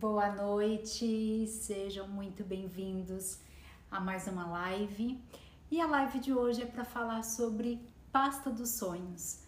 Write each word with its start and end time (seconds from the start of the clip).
Boa 0.00 0.30
noite, 0.32 1.46
sejam 1.46 2.08
muito 2.08 2.42
bem-vindos 2.42 3.38
a 3.90 4.00
mais 4.00 4.26
uma 4.26 4.46
live. 4.46 5.22
E 5.70 5.78
a 5.78 5.86
live 5.86 6.20
de 6.20 6.32
hoje 6.32 6.62
é 6.62 6.64
para 6.64 6.86
falar 6.86 7.22
sobre 7.22 7.78
pasta 8.10 8.48
dos 8.48 8.70
sonhos, 8.70 9.40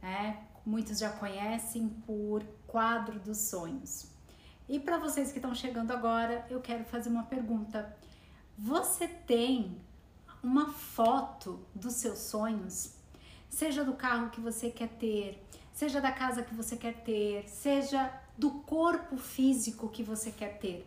né? 0.00 0.46
Muitos 0.64 0.98
já 0.98 1.10
conhecem 1.10 1.90
por 2.06 2.42
quadro 2.66 3.18
dos 3.20 3.36
sonhos. 3.36 4.10
E 4.66 4.80
para 4.80 4.96
vocês 4.96 5.30
que 5.30 5.36
estão 5.36 5.54
chegando 5.54 5.90
agora, 5.90 6.46
eu 6.48 6.62
quero 6.62 6.84
fazer 6.84 7.10
uma 7.10 7.24
pergunta. 7.24 7.94
Você 8.56 9.06
tem 9.06 9.78
uma 10.42 10.72
foto 10.72 11.62
dos 11.74 11.96
seus 11.96 12.20
sonhos? 12.20 12.94
Seja 13.50 13.84
do 13.84 13.92
carro 13.92 14.30
que 14.30 14.40
você 14.40 14.70
quer 14.70 14.88
ter, 14.88 15.46
seja 15.70 16.00
da 16.00 16.10
casa 16.10 16.42
que 16.42 16.54
você 16.54 16.78
quer 16.78 16.94
ter, 17.04 17.46
seja 17.46 18.10
do 18.38 18.50
corpo 18.50 19.16
físico 19.16 19.88
que 19.88 20.04
você 20.04 20.30
quer 20.30 20.58
ter. 20.58 20.86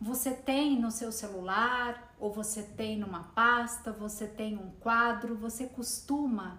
Você 0.00 0.32
tem 0.32 0.80
no 0.80 0.90
seu 0.90 1.12
celular, 1.12 2.14
ou 2.18 2.32
você 2.32 2.62
tem 2.62 2.98
numa 2.98 3.22
pasta, 3.22 3.92
você 3.92 4.26
tem 4.26 4.56
um 4.56 4.70
quadro, 4.80 5.36
você 5.36 5.66
costuma 5.66 6.58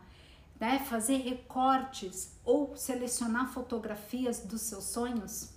né, 0.60 0.80
fazer 0.80 1.18
recortes 1.18 2.34
ou 2.46 2.78
selecionar 2.78 3.52
fotografias 3.52 4.40
dos 4.40 4.62
seus 4.62 4.86
sonhos? 4.86 5.50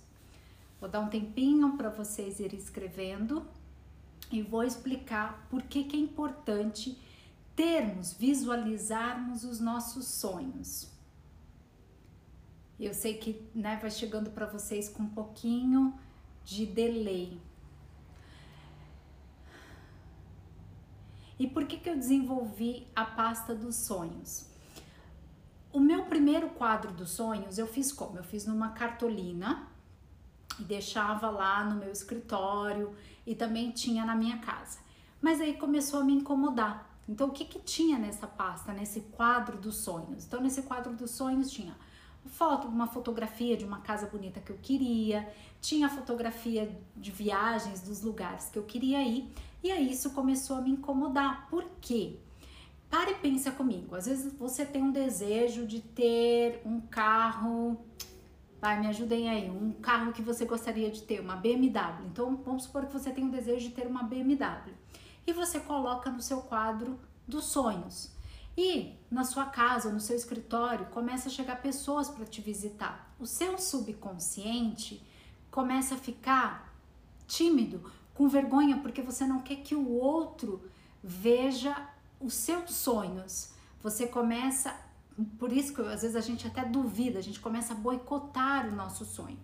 Vou 0.81 0.89
dar 0.89 0.99
um 0.99 1.09
tempinho 1.09 1.77
para 1.77 1.89
vocês 1.89 2.39
irem 2.39 2.59
escrevendo 2.59 3.47
e 4.31 4.41
vou 4.41 4.63
explicar 4.63 5.47
por 5.49 5.61
que, 5.61 5.83
que 5.83 5.95
é 5.95 5.99
importante 5.99 6.99
termos, 7.55 8.13
visualizarmos 8.13 9.43
os 9.43 9.59
nossos 9.59 10.05
sonhos. 10.07 10.94
Eu 12.79 12.93
sei 12.93 13.15
que 13.15 13.41
né, 13.55 13.77
vai 13.81 13.89
chegando 13.89 14.29
para 14.31 14.45
vocês 14.45 14.89
com 14.89 15.03
um 15.03 15.09
pouquinho 15.09 15.97
de 16.43 16.65
delay. 16.65 17.39
E 21.39 21.47
por 21.47 21.65
que, 21.65 21.77
que 21.77 21.89
eu 21.89 21.95
desenvolvi 21.95 22.87
a 22.95 23.05
pasta 23.05 23.53
dos 23.55 23.75
sonhos? 23.75 24.49
O 25.71 25.79
meu 25.79 26.05
primeiro 26.05 26.49
quadro 26.49 26.93
dos 26.93 27.11
sonhos 27.11 27.57
eu 27.57 27.67
fiz 27.67 27.91
como? 27.91 28.17
Eu 28.17 28.23
fiz 28.23 28.45
numa 28.45 28.69
cartolina 28.69 29.67
e 30.59 30.63
deixava 30.63 31.29
lá 31.29 31.63
no 31.65 31.75
meu 31.75 31.91
escritório 31.91 32.95
e 33.25 33.35
também 33.35 33.71
tinha 33.71 34.05
na 34.05 34.15
minha 34.15 34.37
casa. 34.37 34.79
Mas 35.21 35.41
aí 35.41 35.57
começou 35.57 36.01
a 36.01 36.03
me 36.03 36.13
incomodar. 36.13 36.89
Então, 37.07 37.27
o 37.27 37.31
que, 37.31 37.45
que 37.45 37.59
tinha 37.59 37.99
nessa 37.99 38.25
pasta, 38.25 38.73
nesse 38.73 39.01
quadro 39.01 39.57
dos 39.57 39.77
sonhos? 39.77 40.25
Então, 40.25 40.41
nesse 40.41 40.61
quadro 40.63 40.93
dos 40.93 41.11
sonhos 41.11 41.51
tinha 41.51 41.75
foto, 42.29 42.67
uma 42.67 42.87
fotografia 42.87 43.55
de 43.55 43.65
uma 43.65 43.81
casa 43.81 44.07
bonita 44.07 44.39
que 44.39 44.51
eu 44.51 44.57
queria, 44.61 45.27
tinha 45.61 45.89
fotografia 45.89 46.69
de 46.95 47.11
viagens 47.11 47.81
dos 47.81 48.01
lugares 48.01 48.49
que 48.49 48.59
eu 48.59 48.63
queria 48.63 49.01
ir, 49.01 49.31
e 49.63 49.71
aí 49.71 49.91
isso 49.91 50.11
começou 50.11 50.57
a 50.57 50.61
me 50.61 50.71
incomodar. 50.71 51.47
Por 51.49 51.65
quê? 51.81 52.17
Pare 52.89 53.11
e 53.11 53.15
pensa 53.15 53.51
comigo. 53.51 53.95
Às 53.95 54.05
vezes 54.05 54.33
você 54.33 54.65
tem 54.65 54.83
um 54.83 54.91
desejo 54.91 55.65
de 55.65 55.81
ter 55.81 56.61
um 56.65 56.79
carro 56.79 57.77
Vai, 58.65 58.79
me 58.79 58.87
ajudem 58.87 59.29
aí. 59.29 59.47
Um 59.47 59.71
carro 59.73 60.11
que 60.11 60.23
você 60.23 60.43
gostaria 60.43 60.89
de 60.89 61.03
ter, 61.03 61.19
uma 61.19 61.35
BMW. 61.35 62.07
Então, 62.07 62.35
vamos 62.43 62.63
supor 62.63 62.87
que 62.87 62.93
você 62.93 63.11
tem 63.11 63.23
o 63.23 63.29
desejo 63.29 63.69
de 63.69 63.75
ter 63.75 63.85
uma 63.85 64.01
BMW. 64.01 64.73
E 65.27 65.33
você 65.33 65.59
coloca 65.59 66.09
no 66.09 66.19
seu 66.19 66.41
quadro 66.41 66.99
dos 67.27 67.45
sonhos. 67.45 68.14
E 68.57 68.93
na 69.11 69.23
sua 69.23 69.45
casa, 69.45 69.91
no 69.91 69.99
seu 69.99 70.15
escritório, 70.15 70.85
começa 70.87 71.27
a 71.27 71.31
chegar 71.31 71.61
pessoas 71.61 72.09
para 72.09 72.25
te 72.25 72.41
visitar. 72.41 73.13
O 73.19 73.25
seu 73.25 73.57
subconsciente 73.57 75.05
começa 75.51 75.95
a 75.95 75.97
ficar 75.97 76.73
tímido, 77.27 77.91
com 78.13 78.27
vergonha, 78.29 78.77
porque 78.77 79.01
você 79.01 79.25
não 79.25 79.41
quer 79.41 79.57
que 79.57 79.75
o 79.75 79.89
outro 79.89 80.69
veja 81.03 81.89
os 82.19 82.33
seus 82.33 82.71
sonhos. 82.73 83.49
Você 83.81 84.07
começa 84.07 84.75
por 85.39 85.51
isso 85.51 85.73
que 85.73 85.81
às 85.81 86.01
vezes 86.01 86.15
a 86.15 86.21
gente 86.21 86.45
até 86.45 86.63
duvida, 86.65 87.19
a 87.19 87.21
gente 87.21 87.39
começa 87.39 87.73
a 87.73 87.75
boicotar 87.75 88.67
o 88.67 88.75
nosso 88.75 89.05
sonho. 89.05 89.39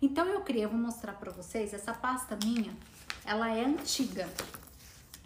Então 0.00 0.26
eu 0.26 0.42
queria, 0.42 0.68
vou 0.68 0.78
mostrar 0.78 1.14
para 1.14 1.32
vocês, 1.32 1.72
essa 1.72 1.92
pasta 1.92 2.38
minha, 2.44 2.76
ela 3.24 3.50
é 3.50 3.64
antiga. 3.64 4.28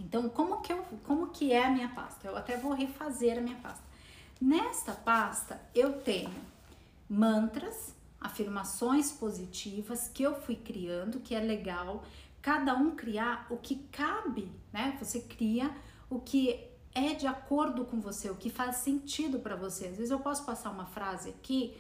Então 0.00 0.28
como 0.28 0.60
que, 0.62 0.72
eu, 0.72 0.82
como 1.04 1.28
que 1.28 1.52
é 1.52 1.64
a 1.64 1.70
minha 1.70 1.88
pasta? 1.88 2.26
Eu 2.26 2.36
até 2.36 2.56
vou 2.56 2.72
refazer 2.72 3.38
a 3.38 3.40
minha 3.40 3.56
pasta. 3.56 3.84
Nesta 4.40 4.92
pasta 4.92 5.60
eu 5.74 6.00
tenho 6.00 6.34
mantras, 7.08 7.94
afirmações 8.20 9.12
positivas 9.12 10.08
que 10.08 10.22
eu 10.22 10.34
fui 10.40 10.56
criando, 10.56 11.20
que 11.20 11.34
é 11.34 11.40
legal. 11.40 12.04
Cada 12.40 12.74
um 12.74 12.92
criar 12.92 13.46
o 13.50 13.56
que 13.58 13.76
cabe, 13.92 14.50
né? 14.72 14.96
Você 14.98 15.20
cria 15.20 15.70
o 16.08 16.18
que 16.18 16.66
é 16.94 17.14
de 17.14 17.26
acordo 17.26 17.84
com 17.84 18.00
você, 18.00 18.30
o 18.30 18.34
que 18.34 18.48
faz 18.48 18.76
sentido 18.76 19.38
para 19.38 19.54
você. 19.54 19.86
Às 19.86 19.96
vezes 19.96 20.10
eu 20.10 20.20
posso 20.20 20.44
passar 20.44 20.70
uma 20.70 20.86
frase 20.86 21.28
aqui, 21.28 21.76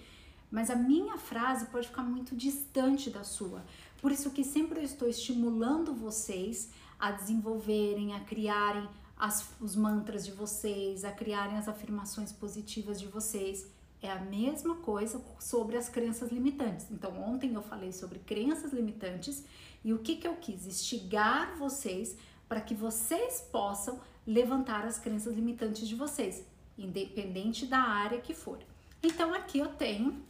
mas 0.50 0.68
a 0.68 0.76
minha 0.76 1.16
frase 1.16 1.66
pode 1.66 1.88
ficar 1.88 2.02
muito 2.02 2.36
distante 2.36 3.08
da 3.08 3.24
sua. 3.24 3.64
Por 4.00 4.12
isso 4.12 4.30
que 4.30 4.44
sempre 4.44 4.80
eu 4.80 4.84
estou 4.84 5.08
estimulando 5.08 5.94
vocês 5.94 6.70
a 7.00 7.10
desenvolverem, 7.10 8.14
a 8.14 8.20
criarem 8.20 8.86
as, 9.16 9.50
os 9.60 9.74
mantras 9.74 10.24
de 10.24 10.32
vocês, 10.32 11.04
a 11.04 11.10
criarem 11.10 11.56
as 11.56 11.66
afirmações 11.66 12.30
positivas 12.30 13.00
de 13.00 13.06
vocês. 13.06 13.66
É 14.02 14.10
a 14.10 14.20
mesma 14.20 14.76
coisa 14.76 15.20
sobre 15.38 15.76
as 15.76 15.88
crenças 15.88 16.30
limitantes. 16.30 16.86
Então, 16.90 17.18
ontem 17.22 17.54
eu 17.54 17.62
falei 17.62 17.92
sobre 17.92 18.18
crenças 18.18 18.72
limitantes 18.72 19.44
e 19.84 19.92
o 19.92 19.98
que, 19.98 20.16
que 20.16 20.28
eu 20.28 20.36
quis? 20.36 20.66
Instigar 20.66 21.56
vocês 21.56 22.16
para 22.48 22.60
que 22.60 22.74
vocês 22.74 23.46
possam 23.52 24.00
levantar 24.26 24.84
as 24.84 24.98
crenças 24.98 25.34
limitantes 25.34 25.88
de 25.88 25.94
vocês, 25.94 26.44
independente 26.76 27.66
da 27.66 27.78
área 27.78 28.20
que 28.20 28.34
for. 28.34 28.58
Então 29.02 29.32
aqui 29.34 29.58
eu 29.58 29.68
tenho, 29.68 30.22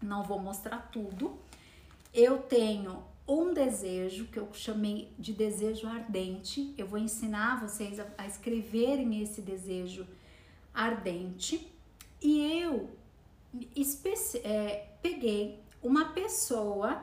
não 0.00 0.22
vou 0.22 0.38
mostrar 0.38 0.88
tudo, 0.90 1.38
eu 2.12 2.38
tenho 2.38 3.02
um 3.30 3.54
desejo 3.54 4.26
que 4.26 4.38
eu 4.38 4.48
chamei 4.52 5.12
de 5.18 5.32
desejo 5.32 5.86
ardente. 5.86 6.74
Eu 6.76 6.86
vou 6.86 6.98
ensinar 6.98 7.60
vocês 7.60 8.00
a, 8.00 8.06
a 8.18 8.26
escreverem 8.26 9.22
esse 9.22 9.40
desejo 9.40 10.06
ardente 10.74 11.72
e 12.20 12.60
eu 12.60 12.90
é, 14.42 14.88
peguei 15.00 15.62
uma 15.80 16.06
pessoa 16.06 17.02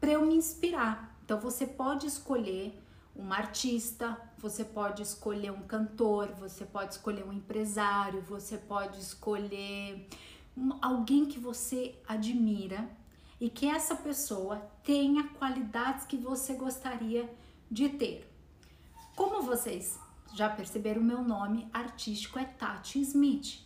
para 0.00 0.12
eu 0.12 0.24
me 0.24 0.34
inspirar. 0.34 1.14
Então 1.24 1.38
você 1.38 1.66
pode 1.66 2.06
escolher 2.06 2.78
uma 3.14 3.36
artista, 3.36 4.18
você 4.38 4.64
pode 4.64 5.02
escolher 5.02 5.50
um 5.52 5.62
cantor, 5.62 6.28
você 6.32 6.64
pode 6.64 6.94
escolher 6.94 7.24
um 7.24 7.32
empresário, 7.32 8.20
você 8.22 8.56
pode 8.56 8.98
escolher 8.98 10.08
alguém 10.80 11.26
que 11.26 11.38
você 11.38 11.94
admira 12.08 12.88
e 13.40 13.50
que 13.50 13.66
essa 13.66 13.94
pessoa 13.94 14.56
tenha 14.82 15.28
qualidades 15.28 16.06
que 16.06 16.16
você 16.16 16.54
gostaria 16.54 17.28
de 17.70 17.88
ter. 17.88 18.30
Como 19.16 19.42
vocês 19.42 19.98
já 20.34 20.48
perceberam, 20.48 21.02
meu 21.02 21.22
nome 21.22 21.68
artístico 21.72 22.38
é 22.38 22.44
Tati 22.44 23.00
Smith. 23.00 23.60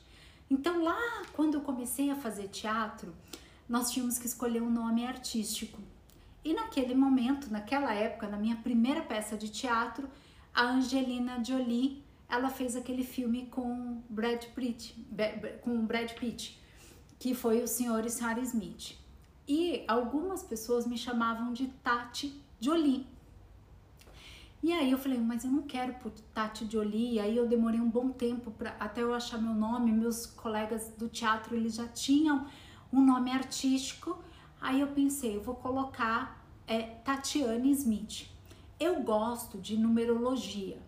Então, 0.51 0.83
lá 0.83 1.23
quando 1.33 1.55
eu 1.55 1.61
comecei 1.61 2.11
a 2.11 2.17
fazer 2.17 2.49
teatro, 2.49 3.15
nós 3.69 3.91
tínhamos 3.91 4.19
que 4.19 4.27
escolher 4.27 4.63
um 4.63 4.71
nome 4.71 5.07
artístico. 5.07 5.81
E 6.45 6.55
naquele 6.55 6.95
momento, 6.95 7.51
naquela 7.51 7.93
época, 7.93 8.27
na 8.27 8.37
minha 8.37 8.57
primeira 8.57 9.03
peça 9.03 9.37
de 9.37 9.49
teatro, 9.49 10.09
a 10.55 10.63
Angelina 10.63 11.43
Jolie, 11.45 12.03
ela 12.29 12.51
fez 12.51 12.77
aquele 12.77 13.05
filme 13.05 13.47
com 13.47 14.03
Brad 14.09 14.45
Pitt, 14.55 14.95
com 15.63 15.85
Brad 15.85 16.13
Pitt, 16.13 16.59
que 17.19 17.35
foi 17.35 17.63
o 17.63 17.69
Senhor 17.69 18.05
e 18.05 18.11
Sarah 18.11 18.41
Smith. 18.41 18.97
E 19.49 19.83
algumas 19.89 20.43
pessoas 20.43 20.87
me 20.87 20.99
chamavam 20.99 21.55
de 21.55 21.69
Tati 21.83 22.39
Jolie. 22.61 23.07
E 24.63 24.73
aí 24.73 24.91
eu 24.91 24.99
falei, 24.99 25.19
mas 25.19 25.45
eu 25.45 25.51
não 25.51 25.63
quero 25.63 25.95
por 25.95 26.11
Tati 26.35 26.71
Jolie. 26.71 27.15
E 27.15 27.21
aí 27.21 27.35
eu 27.35 27.49
demorei 27.49 27.81
um 27.81 27.89
bom 27.89 28.11
tempo 28.11 28.51
para 28.51 28.77
até 28.79 29.03
eu 29.03 29.15
achar 29.15 29.41
meu 29.41 29.55
nome. 29.55 29.91
Meus 29.91 30.27
colegas 30.27 30.93
do 30.99 31.09
teatro 31.09 31.57
eles 31.57 31.77
já 31.77 31.89
tinham 31.89 32.47
um 32.93 33.01
nome 33.01 33.31
artístico. 33.31 34.19
Aí 34.61 34.81
eu 34.81 34.89
pensei, 34.89 35.37
eu 35.37 35.41
vou 35.41 35.55
colocar 35.55 36.45
é 36.67 36.83
Tatiane 36.83 37.71
Smith. 37.71 38.29
Eu 38.79 39.03
gosto 39.03 39.59
de 39.59 39.79
numerologia. 39.79 40.79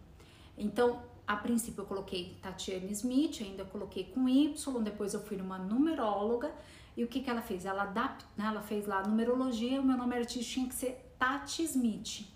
Então, 0.57 1.01
a 1.27 1.35
princípio 1.35 1.81
eu 1.81 1.87
coloquei 1.87 2.37
Tatiane 2.43 2.93
Smith, 2.93 3.41
ainda 3.41 3.65
coloquei 3.65 4.05
com 4.05 4.29
Y, 4.29 4.83
depois 4.83 5.15
eu 5.15 5.21
fui 5.21 5.37
numa 5.37 5.59
numeróloga 5.59 6.53
e 7.01 7.05
o 7.05 7.09
que, 7.09 7.21
que 7.21 7.31
ela 7.31 7.41
fez? 7.41 7.65
Ela, 7.65 7.85
adapta, 7.85 8.27
ela 8.39 8.61
fez 8.61 8.87
lá 8.87 9.03
numerologia, 9.03 9.81
o 9.81 9.85
meu 9.85 9.97
nome 9.97 10.15
artístico 10.17 10.53
tinha 10.53 10.69
que 10.69 10.75
ser 10.75 11.15
Tati 11.19 11.63
Smith. 11.63 12.29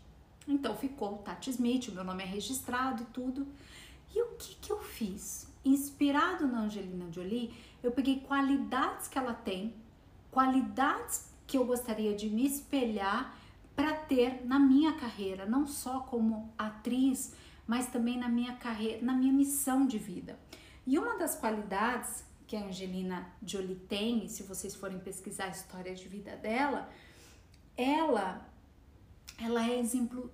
Então 0.49 0.75
ficou 0.75 1.19
Tati 1.19 1.51
Smith, 1.51 1.89
o 1.89 1.93
meu 1.93 2.03
nome 2.03 2.23
é 2.23 2.27
registrado 2.27 3.03
e 3.03 3.07
tudo. 3.07 3.47
E 4.15 4.23
o 4.23 4.29
que, 4.39 4.55
que 4.55 4.73
eu 4.73 4.79
fiz? 4.81 5.53
Inspirado 5.63 6.47
na 6.47 6.61
Angelina 6.61 7.13
Jolie, 7.13 7.53
eu 7.83 7.93
peguei 7.93 8.21
qualidades 8.21 9.07
que 9.07 9.19
ela 9.19 9.35
tem, 9.35 9.75
qualidades 10.31 11.31
que 11.47 11.59
eu 11.59 11.67
gostaria 11.67 12.15
de 12.15 12.31
me 12.31 12.47
espelhar 12.47 13.37
para 13.77 13.93
ter 13.93 14.47
na 14.47 14.59
minha 14.59 14.95
carreira, 14.95 15.45
não 15.45 15.67
só 15.67 16.01
como 16.01 16.55
atriz, 16.57 17.35
mas 17.67 17.89
também 17.89 18.17
na 18.17 18.31
minha 18.31 18.55
carreira, 18.55 19.05
na 19.05 19.13
minha 19.13 19.33
missão 19.33 19.87
de 19.87 19.99
vida. 19.99 20.39
E 20.87 20.99
uma 20.99 21.19
das 21.19 21.35
qualidades 21.35 22.25
que 22.55 22.57
a 22.57 22.67
Angelina 22.67 23.27
Jolie 23.45 23.75
tem, 23.75 24.27
e 24.27 24.29
se 24.29 24.45
vocês 24.45 24.77
forem 24.77 25.01
pesquisar 25.01 25.47
a 25.47 25.49
história 25.49 25.93
de 25.93 26.07
vida 26.07 26.37
dela, 26.37 26.89
ela 27.77 28.49
ela 29.37 29.69
é 29.69 29.81
exemplo 29.81 30.31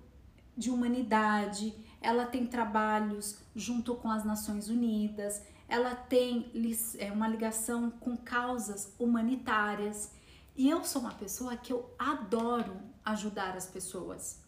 de 0.55 0.69
humanidade, 0.69 1.73
ela 1.99 2.27
tem 2.27 2.45
trabalhos 2.45 3.39
junto 3.55 3.95
com 3.95 4.07
as 4.07 4.23
Nações 4.23 4.69
Unidas, 4.69 5.41
ela 5.67 5.95
tem 5.95 6.51
é, 6.99 7.11
uma 7.11 7.27
ligação 7.27 7.89
com 7.89 8.15
causas 8.15 8.93
humanitárias. 8.99 10.11
E 10.55 10.69
eu 10.69 10.83
sou 10.83 11.01
uma 11.01 11.15
pessoa 11.15 11.57
que 11.57 11.73
eu 11.73 11.91
adoro 11.97 12.77
ajudar 13.03 13.57
as 13.57 13.65
pessoas. 13.65 14.39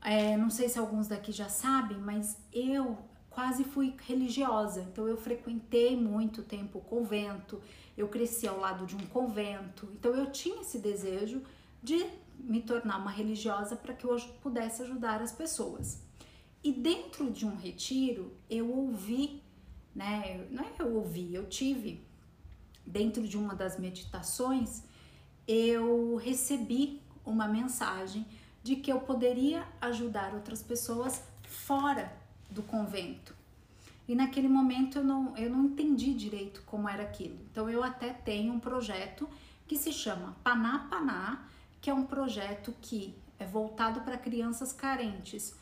É, 0.00 0.34
não 0.34 0.48
sei 0.48 0.66
se 0.66 0.78
alguns 0.78 1.08
daqui 1.08 1.30
já 1.30 1.50
sabem, 1.50 1.98
mas 1.98 2.38
eu 2.50 2.96
quase 3.40 3.64
fui 3.64 3.94
religiosa. 4.06 4.82
Então 4.82 5.08
eu 5.08 5.16
frequentei 5.16 5.96
muito 5.96 6.42
tempo 6.42 6.78
o 6.78 6.82
convento, 6.82 7.58
eu 7.96 8.06
cresci 8.06 8.46
ao 8.46 8.58
lado 8.58 8.84
de 8.84 8.94
um 8.94 9.06
convento. 9.06 9.88
Então 9.94 10.14
eu 10.14 10.30
tinha 10.30 10.60
esse 10.60 10.78
desejo 10.78 11.42
de 11.82 12.04
me 12.38 12.60
tornar 12.60 12.98
uma 12.98 13.10
religiosa 13.10 13.76
para 13.76 13.94
que 13.94 14.04
eu 14.04 14.14
pudesse 14.42 14.82
ajudar 14.82 15.22
as 15.22 15.32
pessoas. 15.32 16.02
E 16.62 16.70
dentro 16.70 17.30
de 17.30 17.46
um 17.46 17.56
retiro, 17.56 18.36
eu 18.50 18.70
ouvi, 18.70 19.42
né? 19.94 20.46
Não 20.50 20.62
é 20.62 20.72
eu 20.78 20.94
ouvi, 20.96 21.34
eu 21.34 21.46
tive 21.46 22.06
dentro 22.84 23.26
de 23.26 23.38
uma 23.38 23.54
das 23.54 23.78
meditações, 23.78 24.82
eu 25.48 26.16
recebi 26.16 27.00
uma 27.24 27.48
mensagem 27.48 28.26
de 28.62 28.76
que 28.76 28.92
eu 28.92 29.00
poderia 29.00 29.66
ajudar 29.80 30.34
outras 30.34 30.62
pessoas 30.62 31.22
fora 31.42 32.20
do 32.50 32.62
convento. 32.62 33.34
E 34.08 34.14
naquele 34.14 34.48
momento 34.48 34.98
eu 34.98 35.04
não, 35.04 35.36
eu 35.36 35.48
não 35.48 35.66
entendi 35.66 36.12
direito 36.12 36.62
como 36.66 36.88
era 36.88 37.04
aquilo. 37.04 37.38
Então 37.50 37.70
eu 37.70 37.82
até 37.82 38.12
tenho 38.12 38.52
um 38.52 38.58
projeto 38.58 39.28
que 39.68 39.76
se 39.76 39.92
chama 39.92 40.36
Paná 40.42 40.88
Paná, 40.90 41.46
que 41.80 41.88
é 41.88 41.94
um 41.94 42.04
projeto 42.04 42.74
que 42.80 43.14
é 43.38 43.46
voltado 43.46 44.00
para 44.00 44.18
crianças 44.18 44.72
carentes. 44.72 45.54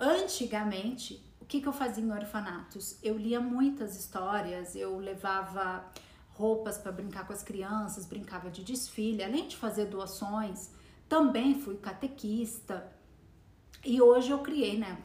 Antigamente, 0.00 1.22
o 1.40 1.44
que, 1.44 1.60
que 1.60 1.68
eu 1.68 1.72
fazia 1.72 2.02
em 2.02 2.10
orfanatos? 2.10 2.96
Eu 3.02 3.18
lia 3.18 3.38
muitas 3.38 3.96
histórias, 3.98 4.74
eu 4.74 4.98
levava 4.98 5.84
roupas 6.30 6.78
para 6.78 6.90
brincar 6.90 7.26
com 7.26 7.34
as 7.34 7.42
crianças, 7.42 8.06
brincava 8.06 8.50
de 8.50 8.64
desfile, 8.64 9.22
além 9.22 9.46
de 9.46 9.56
fazer 9.56 9.84
doações, 9.84 10.70
também 11.08 11.60
fui 11.60 11.76
catequista. 11.76 12.90
E 13.84 14.00
hoje 14.00 14.30
eu 14.30 14.38
criei, 14.38 14.78
né, 14.78 14.98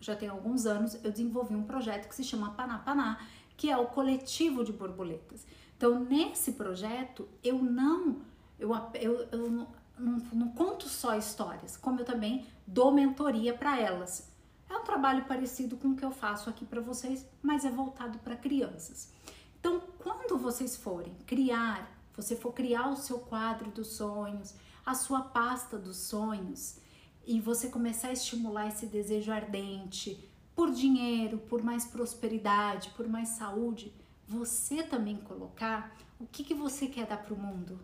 já 0.00 0.14
tem 0.14 0.28
alguns 0.28 0.66
anos, 0.66 0.94
eu 1.02 1.10
desenvolvi 1.10 1.54
um 1.54 1.64
projeto 1.64 2.08
que 2.08 2.14
se 2.14 2.24
chama 2.24 2.50
Paná 2.50 2.78
Paná, 2.78 3.18
que 3.56 3.70
é 3.70 3.76
o 3.76 3.86
coletivo 3.86 4.64
de 4.64 4.72
borboletas. 4.72 5.46
Então, 5.76 6.00
nesse 6.00 6.52
projeto, 6.52 7.28
eu 7.42 7.62
não 7.62 8.20
eu, 8.58 8.70
eu, 8.94 9.28
eu 9.30 9.50
não, 9.50 9.68
não, 9.98 10.18
não 10.32 10.48
conto 10.50 10.88
só 10.88 11.16
histórias, 11.16 11.76
como 11.76 12.00
eu 12.00 12.04
também 12.04 12.46
dou 12.66 12.92
mentoria 12.92 13.54
para 13.54 13.78
elas. 13.78 14.30
É 14.68 14.76
um 14.76 14.82
trabalho 14.84 15.24
parecido 15.26 15.76
com 15.76 15.88
o 15.88 15.96
que 15.96 16.04
eu 16.04 16.10
faço 16.10 16.50
aqui 16.50 16.64
para 16.64 16.80
vocês, 16.80 17.24
mas 17.42 17.64
é 17.64 17.70
voltado 17.70 18.18
para 18.18 18.36
crianças. 18.36 19.12
Então, 19.60 19.80
quando 19.98 20.38
vocês 20.38 20.76
forem 20.76 21.14
criar, 21.26 21.90
você 22.16 22.34
for 22.34 22.52
criar 22.52 22.88
o 22.88 22.96
seu 22.96 23.18
quadro 23.18 23.70
dos 23.70 23.88
sonhos, 23.88 24.54
a 24.84 24.94
sua 24.94 25.20
pasta 25.20 25.78
dos 25.78 25.96
sonhos, 25.96 26.78
e 27.26 27.40
você 27.40 27.68
começar 27.68 28.08
a 28.08 28.12
estimular 28.12 28.68
esse 28.68 28.86
desejo 28.86 29.32
ardente 29.32 30.30
por 30.54 30.70
dinheiro, 30.70 31.38
por 31.38 31.62
mais 31.62 31.84
prosperidade, 31.84 32.90
por 32.96 33.08
mais 33.08 33.30
saúde, 33.30 33.92
você 34.26 34.82
também 34.82 35.16
colocar 35.16 35.96
o 36.18 36.26
que, 36.26 36.44
que 36.44 36.54
você 36.54 36.86
quer 36.86 37.06
dar 37.06 37.18
para 37.18 37.34
o 37.34 37.36
mundo, 37.36 37.78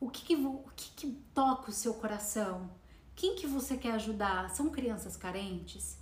o 0.00 0.10
que, 0.10 0.24
que, 0.24 0.36
o 0.36 0.64
que, 0.76 0.90
que 0.90 1.12
toca 1.32 1.70
o 1.70 1.72
seu 1.72 1.94
coração, 1.94 2.70
quem 3.16 3.34
que 3.34 3.46
você 3.46 3.76
quer 3.76 3.92
ajudar? 3.94 4.50
São 4.50 4.70
crianças 4.70 5.16
carentes, 5.16 5.98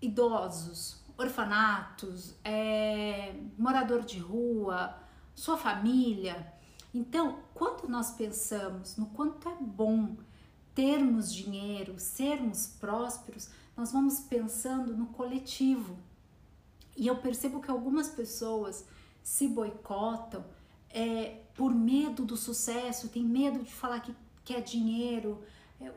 idosos, 0.00 1.02
orfanatos, 1.18 2.34
é, 2.42 3.34
morador 3.58 4.02
de 4.02 4.18
rua, 4.18 4.96
sua 5.34 5.56
família. 5.56 6.50
Então, 6.94 7.40
quando 7.52 7.88
nós 7.88 8.12
pensamos 8.12 8.96
no 8.96 9.06
quanto 9.06 9.48
é 9.48 9.56
bom 9.60 10.16
termos 10.74 11.32
dinheiro, 11.32 11.98
sermos 11.98 12.66
prósperos, 12.66 13.48
nós 13.76 13.92
vamos 13.92 14.20
pensando 14.20 14.96
no 14.96 15.06
coletivo. 15.06 15.96
E 16.96 17.06
eu 17.06 17.16
percebo 17.16 17.60
que 17.60 17.70
algumas 17.70 18.08
pessoas 18.08 18.86
se 19.22 19.48
boicotam 19.48 20.44
é, 20.90 21.42
por 21.54 21.74
medo 21.74 22.24
do 22.24 22.36
sucesso, 22.36 23.08
tem 23.08 23.22
medo 23.24 23.62
de 23.62 23.72
falar 23.72 24.00
que 24.00 24.14
quer 24.44 24.60
dinheiro. 24.60 25.42
Eu, 25.80 25.94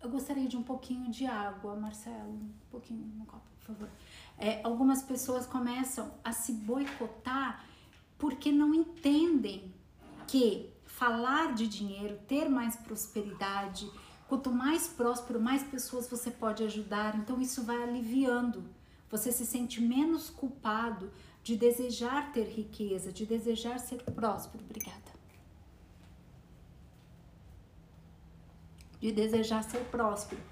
eu 0.00 0.10
gostaria 0.10 0.46
de 0.46 0.56
um 0.56 0.62
pouquinho 0.62 1.10
de 1.10 1.26
água, 1.26 1.74
Marcelo, 1.74 2.30
um 2.30 2.52
pouquinho 2.70 3.06
no 3.16 3.24
copo, 3.24 3.42
por 3.58 3.66
favor. 3.66 3.88
É, 4.36 4.60
algumas 4.62 5.02
pessoas 5.02 5.46
começam 5.46 6.12
a 6.22 6.32
se 6.32 6.52
boicotar 6.52 7.64
porque 8.18 8.52
não 8.52 8.74
entendem 8.74 9.72
que 10.26 10.70
falar 10.86 11.54
de 11.54 11.66
dinheiro, 11.66 12.18
ter 12.28 12.48
mais 12.48 12.76
prosperidade, 12.76 13.90
Quanto 14.34 14.50
mais 14.50 14.88
próspero, 14.88 15.40
mais 15.40 15.62
pessoas 15.62 16.08
você 16.08 16.28
pode 16.28 16.64
ajudar. 16.64 17.14
Então 17.14 17.40
isso 17.40 17.62
vai 17.62 17.80
aliviando. 17.80 18.64
Você 19.08 19.30
se 19.30 19.46
sente 19.46 19.80
menos 19.80 20.28
culpado 20.28 21.12
de 21.40 21.54
desejar 21.54 22.32
ter 22.32 22.48
riqueza, 22.48 23.12
de 23.12 23.24
desejar 23.24 23.78
ser 23.78 24.02
próspero. 24.02 24.64
Obrigada. 24.64 25.12
De 28.98 29.12
desejar 29.12 29.62
ser 29.62 29.84
próspero. 29.84 30.42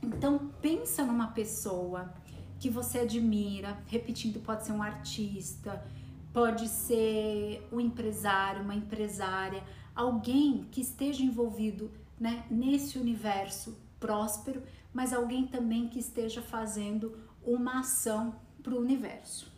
Então 0.00 0.52
pensa 0.60 1.04
numa 1.04 1.26
pessoa 1.26 2.14
que 2.60 2.70
você 2.70 3.00
admira, 3.00 3.82
repetindo, 3.88 4.38
pode 4.38 4.64
ser 4.64 4.70
um 4.70 4.82
artista, 4.82 5.84
pode 6.32 6.68
ser 6.68 7.66
um 7.72 7.80
empresário, 7.80 8.62
uma 8.62 8.76
empresária, 8.76 9.60
alguém 9.92 10.68
que 10.70 10.80
esteja 10.80 11.24
envolvido 11.24 11.90
né, 12.22 12.46
nesse 12.48 12.98
universo 12.98 13.76
próspero, 13.98 14.62
mas 14.94 15.12
alguém 15.12 15.44
também 15.44 15.88
que 15.88 15.98
esteja 15.98 16.40
fazendo 16.40 17.18
uma 17.44 17.80
ação 17.80 18.36
para 18.62 18.72
o 18.72 18.78
universo. 18.78 19.52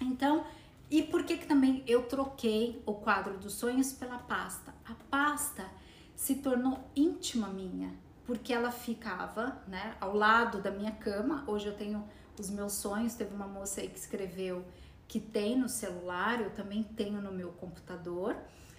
Então, 0.00 0.46
e 0.90 1.02
por 1.02 1.24
que, 1.24 1.36
que 1.36 1.46
também 1.46 1.84
eu 1.86 2.04
troquei 2.04 2.82
o 2.86 2.94
quadro 2.94 3.36
dos 3.36 3.52
sonhos 3.52 3.92
pela 3.92 4.16
pasta? 4.16 4.74
A 4.86 4.94
pasta 5.10 5.66
se 6.14 6.36
tornou 6.36 6.80
íntima 6.96 7.48
minha, 7.48 7.92
porque 8.24 8.54
ela 8.54 8.70
ficava 8.70 9.62
né, 9.68 9.96
ao 10.00 10.14
lado 10.14 10.62
da 10.62 10.70
minha 10.70 10.92
cama. 10.92 11.44
Hoje 11.46 11.66
eu 11.66 11.76
tenho 11.76 12.02
os 12.40 12.48
meus 12.48 12.72
sonhos. 12.72 13.14
Teve 13.14 13.34
uma 13.34 13.46
moça 13.46 13.82
aí 13.82 13.88
que 13.88 13.98
escreveu 13.98 14.64
que 15.06 15.20
tem 15.20 15.58
no 15.58 15.68
celular, 15.68 16.40
eu 16.40 16.50
também 16.50 16.82
tenho 16.82 17.20
no 17.20 17.32
meu 17.32 17.50
computador. 17.52 18.34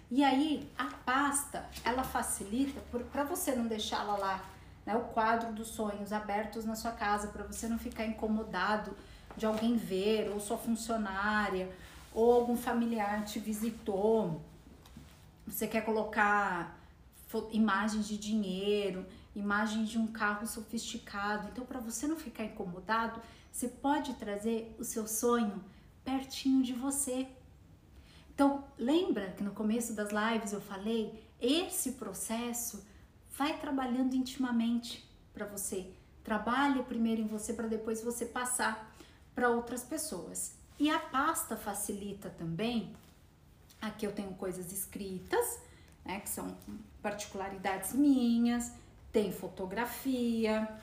E 0.09 0.23
aí 0.23 0.69
a 0.77 0.85
pasta 0.85 1.69
ela 1.83 2.03
facilita 2.03 2.81
para 3.11 3.23
você 3.23 3.53
não 3.53 3.67
deixá-la 3.67 4.15
lá, 4.15 4.45
né, 4.85 4.95
o 4.95 5.01
quadro 5.01 5.51
dos 5.51 5.67
sonhos 5.67 6.13
abertos 6.13 6.63
na 6.63 6.75
sua 6.75 6.91
casa 6.91 7.27
para 7.27 7.43
você 7.43 7.67
não 7.67 7.77
ficar 7.77 8.05
incomodado 8.05 8.95
de 9.35 9.45
alguém 9.45 9.75
ver 9.75 10.31
ou 10.31 10.39
sua 10.39 10.57
funcionária 10.57 11.69
ou 12.13 12.33
algum 12.33 12.55
familiar 12.55 13.25
te 13.25 13.37
visitou. 13.37 14.41
Você 15.45 15.67
quer 15.67 15.81
colocar 15.81 16.77
imagens 17.51 18.07
de 18.07 18.17
dinheiro, 18.17 19.05
imagens 19.35 19.89
de 19.89 19.99
um 19.99 20.07
carro 20.07 20.47
sofisticado. 20.47 21.49
Então, 21.51 21.65
para 21.65 21.79
você 21.79 22.07
não 22.07 22.15
ficar 22.15 22.45
incomodado, 22.45 23.21
você 23.51 23.67
pode 23.67 24.13
trazer 24.15 24.75
o 24.79 24.83
seu 24.83 25.07
sonho 25.07 25.63
pertinho 26.03 26.63
de 26.63 26.73
você. 26.73 27.27
Então, 28.37 28.63
lembra 28.77 29.31
que 29.31 29.41
no 29.41 29.49
começo 29.49 29.93
das 29.93 30.09
lives 30.11 30.53
eu 30.53 30.61
falei, 30.61 31.27
esse 31.41 31.93
processo 31.93 32.85
vai 33.35 33.57
trabalhando 33.57 34.13
intimamente 34.13 35.03
para 35.33 35.47
você. 35.47 35.89
Trabalhe 36.23 36.83
primeiro 36.83 37.19
em 37.19 37.25
você 37.25 37.51
para 37.51 37.65
depois 37.65 38.03
você 38.03 38.27
passar 38.27 38.93
para 39.33 39.49
outras 39.49 39.83
pessoas. 39.83 40.53
E 40.77 40.87
a 40.87 40.99
pasta 40.99 41.57
facilita 41.57 42.29
também. 42.29 42.95
Aqui 43.81 44.05
eu 44.05 44.11
tenho 44.11 44.31
coisas 44.35 44.71
escritas, 44.71 45.59
né, 46.05 46.19
que 46.19 46.29
são 46.29 46.55
particularidades 47.01 47.93
minhas, 47.93 48.71
tem 49.11 49.31
fotografia, 49.31 50.79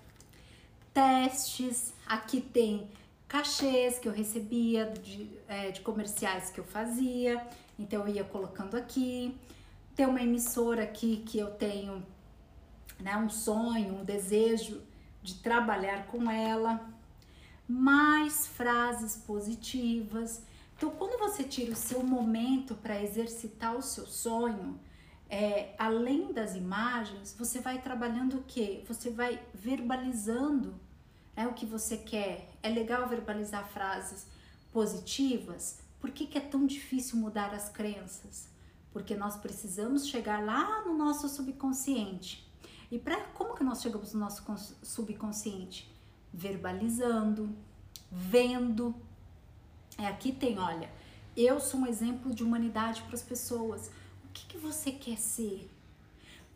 testes, 0.92 1.94
aqui 2.04 2.40
tem 2.40 2.90
cachês 3.34 3.98
que 3.98 4.06
eu 4.06 4.12
recebia 4.12 4.86
de, 4.86 5.28
é, 5.48 5.72
de 5.72 5.80
comerciais 5.80 6.50
que 6.50 6.60
eu 6.60 6.64
fazia, 6.64 7.44
então 7.76 8.06
eu 8.06 8.14
ia 8.14 8.22
colocando 8.22 8.76
aqui. 8.76 9.36
Tem 9.96 10.06
uma 10.06 10.22
emissora 10.22 10.84
aqui 10.84 11.24
que 11.26 11.40
eu 11.40 11.50
tenho 11.50 12.06
né, 13.00 13.16
um 13.16 13.28
sonho, 13.28 13.96
um 13.96 14.04
desejo 14.04 14.80
de 15.20 15.34
trabalhar 15.34 16.06
com 16.06 16.30
ela, 16.30 16.88
mais 17.66 18.46
frases 18.46 19.16
positivas. 19.16 20.40
Então, 20.76 20.90
quando 20.90 21.18
você 21.18 21.42
tira 21.42 21.72
o 21.72 21.76
seu 21.76 22.04
momento 22.04 22.76
para 22.76 23.02
exercitar 23.02 23.74
o 23.74 23.82
seu 23.82 24.06
sonho, 24.06 24.78
é, 25.28 25.74
além 25.76 26.32
das 26.32 26.54
imagens, 26.54 27.34
você 27.36 27.58
vai 27.58 27.82
trabalhando 27.82 28.36
o 28.38 28.42
que? 28.44 28.84
Você 28.86 29.10
vai 29.10 29.42
verbalizando 29.52 30.83
né, 31.36 31.46
o 31.46 31.54
que 31.54 31.66
você 31.66 31.96
quer. 31.96 32.50
É 32.62 32.68
legal 32.68 33.08
verbalizar 33.08 33.66
frases 33.68 34.26
positivas. 34.72 35.78
Por 36.00 36.10
que, 36.10 36.26
que 36.26 36.38
é 36.38 36.40
tão 36.40 36.66
difícil 36.66 37.18
mudar 37.18 37.52
as 37.54 37.68
crenças? 37.68 38.48
Porque 38.92 39.14
nós 39.14 39.36
precisamos 39.36 40.06
chegar 40.06 40.44
lá 40.44 40.84
no 40.84 40.96
nosso 40.96 41.28
subconsciente. 41.28 42.48
E 42.90 42.98
para 42.98 43.20
como 43.28 43.54
que 43.54 43.64
nós 43.64 43.82
chegamos 43.82 44.12
no 44.12 44.20
nosso 44.20 44.44
subconsciente? 44.82 45.92
Verbalizando, 46.32 47.56
vendo. 48.10 48.94
É, 49.98 50.06
aqui 50.06 50.32
tem, 50.32 50.58
olha, 50.58 50.90
eu 51.36 51.58
sou 51.60 51.80
um 51.80 51.86
exemplo 51.86 52.34
de 52.34 52.44
humanidade 52.44 53.02
para 53.02 53.14
as 53.14 53.22
pessoas 53.22 53.90
que, 54.34 54.46
que 54.46 54.58
você 54.58 54.90
quer 54.90 55.16
ser? 55.16 55.70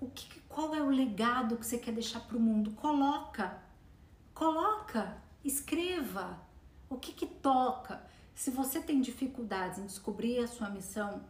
O 0.01 0.09
que, 0.11 0.41
qual 0.49 0.75
é 0.75 0.83
o 0.83 0.91
legado 0.91 1.57
que 1.57 1.65
você 1.65 1.79
quer 1.79 1.93
deixar 1.93 2.21
para 2.21 2.37
o 2.37 2.41
mundo? 2.41 2.73
Coloca, 2.73 3.59
coloca, 4.39 5.19
escreva. 5.45 6.39
O 6.89 6.97
que, 6.97 7.13
que 7.13 7.27
toca? 7.27 8.01
Se 8.35 8.51
você 8.53 8.81
tem 8.81 9.01
dificuldades 9.01 9.81
em 9.81 9.87
descobrir 9.87 10.39
a 10.39 10.47
sua 10.47 10.71
missão 10.71 11.21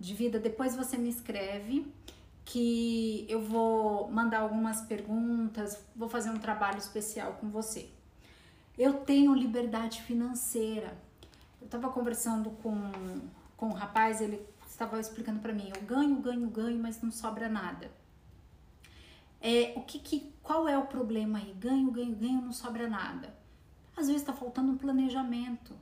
de 0.00 0.12
vida, 0.12 0.38
depois 0.38 0.74
você 0.74 0.98
me 0.98 1.08
escreve 1.08 1.86
que 2.44 3.24
eu 3.28 3.40
vou 3.40 4.10
mandar 4.10 4.40
algumas 4.40 4.80
perguntas, 4.82 5.80
vou 5.94 6.08
fazer 6.08 6.30
um 6.30 6.38
trabalho 6.38 6.78
especial 6.78 7.34
com 7.34 7.48
você. 7.48 7.88
Eu 8.76 8.94
tenho 8.94 9.32
liberdade 9.32 10.02
financeira. 10.02 10.98
Eu 11.60 11.66
estava 11.66 11.88
conversando 11.88 12.50
com, 12.62 12.74
com 13.56 13.66
um 13.68 13.72
rapaz, 13.72 14.20
ele 14.20 14.44
estava 14.68 14.98
explicando 14.98 15.40
para 15.40 15.52
mim, 15.52 15.72
eu 15.74 15.82
ganho, 15.82 16.16
ganho, 16.16 16.48
ganho, 16.50 16.78
mas 16.78 17.00
não 17.00 17.10
sobra 17.12 17.48
nada. 17.48 17.90
É, 19.40 19.72
o 19.76 19.82
que, 19.82 19.98
que 19.98 20.32
qual 20.42 20.68
é 20.68 20.78
o 20.78 20.86
problema 20.86 21.38
aí? 21.38 21.52
Ganho, 21.54 21.90
ganho, 21.90 22.14
ganho, 22.14 22.42
não 22.42 22.52
sobra 22.52 22.88
nada. 22.88 23.36
Às 23.96 24.06
vezes 24.06 24.22
está 24.22 24.32
faltando 24.32 24.72
um 24.72 24.78
planejamento. 24.78 25.74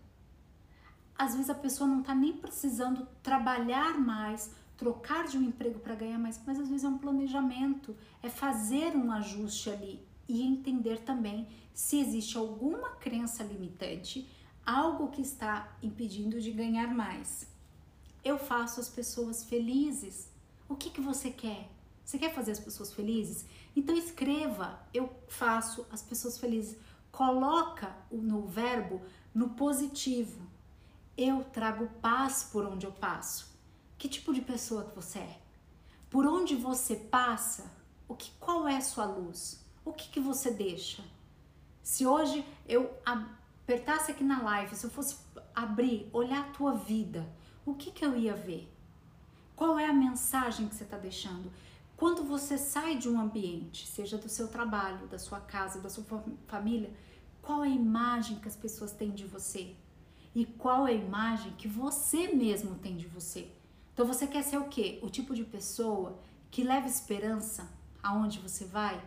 Às 1.16 1.34
vezes 1.34 1.50
a 1.50 1.54
pessoa 1.54 1.88
não 1.88 2.00
está 2.00 2.14
nem 2.14 2.32
precisando 2.32 3.06
trabalhar 3.22 3.98
mais, 3.98 4.52
trocar 4.76 5.26
de 5.26 5.38
um 5.38 5.42
emprego 5.42 5.78
para 5.78 5.94
ganhar 5.94 6.18
mais, 6.18 6.40
mas 6.46 6.58
às 6.58 6.68
vezes 6.68 6.84
é 6.84 6.88
um 6.88 6.98
planejamento, 6.98 7.96
é 8.22 8.28
fazer 8.28 8.96
um 8.96 9.12
ajuste 9.12 9.70
ali 9.70 10.04
e 10.28 10.42
entender 10.42 11.00
também 11.00 11.46
se 11.72 11.98
existe 11.98 12.36
alguma 12.36 12.90
crença 12.90 13.42
limitante, 13.42 14.28
algo 14.64 15.08
que 15.08 15.20
está 15.20 15.76
impedindo 15.82 16.40
de 16.40 16.50
ganhar 16.50 16.94
mais. 16.94 17.46
Eu 18.24 18.38
faço 18.38 18.80
as 18.80 18.88
pessoas 18.88 19.44
felizes. 19.44 20.30
O 20.68 20.74
que, 20.74 20.90
que 20.90 21.00
você 21.00 21.30
quer? 21.30 21.68
Você 22.04 22.18
quer 22.18 22.34
fazer 22.34 22.52
as 22.52 22.60
pessoas 22.60 22.92
felizes? 22.92 23.46
Então 23.74 23.96
escreva, 23.96 24.78
eu 24.92 25.10
faço 25.26 25.86
as 25.90 26.02
pessoas 26.02 26.38
felizes. 26.38 26.78
Coloca 27.10 27.96
no 28.10 28.46
verbo 28.46 29.00
no 29.34 29.50
positivo. 29.50 30.46
Eu 31.16 31.44
trago 31.44 31.88
paz 32.02 32.48
por 32.52 32.64
onde 32.66 32.86
eu 32.86 32.92
passo. 32.92 33.54
Que 33.96 34.08
tipo 34.08 34.34
de 34.34 34.40
pessoa 34.40 34.84
que 34.84 34.94
você 34.94 35.20
é? 35.20 35.40
Por 36.10 36.26
onde 36.26 36.54
você 36.54 36.96
passa, 36.96 37.70
o 38.06 38.14
que 38.14 38.30
qual 38.38 38.68
é 38.68 38.76
a 38.76 38.80
sua 38.80 39.04
luz? 39.04 39.64
O 39.84 39.92
que 39.92 40.08
que 40.08 40.20
você 40.20 40.50
deixa? 40.50 41.02
Se 41.82 42.06
hoje 42.06 42.44
eu 42.66 42.90
apertasse 43.04 44.10
aqui 44.10 44.24
na 44.24 44.42
live, 44.42 44.74
se 44.74 44.84
eu 44.84 44.90
fosse 44.90 45.16
abrir, 45.54 46.08
olhar 46.12 46.40
a 46.40 46.52
tua 46.52 46.74
vida, 46.74 47.28
o 47.64 47.74
que, 47.74 47.90
que 47.90 48.04
eu 48.04 48.16
ia 48.16 48.34
ver? 48.34 48.70
Qual 49.54 49.78
é 49.78 49.86
a 49.86 49.92
mensagem 49.92 50.68
que 50.68 50.74
você 50.74 50.84
está 50.84 50.96
deixando? 50.96 51.52
Quando 51.96 52.24
você 52.24 52.58
sai 52.58 52.98
de 52.98 53.08
um 53.08 53.20
ambiente, 53.20 53.86
seja 53.86 54.18
do 54.18 54.28
seu 54.28 54.48
trabalho, 54.48 55.06
da 55.06 55.18
sua 55.18 55.40
casa, 55.40 55.80
da 55.80 55.88
sua 55.88 56.04
família, 56.46 56.92
qual 57.40 57.62
é 57.62 57.68
a 57.68 57.70
imagem 57.70 58.38
que 58.38 58.48
as 58.48 58.56
pessoas 58.56 58.92
têm 58.92 59.10
de 59.10 59.24
você? 59.24 59.76
E 60.34 60.44
qual 60.44 60.88
é 60.88 60.90
a 60.90 60.94
imagem 60.94 61.52
que 61.52 61.68
você 61.68 62.28
mesmo 62.28 62.74
tem 62.76 62.96
de 62.96 63.06
você? 63.06 63.48
Então 63.92 64.04
você 64.04 64.26
quer 64.26 64.42
ser 64.42 64.58
o 64.58 64.68
quê? 64.68 64.98
O 65.02 65.08
tipo 65.08 65.34
de 65.34 65.44
pessoa 65.44 66.18
que 66.50 66.64
leva 66.64 66.88
esperança 66.88 67.70
aonde 68.02 68.40
você 68.40 68.64
vai? 68.64 69.00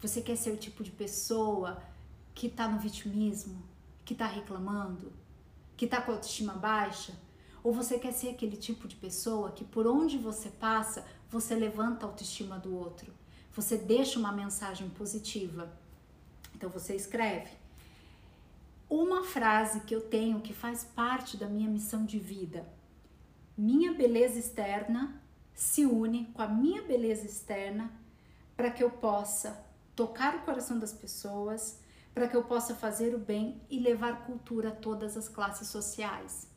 Você 0.00 0.22
quer 0.22 0.36
ser 0.36 0.52
o 0.52 0.56
tipo 0.56 0.82
de 0.82 0.90
pessoa 0.90 1.82
que 2.34 2.46
está 2.46 2.66
no 2.66 2.78
vitimismo, 2.78 3.62
que 4.04 4.14
está 4.14 4.26
reclamando, 4.26 5.12
que 5.76 5.84
está 5.84 6.00
com 6.00 6.12
a 6.12 6.14
autoestima 6.14 6.54
baixa? 6.54 7.12
Ou 7.64 7.72
você 7.72 7.98
quer 7.98 8.12
ser 8.12 8.28
aquele 8.28 8.58
tipo 8.58 8.86
de 8.86 8.94
pessoa 8.94 9.50
que 9.50 9.64
por 9.64 9.86
onde 9.86 10.18
você 10.18 10.50
passa, 10.50 11.02
você 11.30 11.54
levanta 11.54 12.04
a 12.04 12.08
autoestima 12.10 12.58
do 12.58 12.76
outro? 12.76 13.10
Você 13.54 13.78
deixa 13.78 14.18
uma 14.18 14.30
mensagem 14.30 14.90
positiva. 14.90 15.72
Então 16.54 16.68
você 16.68 16.94
escreve. 16.94 17.50
Uma 18.88 19.24
frase 19.24 19.80
que 19.80 19.94
eu 19.94 20.02
tenho 20.02 20.42
que 20.42 20.52
faz 20.52 20.84
parte 20.84 21.38
da 21.38 21.48
minha 21.48 21.68
missão 21.68 22.04
de 22.04 22.18
vida. 22.18 22.68
Minha 23.56 23.94
beleza 23.94 24.38
externa 24.38 25.22
se 25.54 25.86
une 25.86 26.26
com 26.34 26.42
a 26.42 26.48
minha 26.48 26.82
beleza 26.82 27.24
externa 27.24 27.90
para 28.54 28.70
que 28.70 28.84
eu 28.84 28.90
possa 28.90 29.64
tocar 29.96 30.36
o 30.36 30.42
coração 30.42 30.78
das 30.78 30.92
pessoas, 30.92 31.80
para 32.12 32.28
que 32.28 32.36
eu 32.36 32.44
possa 32.44 32.74
fazer 32.74 33.14
o 33.14 33.18
bem 33.18 33.58
e 33.70 33.78
levar 33.78 34.26
cultura 34.26 34.68
a 34.68 34.74
todas 34.74 35.16
as 35.16 35.28
classes 35.28 35.68
sociais. 35.68 36.52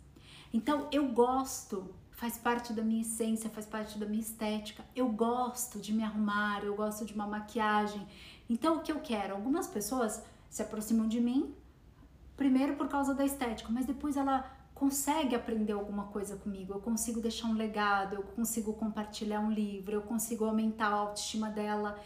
Então 0.54 0.88
eu 0.92 1.08
gosto, 1.10 1.94
faz 2.12 2.38
parte 2.38 2.74
da 2.74 2.82
minha 2.82 3.02
essência, 3.02 3.50
faz 3.50 3.66
parte 3.66 3.98
da 3.98 4.06
minha 4.06 4.22
estética. 4.22 4.84
Eu 4.96 5.10
gosto 5.10 5.80
de 5.80 5.94
me 5.94 6.04
arrumar, 6.04 6.64
eu 6.64 6.76
gosto 6.76 7.06
de 7.06 7.14
uma 7.14 7.28
maquiagem. 7.28 8.08
Então 8.50 8.78
o 8.78 8.82
que 8.82 8.92
eu 8.92 9.00
quero? 9.00 9.34
Algumas 9.34 9.68
pessoas 9.68 10.24
se 10.50 10.62
aproximam 10.62 11.08
de 11.08 11.20
mim 11.20 11.54
primeiro 12.36 12.76
por 12.76 12.88
causa 12.88 13.14
da 13.16 13.26
estética, 13.26 13.70
mas 13.72 13.86
depois 13.86 14.16
ela 14.16 14.50
consegue 14.76 15.36
aprender 15.36 15.74
alguma 15.74 16.04
coisa 16.06 16.36
comigo, 16.36 16.72
eu 16.72 16.80
consigo 16.80 17.20
deixar 17.20 17.48
um 17.48 17.56
legado, 17.56 18.14
eu 18.14 18.22
consigo 18.22 18.74
compartilhar 18.74 19.40
um 19.40 19.52
livro, 19.52 19.96
eu 19.96 20.04
consigo 20.04 20.46
aumentar 20.46 20.90
a 20.90 20.98
autoestima 20.98 21.50
dela. 21.50 22.00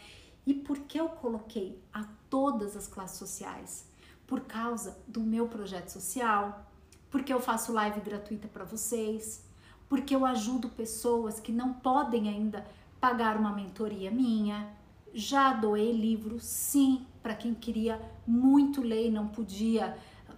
E 0.46 0.54
por 0.54 0.78
que 0.78 0.98
eu 0.98 1.10
coloquei 1.10 1.78
a 1.92 2.04
todas 2.30 2.74
as 2.74 2.88
classes 2.88 3.18
sociais? 3.18 3.86
Por 4.26 4.40
causa 4.40 4.98
do 5.06 5.20
meu 5.20 5.48
projeto 5.48 5.90
social, 5.90 6.66
porque 7.12 7.32
eu 7.32 7.38
faço 7.38 7.74
live 7.74 8.00
gratuita 8.00 8.48
para 8.48 8.64
vocês, 8.64 9.46
porque 9.86 10.16
eu 10.16 10.24
ajudo 10.24 10.70
pessoas 10.70 11.38
que 11.38 11.52
não 11.52 11.74
podem 11.74 12.26
ainda 12.26 12.66
pagar 12.98 13.36
uma 13.36 13.52
mentoria 13.52 14.10
minha. 14.10 14.72
Já 15.12 15.52
doei 15.52 15.92
livro, 15.92 16.40
sim, 16.40 17.06
para 17.22 17.34
quem 17.34 17.54
queria 17.54 18.00
muito 18.26 18.80
ler 18.80 19.08
e 19.08 19.10
não 19.10 19.28
podia 19.28 19.94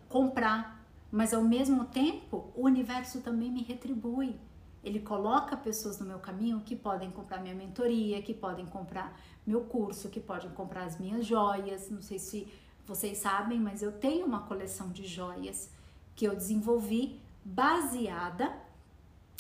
comprar, 0.09 0.85
mas 1.13 1.33
ao 1.33 1.43
mesmo 1.43 1.85
tempo 1.85 2.51
o 2.57 2.65
universo 2.65 3.21
também 3.21 3.53
me 3.53 3.63
retribui. 3.63 4.35
Ele 4.83 4.99
coloca 4.99 5.57
pessoas 5.57 6.01
no 6.01 6.07
meu 6.07 6.19
caminho 6.19 6.61
que 6.61 6.75
podem 6.75 7.11
comprar 7.13 7.41
minha 7.41 7.55
mentoria, 7.55 8.21
que 8.21 8.35
podem 8.35 8.67
comprar 8.67 9.17
meu 9.47 9.61
curso, 9.61 10.09
que 10.09 10.19
podem 10.19 10.51
comprar 10.51 10.83
as 10.83 10.99
minhas 10.99 11.25
joias. 11.25 11.89
Não 11.89 12.03
sei 12.03 12.19
se 12.19 12.49
vocês 12.85 13.19
sabem, 13.19 13.61
mas 13.61 13.81
eu 13.81 13.93
tenho 13.93 14.27
uma 14.27 14.41
coleção 14.41 14.89
de 14.89 15.07
joias 15.07 15.71
que 16.15 16.25
eu 16.25 16.35
desenvolvi 16.35 17.21
baseada 17.45 18.53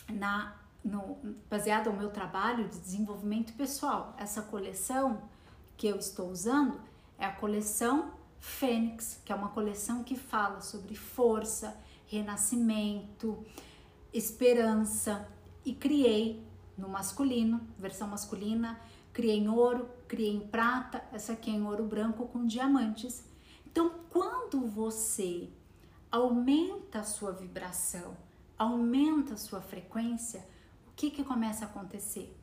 na 0.08 0.56
no, 0.84 1.16
baseada 1.48 1.90
no 1.90 1.96
meu 1.96 2.10
trabalho 2.10 2.68
de 2.68 2.78
desenvolvimento 2.78 3.54
pessoal. 3.54 4.14
Essa 4.18 4.42
coleção 4.42 5.22
que 5.78 5.86
eu 5.86 5.96
estou 5.96 6.30
usando 6.30 6.78
é 7.18 7.24
a 7.24 7.32
coleção 7.32 8.12
Fênix, 8.38 9.22
que 9.24 9.32
é 9.32 9.34
uma 9.34 9.48
coleção 9.48 10.04
que 10.04 10.14
fala 10.14 10.60
sobre 10.60 10.94
força, 10.94 11.74
renascimento, 12.06 13.42
esperança 14.12 15.26
e 15.64 15.72
criei 15.72 16.46
no 16.76 16.86
masculino, 16.86 17.66
versão 17.78 18.06
masculina, 18.06 18.78
criei 19.14 19.38
em 19.38 19.48
ouro, 19.48 19.88
criei 20.06 20.34
em 20.34 20.40
prata, 20.40 21.02
essa 21.10 21.32
aqui 21.32 21.50
é 21.50 21.54
em 21.54 21.64
ouro 21.64 21.84
branco 21.84 22.26
com 22.26 22.44
diamantes. 22.44 23.24
Então, 23.66 23.90
quando 24.10 24.66
você 24.66 25.48
aumenta 26.14 27.00
a 27.00 27.02
sua 27.02 27.32
vibração, 27.32 28.16
aumenta 28.56 29.34
a 29.34 29.36
sua 29.36 29.60
frequência, 29.60 30.46
o 30.86 30.92
que, 30.94 31.10
que 31.10 31.24
começa 31.24 31.64
a 31.64 31.68
acontecer? 31.68 32.38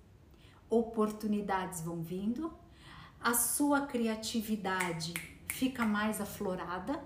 Oportunidades 0.70 1.80
vão 1.80 2.01
vindo, 2.01 2.54
a 3.22 3.34
sua 3.34 3.86
criatividade 3.86 5.13
fica 5.48 5.86
mais 5.86 6.20
aflorada, 6.20 7.01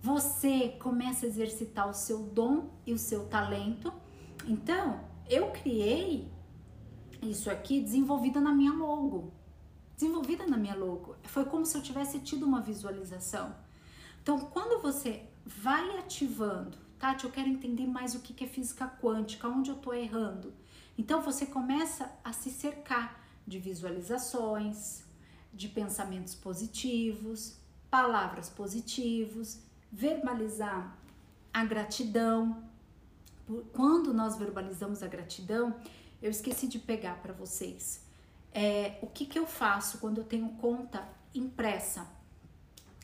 você 0.00 0.70
começa 0.80 1.26
a 1.26 1.28
exercitar 1.28 1.86
o 1.90 1.92
seu 1.92 2.22
dom 2.22 2.70
e 2.86 2.94
o 2.94 2.98
seu 2.98 3.26
talento. 3.28 3.92
Então, 4.46 5.04
eu 5.28 5.50
criei 5.50 6.32
isso 7.20 7.50
aqui 7.50 7.82
desenvolvido 7.82 8.40
na 8.40 8.54
minha 8.54 8.72
logo. 8.72 9.30
desenvolvida 9.94 10.46
na 10.46 10.56
minha 10.56 10.74
logo. 10.74 11.16
Foi 11.24 11.44
como 11.44 11.66
se 11.66 11.76
eu 11.76 11.82
tivesse 11.82 12.18
tido 12.20 12.46
uma 12.46 12.62
visualização. 12.62 13.54
Então, 14.22 14.38
quando 14.38 14.80
você 14.80 15.28
vai 15.46 15.98
ativando, 15.98 16.76
Tati, 16.98 17.24
eu 17.24 17.30
quero 17.30 17.48
entender 17.48 17.86
mais 17.86 18.14
o 18.14 18.20
que 18.20 18.42
é 18.42 18.48
física 18.48 18.88
quântica, 19.00 19.46
onde 19.48 19.70
eu 19.70 19.76
estou 19.76 19.94
errando. 19.94 20.52
Então, 20.98 21.22
você 21.22 21.46
começa 21.46 22.10
a 22.24 22.32
se 22.32 22.50
cercar 22.50 23.22
de 23.46 23.58
visualizações, 23.58 25.04
de 25.54 25.68
pensamentos 25.68 26.34
positivos, 26.34 27.56
palavras 27.88 28.48
positivos, 28.48 29.60
verbalizar 29.92 30.98
a 31.54 31.64
gratidão. 31.64 32.64
Quando 33.72 34.12
nós 34.12 34.36
verbalizamos 34.36 35.02
a 35.02 35.06
gratidão, 35.06 35.76
eu 36.20 36.30
esqueci 36.30 36.66
de 36.66 36.78
pegar 36.78 37.22
para 37.22 37.32
vocês. 37.32 38.02
É, 38.52 38.98
o 39.00 39.06
que, 39.06 39.26
que 39.26 39.38
eu 39.38 39.46
faço 39.46 39.98
quando 39.98 40.18
eu 40.18 40.24
tenho 40.24 40.48
conta 40.54 41.06
impressa? 41.34 42.06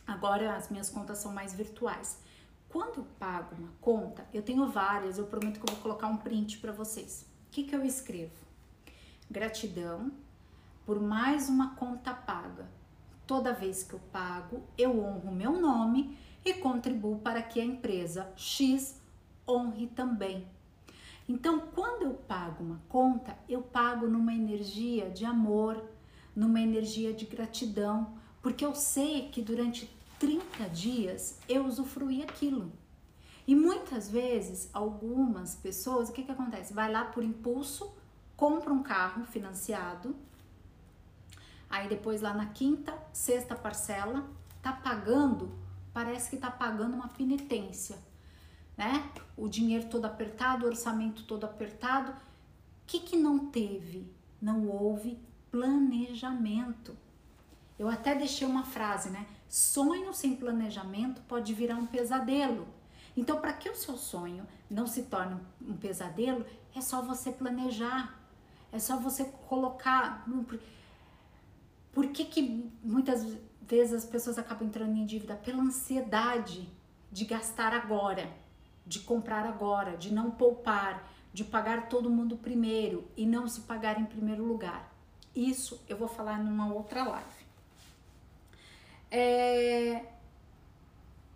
Agora 0.07 0.57
as 0.57 0.71
minhas 0.71 0.91
contas 0.91 1.19
são 1.19 1.33
mais 1.33 1.53
virtuais. 1.55 2.19
Quando 2.73 2.99
eu 2.99 3.07
pago 3.19 3.55
uma 3.57 3.73
conta, 3.81 4.27
eu 4.33 4.43
tenho 4.43 4.67
várias, 4.69 5.19
eu 5.19 5.27
prometo 5.27 5.61
que 5.61 5.71
eu 5.71 5.75
vou 5.75 5.83
colocar 5.83 6.09
um 6.09 6.17
print 6.17 6.59
para 6.59 6.73
vocês. 6.73 7.27
O 7.47 7.51
que, 7.51 7.65
que 7.65 7.77
eu 7.77 7.85
escrevo? 7.85 8.33
Gratidão 9.31 10.11
por 10.87 11.01
mais 11.01 11.49
uma 11.49 11.77
conta 11.77 12.13
paga. 12.13 12.67
Toda 13.27 13.53
vez 13.53 13.83
que 13.83 13.93
eu 13.93 14.01
pago, 14.11 14.63
eu 14.77 14.99
honro 14.99 15.31
meu 15.31 15.61
nome 15.61 16.19
e 16.45 16.55
contribuo 16.55 17.19
para 17.19 17.43
que 17.43 17.61
a 17.61 17.65
empresa 17.65 18.33
X 18.37 19.01
honre 19.47 19.87
também 19.89 20.47
então, 21.29 21.61
quando 21.75 22.03
eu 22.03 22.15
pago 22.15 22.65
uma 22.65 22.81
conta, 22.89 23.37
eu 23.49 23.63
pago 23.63 24.07
numa 24.07 24.35
energia 24.35 25.09
de 25.09 25.25
amor, 25.25 25.83
numa 26.35 26.61
energia 26.61 27.13
de 27.13 27.25
gratidão, 27.25 28.13
porque 28.41 28.65
eu 28.65 28.75
sei 28.75 29.29
que 29.29 29.41
durante 29.41 29.89
30 30.23 30.69
dias 30.69 31.41
eu 31.49 31.67
usufruí 31.67 32.23
aquilo. 32.23 32.73
E 33.45 33.57
muitas 33.57 34.09
vezes, 34.09 34.71
algumas 34.73 35.57
pessoas, 35.57 36.09
o 36.09 36.13
que, 36.13 36.23
que 36.23 36.31
acontece? 36.31 36.73
Vai 36.73 36.93
lá 36.93 37.05
por 37.05 37.25
impulso, 37.25 37.93
compra 38.37 38.73
um 38.73 38.85
carro 38.85 39.25
financiado, 39.25 40.15
aí 41.69 41.89
depois 41.89 42.23
lá 42.23 42.33
na 42.33 42.47
quinta, 42.47 42.97
sexta 43.13 43.57
parcela, 43.57 44.25
tá 44.63 44.73
pagando, 44.73 45.53
parece 45.93 46.31
que 46.31 46.37
tá 46.37 46.53
pagando 46.53 46.95
uma 46.95 47.09
penitência 47.09 47.99
né? 48.77 49.11
O 49.37 49.49
dinheiro 49.49 49.89
todo 49.89 50.05
apertado, 50.05 50.65
o 50.65 50.69
orçamento 50.69 51.25
todo 51.25 51.45
apertado. 51.45 52.13
O 52.13 52.17
que, 52.87 53.01
que 53.01 53.17
não 53.17 53.47
teve? 53.47 54.11
Não 54.41 54.69
houve 54.69 55.19
planejamento. 55.51 56.97
Eu 57.79 57.89
até 57.89 58.15
deixei 58.15 58.47
uma 58.47 58.65
frase, 58.65 59.11
né? 59.11 59.27
Sonho 59.55 60.15
sem 60.15 60.35
planejamento 60.35 61.21
pode 61.29 61.53
virar 61.53 61.77
um 61.77 61.87
pesadelo. 61.87 62.67
Então, 63.17 63.41
para 63.41 63.53
que 63.53 63.69
o 63.69 63.77
seu 63.77 63.99
sonho 63.99 64.47
não 64.71 64.87
se 64.87 65.03
torne 65.03 65.39
um 65.61 65.77
pesadelo, 65.77 66.47
é 66.75 66.81
só 66.81 67.03
você 67.03 67.31
planejar. 67.31 68.19
É 68.73 68.79
só 68.79 68.97
você 68.97 69.25
colocar. 69.49 70.27
Por 71.93 72.07
que, 72.09 72.25
que 72.25 72.73
muitas 72.83 73.37
vezes 73.61 73.93
as 73.93 74.05
pessoas 74.07 74.39
acabam 74.39 74.67
entrando 74.67 74.97
em 74.97 75.05
dívida? 75.05 75.37
Pela 75.37 75.63
ansiedade 75.63 76.67
de 77.11 77.27
gastar 77.27 77.75
agora 77.75 78.33
de 78.87 79.01
comprar 79.01 79.47
agora, 79.47 79.97
de 79.97 80.13
não 80.13 80.31
poupar, 80.31 81.09
de 81.33 81.45
pagar 81.45 81.89
todo 81.89 82.11
mundo 82.11 82.37
primeiro 82.37 83.09
e 83.17 83.25
não 83.25 83.49
se 83.49 83.63
pagar 83.63 84.01
em 84.01 84.05
primeiro 84.05 84.45
lugar. 84.45 84.93
Isso 85.35 85.83
eu 85.89 85.97
vou 85.97 86.09
falar 86.09 86.43
numa 86.43 86.73
outra 86.73 87.05
live. 87.05 87.42
É... 89.13 90.07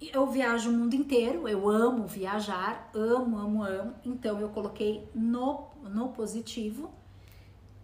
Eu 0.00 0.26
viajo 0.26 0.70
o 0.70 0.72
mundo 0.72 0.94
inteiro, 0.94 1.48
eu 1.48 1.68
amo 1.68 2.06
viajar, 2.06 2.90
amo, 2.94 3.38
amo, 3.38 3.62
amo. 3.62 3.94
Então 4.04 4.40
eu 4.40 4.48
coloquei 4.48 5.08
no, 5.14 5.68
no 5.84 6.08
positivo. 6.08 6.90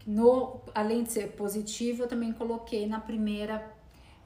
No, 0.07 0.61
além 0.75 1.05
de 1.05 1.13
ser 1.13 1.33
positivo, 1.33 2.03
eu 2.03 2.09
também 2.09 2.33
coloquei 2.33 2.87
na 2.87 3.01
primeira 3.01 3.73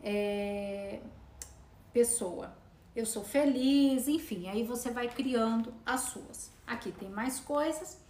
é, 0.02 1.00
pessoa 1.92 2.54
eu 2.96 3.04
sou 3.04 3.22
feliz, 3.22 4.08
enfim, 4.08 4.48
aí 4.48 4.64
você 4.64 4.90
vai 4.90 5.06
criando 5.06 5.72
as 5.84 6.00
suas. 6.00 6.50
Aqui 6.66 6.90
tem 6.90 7.10
mais 7.10 7.38
coisas. 7.38 8.00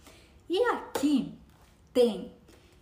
E 0.49 0.63
aqui 0.63 1.37
tem 1.93 2.31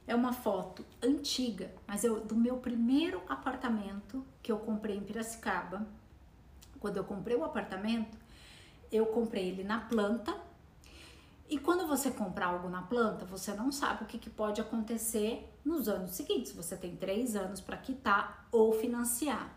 é 0.07 0.13
uma 0.13 0.33
foto 0.33 0.85
antiga, 1.01 1.73
mas 1.87 2.03
eu 2.03 2.19
do 2.23 2.35
meu 2.35 2.57
primeiro 2.57 3.21
apartamento 3.27 4.25
que 4.41 4.51
eu 4.51 4.59
comprei 4.59 4.95
em 4.95 5.03
Piracicaba. 5.03 5.85
Quando 6.79 6.97
eu 6.97 7.03
comprei 7.03 7.35
o 7.35 7.43
apartamento, 7.43 8.17
eu 8.91 9.07
comprei 9.07 9.49
ele 9.49 9.63
na 9.63 9.79
planta. 9.79 10.35
E 11.49 11.57
quando 11.57 11.87
você 11.87 12.11
comprar 12.11 12.47
algo 12.47 12.69
na 12.69 12.81
planta, 12.83 13.25
você 13.25 13.53
não 13.53 13.71
sabe 13.71 14.03
o 14.03 14.07
que, 14.07 14.17
que 14.17 14.29
pode 14.29 14.61
acontecer 14.61 15.51
nos 15.63 15.87
anos 15.87 16.11
seguintes. 16.11 16.51
Você 16.51 16.75
tem 16.75 16.95
três 16.95 17.35
anos 17.35 17.59
para 17.61 17.77
quitar 17.77 18.47
ou 18.51 18.73
financiar. 18.73 19.51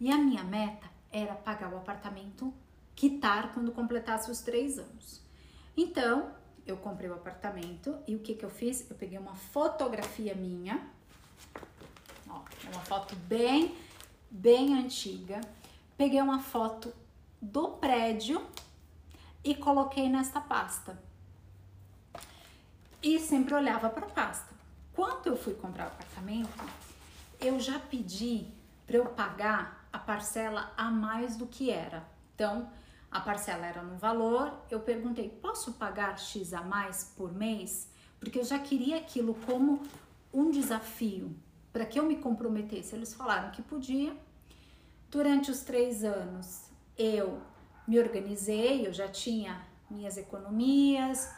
E 0.00 0.10
a 0.10 0.16
minha 0.16 0.44
meta 0.44 0.88
era 1.10 1.34
pagar 1.34 1.72
o 1.72 1.76
apartamento, 1.76 2.52
quitar 2.94 3.52
quando 3.52 3.72
completasse 3.72 4.30
os 4.30 4.40
três 4.40 4.78
anos. 4.78 5.22
Então, 5.76 6.32
eu 6.70 6.76
comprei 6.76 7.08
o 7.08 7.14
apartamento 7.14 7.98
e 8.06 8.14
o 8.14 8.18
que, 8.18 8.34
que 8.34 8.44
eu 8.44 8.50
fiz? 8.50 8.88
Eu 8.88 8.96
peguei 8.96 9.18
uma 9.18 9.34
fotografia 9.34 10.34
minha, 10.34 10.86
ó, 12.28 12.42
é 12.66 12.70
uma 12.70 12.82
foto 12.82 13.14
bem, 13.16 13.76
bem 14.30 14.74
antiga. 14.78 15.40
Peguei 15.96 16.20
uma 16.20 16.40
foto 16.40 16.94
do 17.40 17.70
prédio 17.70 18.44
e 19.42 19.54
coloquei 19.54 20.08
nesta 20.08 20.40
pasta. 20.40 21.00
E 23.02 23.18
sempre 23.18 23.54
olhava 23.54 23.88
para 23.88 24.06
a 24.06 24.10
pasta. 24.10 24.54
Quando 24.92 25.28
eu 25.28 25.36
fui 25.36 25.54
comprar 25.54 25.84
o 25.84 25.88
apartamento, 25.88 26.64
eu 27.40 27.58
já 27.60 27.78
pedi 27.78 28.48
para 28.86 28.96
eu 28.96 29.06
pagar 29.06 29.88
a 29.92 29.98
parcela 29.98 30.72
a 30.76 30.90
mais 30.90 31.36
do 31.36 31.46
que 31.46 31.70
era. 31.70 32.04
Então, 32.34 32.68
a 33.10 33.20
parcela 33.20 33.66
era 33.66 33.82
no 33.82 33.96
valor, 33.96 34.52
eu 34.70 34.80
perguntei: 34.80 35.28
posso 35.28 35.74
pagar 35.74 36.18
X 36.18 36.52
a 36.52 36.62
mais 36.62 37.12
por 37.16 37.32
mês? 37.32 37.90
Porque 38.20 38.38
eu 38.38 38.44
já 38.44 38.58
queria 38.58 38.98
aquilo 38.98 39.34
como 39.46 39.82
um 40.32 40.50
desafio 40.50 41.34
para 41.72 41.86
que 41.86 41.98
eu 41.98 42.04
me 42.04 42.16
comprometesse. 42.16 42.94
Eles 42.94 43.14
falaram 43.14 43.50
que 43.50 43.62
podia. 43.62 44.14
Durante 45.10 45.50
os 45.50 45.60
três 45.60 46.04
anos, 46.04 46.68
eu 46.96 47.40
me 47.86 47.98
organizei, 47.98 48.86
eu 48.86 48.92
já 48.92 49.08
tinha 49.08 49.62
minhas 49.90 50.18
economias. 50.18 51.30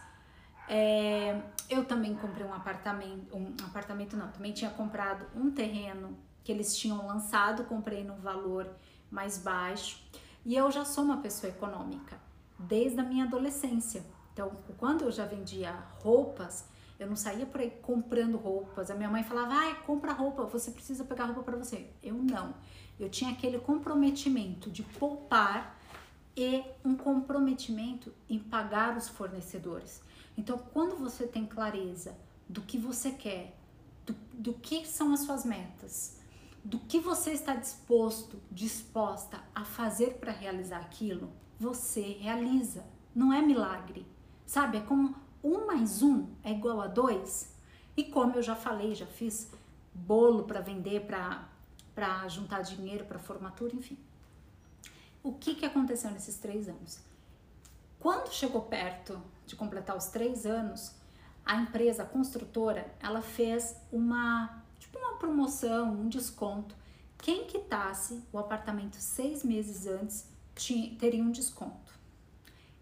É, 0.68 1.40
eu 1.68 1.84
também 1.84 2.14
comprei 2.14 2.46
um 2.46 2.54
apartamento, 2.54 3.36
um 3.36 3.54
apartamento 3.64 4.16
não, 4.16 4.30
também 4.30 4.52
tinha 4.52 4.70
comprado 4.70 5.26
um 5.36 5.50
terreno 5.50 6.16
que 6.42 6.50
eles 6.50 6.76
tinham 6.76 7.06
lançado, 7.06 7.64
comprei 7.64 8.02
no 8.02 8.16
valor 8.16 8.68
mais 9.10 9.38
baixo. 9.38 10.00
E 10.44 10.56
eu 10.56 10.70
já 10.70 10.84
sou 10.84 11.04
uma 11.04 11.18
pessoa 11.18 11.50
econômica 11.50 12.18
desde 12.58 13.00
a 13.00 13.04
minha 13.04 13.24
adolescência. 13.24 14.04
Então, 14.32 14.52
quando 14.78 15.04
eu 15.04 15.12
já 15.12 15.26
vendia 15.26 15.72
roupas, 16.02 16.66
eu 16.98 17.06
não 17.06 17.16
saía 17.16 17.46
por 17.46 17.60
aí 17.60 17.70
comprando 17.82 18.36
roupas. 18.36 18.90
A 18.90 18.94
minha 18.94 19.08
mãe 19.08 19.22
falava: 19.22 19.54
"Ai, 19.54 19.82
compra 19.82 20.12
roupa, 20.12 20.44
você 20.44 20.70
precisa 20.70 21.04
pegar 21.04 21.26
roupa 21.26 21.42
para 21.42 21.56
você". 21.56 21.90
Eu 22.02 22.14
não. 22.14 22.54
Eu 22.98 23.08
tinha 23.08 23.32
aquele 23.32 23.58
comprometimento 23.58 24.70
de 24.70 24.82
poupar 24.82 25.78
e 26.36 26.62
um 26.84 26.94
comprometimento 26.94 28.12
em 28.28 28.38
pagar 28.38 28.96
os 28.96 29.08
fornecedores. 29.08 30.02
Então, 30.36 30.58
quando 30.58 30.96
você 30.96 31.26
tem 31.26 31.46
clareza 31.46 32.16
do 32.48 32.60
que 32.60 32.78
você 32.78 33.10
quer, 33.10 33.56
do, 34.06 34.14
do 34.32 34.52
que 34.54 34.86
são 34.86 35.12
as 35.12 35.20
suas 35.20 35.44
metas, 35.44 36.19
do 36.64 36.78
que 36.78 37.00
você 37.00 37.32
está 37.32 37.54
disposto, 37.54 38.40
disposta 38.50 39.40
a 39.54 39.64
fazer 39.64 40.14
para 40.14 40.32
realizar 40.32 40.80
aquilo, 40.80 41.32
você 41.58 42.18
realiza. 42.20 42.84
Não 43.14 43.32
é 43.32 43.42
milagre, 43.42 44.06
sabe? 44.46 44.78
É 44.78 44.80
como 44.80 45.14
um 45.42 45.66
mais 45.66 46.02
um 46.02 46.28
é 46.44 46.52
igual 46.52 46.80
a 46.80 46.86
dois. 46.86 47.54
E 47.96 48.04
como 48.04 48.36
eu 48.36 48.42
já 48.42 48.54
falei, 48.54 48.94
já 48.94 49.06
fiz 49.06 49.50
bolo 49.92 50.44
para 50.44 50.60
vender, 50.60 51.06
para 51.06 52.28
juntar 52.28 52.62
dinheiro 52.62 53.04
para 53.04 53.18
formatura, 53.18 53.74
enfim. 53.74 53.98
O 55.22 55.32
que, 55.32 55.54
que 55.54 55.66
aconteceu 55.66 56.10
nesses 56.10 56.38
três 56.38 56.68
anos? 56.68 57.00
Quando 57.98 58.32
chegou 58.32 58.62
perto 58.62 59.20
de 59.46 59.54
completar 59.56 59.96
os 59.96 60.06
três 60.06 60.46
anos, 60.46 60.94
a 61.44 61.56
empresa 61.56 62.04
a 62.04 62.06
construtora 62.06 62.94
ela 63.00 63.20
fez 63.20 63.76
uma 63.92 64.59
tipo 64.90 64.98
uma 64.98 65.14
promoção, 65.14 65.92
um 65.92 66.08
desconto. 66.08 66.74
Quem 67.18 67.46
quitasse 67.46 68.22
o 68.32 68.38
apartamento 68.38 68.96
seis 68.96 69.44
meses 69.44 69.86
antes 69.86 70.26
tinha, 70.54 70.94
teria 70.96 71.22
um 71.22 71.30
desconto. 71.30 71.98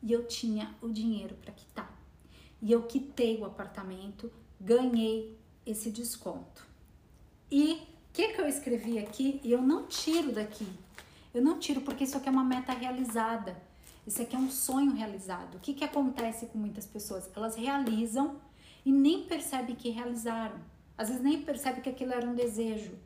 E 0.02 0.12
eu 0.12 0.26
tinha 0.26 0.74
o 0.80 0.88
dinheiro 0.88 1.34
para 1.36 1.52
quitar. 1.52 1.92
E 2.62 2.72
eu 2.72 2.84
quitei 2.84 3.38
o 3.38 3.44
apartamento, 3.44 4.32
ganhei 4.60 5.38
esse 5.66 5.90
desconto. 5.90 6.66
E 7.50 7.74
o 7.74 8.12
que, 8.12 8.28
que 8.28 8.40
eu 8.40 8.48
escrevi 8.48 8.98
aqui 8.98 9.40
e 9.44 9.52
eu 9.52 9.60
não 9.60 9.86
tiro 9.86 10.32
daqui. 10.32 10.66
Eu 11.34 11.42
não 11.42 11.58
tiro 11.58 11.80
porque 11.82 12.04
isso 12.04 12.16
aqui 12.16 12.28
é 12.28 12.32
uma 12.32 12.44
meta 12.44 12.72
realizada. 12.72 13.60
Isso 14.06 14.22
aqui 14.22 14.34
é 14.34 14.38
um 14.38 14.50
sonho 14.50 14.92
realizado. 14.94 15.56
O 15.56 15.60
que, 15.60 15.74
que 15.74 15.84
acontece 15.84 16.46
com 16.46 16.58
muitas 16.58 16.86
pessoas? 16.86 17.28
Elas 17.36 17.54
realizam 17.54 18.40
e 18.84 18.90
nem 18.90 19.24
percebem 19.24 19.76
que 19.76 19.90
realizaram. 19.90 20.58
Às 20.98 21.08
vezes 21.08 21.22
nem 21.22 21.40
percebe 21.42 21.80
que 21.80 21.88
aquilo 21.88 22.12
era 22.12 22.26
um 22.26 22.34
desejo. 22.34 22.98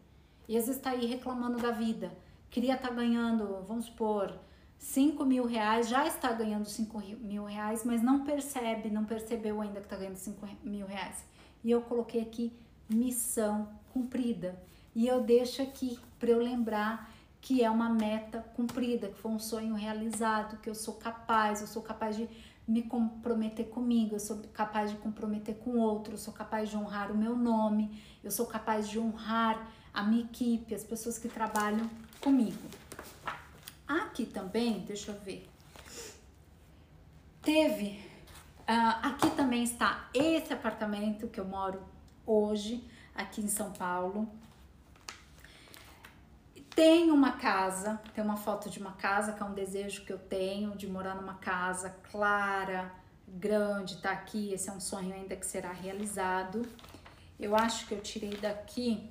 E 0.48 0.56
às 0.56 0.64
vezes 0.64 0.78
está 0.78 0.90
aí 0.90 1.06
reclamando 1.06 1.58
da 1.58 1.70
vida. 1.70 2.10
Queria 2.50 2.74
estar 2.74 2.88
tá 2.88 2.94
ganhando, 2.94 3.62
vamos 3.68 3.84
supor, 3.84 4.34
5 4.78 5.24
mil 5.24 5.44
reais, 5.46 5.88
já 5.88 6.06
está 6.06 6.32
ganhando 6.32 6.64
5 6.64 6.98
mil 7.20 7.44
reais, 7.44 7.84
mas 7.84 8.02
não 8.02 8.24
percebe, 8.24 8.90
não 8.90 9.04
percebeu 9.04 9.60
ainda 9.60 9.80
que 9.80 9.86
está 9.86 9.96
ganhando 9.96 10.16
5 10.16 10.48
mil 10.64 10.86
reais. 10.86 11.24
E 11.62 11.70
eu 11.70 11.82
coloquei 11.82 12.22
aqui 12.22 12.52
missão 12.88 13.68
cumprida. 13.92 14.60
E 14.94 15.06
eu 15.06 15.22
deixo 15.22 15.62
aqui 15.62 15.98
para 16.18 16.30
eu 16.30 16.38
lembrar 16.38 17.10
que 17.40 17.62
é 17.62 17.70
uma 17.70 17.88
meta 17.88 18.40
cumprida, 18.54 19.08
que 19.08 19.18
foi 19.18 19.30
um 19.30 19.38
sonho 19.38 19.74
realizado, 19.74 20.60
que 20.60 20.70
eu 20.70 20.74
sou 20.74 20.94
capaz, 20.94 21.60
eu 21.60 21.66
sou 21.66 21.82
capaz 21.82 22.16
de 22.16 22.28
me 22.66 22.82
comprometer 22.82 23.68
comigo, 23.68 24.14
eu 24.14 24.20
sou 24.20 24.38
capaz 24.52 24.90
de 24.90 24.96
comprometer 24.96 25.56
com 25.56 25.78
outro, 25.78 26.14
eu 26.14 26.18
sou 26.18 26.32
capaz 26.32 26.70
de 26.70 26.76
honrar 26.76 27.10
o 27.10 27.16
meu 27.16 27.36
nome, 27.36 28.00
eu 28.22 28.30
sou 28.30 28.46
capaz 28.46 28.88
de 28.88 28.98
honrar 28.98 29.68
a 29.92 30.02
minha 30.02 30.24
equipe, 30.24 30.74
as 30.74 30.84
pessoas 30.84 31.18
que 31.18 31.28
trabalham 31.28 31.90
comigo. 32.20 32.62
Aqui 33.86 34.24
também, 34.24 34.80
deixa 34.80 35.10
eu 35.10 35.20
ver. 35.20 35.46
Teve, 37.42 38.00
uh, 38.60 39.06
aqui 39.06 39.28
também 39.30 39.64
está 39.64 40.08
esse 40.14 40.52
apartamento 40.52 41.26
que 41.26 41.40
eu 41.40 41.44
moro 41.44 41.82
hoje, 42.24 42.88
aqui 43.14 43.42
em 43.42 43.48
São 43.48 43.72
Paulo. 43.72 44.28
Tem 46.74 47.10
uma 47.10 47.32
casa, 47.32 48.00
tem 48.14 48.24
uma 48.24 48.36
foto 48.36 48.70
de 48.70 48.78
uma 48.78 48.92
casa, 48.92 49.32
que 49.32 49.42
é 49.42 49.46
um 49.46 49.52
desejo 49.52 50.04
que 50.04 50.12
eu 50.12 50.18
tenho 50.18 50.74
de 50.74 50.86
morar 50.86 51.14
numa 51.14 51.34
casa 51.34 51.90
clara, 52.10 52.90
grande, 53.28 53.98
tá 53.98 54.10
aqui. 54.10 54.52
Esse 54.52 54.70
é 54.70 54.72
um 54.72 54.80
sonho 54.80 55.12
ainda 55.14 55.36
que 55.36 55.44
será 55.44 55.70
realizado. 55.70 56.62
Eu 57.38 57.54
acho 57.54 57.86
que 57.86 57.92
eu 57.92 58.00
tirei 58.00 58.36
daqui. 58.36 59.10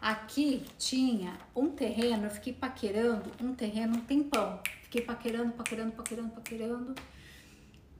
Aqui 0.00 0.66
tinha 0.78 1.32
um 1.56 1.70
terreno, 1.70 2.26
eu 2.26 2.30
fiquei 2.30 2.52
paquerando 2.52 3.30
um 3.40 3.54
terreno 3.54 3.96
um 3.96 4.00
tempão. 4.00 4.60
Fiquei 4.82 5.00
paquerando, 5.00 5.52
paquerando, 5.52 5.92
paquerando, 5.92 6.30
paquerando. 6.30 6.94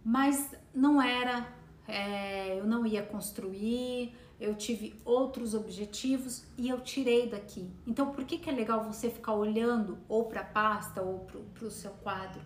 Mas 0.05 0.55
não 0.75 1.01
era, 1.01 1.49
é, 1.87 2.59
eu 2.59 2.67
não 2.67 2.87
ia 2.87 3.03
construir, 3.03 4.15
eu 4.41 4.55
tive 4.55 5.01
outros 5.05 5.55
objetivos 5.55 6.45
e 6.57 6.69
eu 6.69 6.81
tirei 6.81 7.29
daqui. 7.29 7.71
Então, 7.87 8.13
por 8.13 8.25
que, 8.25 8.39
que 8.39 8.51
é 8.51 8.53
legal 8.53 8.85
você 8.85 9.11
ficar 9.11 9.35
olhando 9.35 9.99
ou 10.09 10.25
para 10.25 10.41
a 10.41 10.45
pasta 10.45 11.03
ou 11.03 11.21
para 11.21 11.67
o 11.67 11.71
seu 11.71 11.93
quadro? 11.93 12.41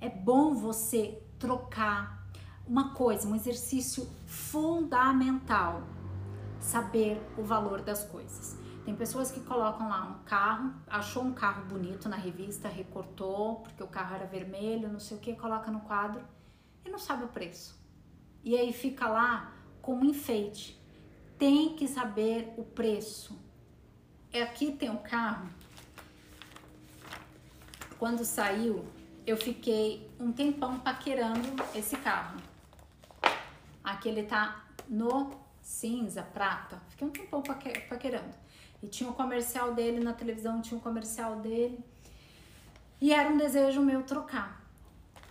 É 0.00 0.08
bom 0.08 0.54
você 0.54 1.22
trocar 1.38 2.28
uma 2.66 2.94
coisa, 2.94 3.28
um 3.28 3.34
exercício 3.34 4.08
fundamental, 4.26 5.82
saber 6.58 7.20
o 7.36 7.42
valor 7.42 7.82
das 7.82 8.04
coisas. 8.04 8.58
Tem 8.84 8.94
pessoas 8.94 9.30
que 9.30 9.40
colocam 9.40 9.88
lá 9.88 10.04
um 10.04 10.24
carro, 10.24 10.74
achou 10.86 11.22
um 11.22 11.32
carro 11.32 11.64
bonito 11.66 12.08
na 12.08 12.16
revista, 12.16 12.68
recortou 12.68 13.56
porque 13.56 13.82
o 13.82 13.86
carro 13.86 14.14
era 14.14 14.26
vermelho, 14.26 14.92
não 14.92 15.00
sei 15.00 15.16
o 15.16 15.20
que, 15.20 15.34
coloca 15.34 15.70
no 15.70 15.80
quadro 15.80 16.22
e 16.84 16.90
não 16.90 16.98
sabe 16.98 17.24
o 17.24 17.28
preço. 17.28 17.83
E 18.44 18.56
aí 18.56 18.72
fica 18.72 19.08
lá 19.08 19.52
como 19.80 20.04
enfeite 20.04 20.84
tem 21.38 21.74
que 21.74 21.86
saber 21.86 22.54
o 22.56 22.64
preço. 22.64 23.38
É 24.32 24.42
aqui 24.42 24.72
tem 24.72 24.88
o 24.88 24.94
um 24.94 24.96
carro. 24.96 25.48
Quando 27.98 28.24
saiu, 28.24 28.84
eu 29.26 29.36
fiquei 29.36 30.10
um 30.18 30.32
tempão 30.32 30.78
paquerando 30.78 31.48
esse 31.74 31.96
carro. 31.96 32.40
Aqui 33.82 34.08
ele 34.08 34.24
tá 34.24 34.64
no 34.88 35.32
cinza, 35.60 36.22
prata. 36.22 36.80
Fiquei 36.88 37.06
um 37.06 37.10
tempão 37.10 37.42
paquerando. 37.42 38.34
E 38.82 38.88
tinha 38.88 39.08
o 39.08 39.12
um 39.12 39.16
comercial 39.16 39.74
dele 39.74 40.00
na 40.00 40.12
televisão, 40.12 40.60
tinha 40.60 40.76
o 40.76 40.80
um 40.80 40.82
comercial 40.82 41.36
dele. 41.36 41.78
E 43.00 43.12
era 43.12 43.28
um 43.28 43.36
desejo 43.36 43.80
meu 43.80 44.02
trocar. 44.02 44.62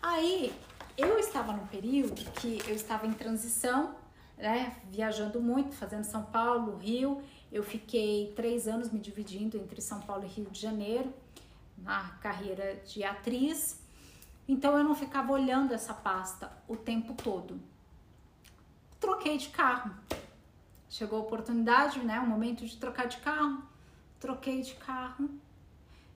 Aí 0.01 0.53
eu 0.97 1.19
estava 1.19 1.53
num 1.53 1.67
período 1.67 2.23
que 2.31 2.61
eu 2.67 2.75
estava 2.75 3.07
em 3.07 3.13
transição 3.13 3.95
né, 4.37 4.75
viajando 4.89 5.39
muito, 5.39 5.73
fazendo 5.75 6.03
São 6.03 6.23
Paulo, 6.23 6.77
Rio. 6.77 7.21
Eu 7.51 7.63
fiquei 7.63 8.33
três 8.35 8.67
anos 8.67 8.91
me 8.91 8.99
dividindo 8.99 9.57
entre 9.57 9.81
São 9.81 10.01
Paulo 10.01 10.25
e 10.25 10.27
Rio 10.27 10.49
de 10.49 10.59
Janeiro, 10.59 11.13
na 11.77 12.09
carreira 12.21 12.75
de 12.85 13.03
atriz. 13.03 13.81
Então 14.47 14.77
eu 14.77 14.83
não 14.83 14.95
ficava 14.95 15.31
olhando 15.31 15.73
essa 15.73 15.93
pasta 15.93 16.51
o 16.67 16.75
tempo 16.75 17.13
todo. 17.13 17.59
Troquei 18.99 19.37
de 19.37 19.49
carro. 19.49 19.91
Chegou 20.89 21.19
a 21.19 21.21
oportunidade, 21.21 21.99
né, 21.99 22.19
o 22.19 22.27
momento 22.27 22.65
de 22.65 22.77
trocar 22.77 23.07
de 23.07 23.17
carro. 23.17 23.63
Troquei 24.19 24.61
de 24.61 24.73
carro. 24.75 25.29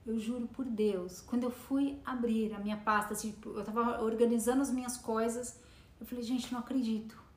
Eu 0.06 0.18
juro 0.18 0.46
por 0.48 0.64
Deus, 0.64 1.20
quando 1.20 1.42
eu 1.44 1.50
fui 1.50 1.98
abrir 2.04 2.54
a 2.54 2.58
minha 2.58 2.76
pasta, 2.76 3.14
tipo, 3.14 3.50
eu 3.50 3.64
tava 3.64 4.02
organizando 4.02 4.62
as 4.62 4.70
minhas 4.70 4.96
coisas, 4.96 5.60
eu 6.00 6.06
falei, 6.06 6.24
gente, 6.24 6.50
não 6.52 6.60
acredito 6.60 7.28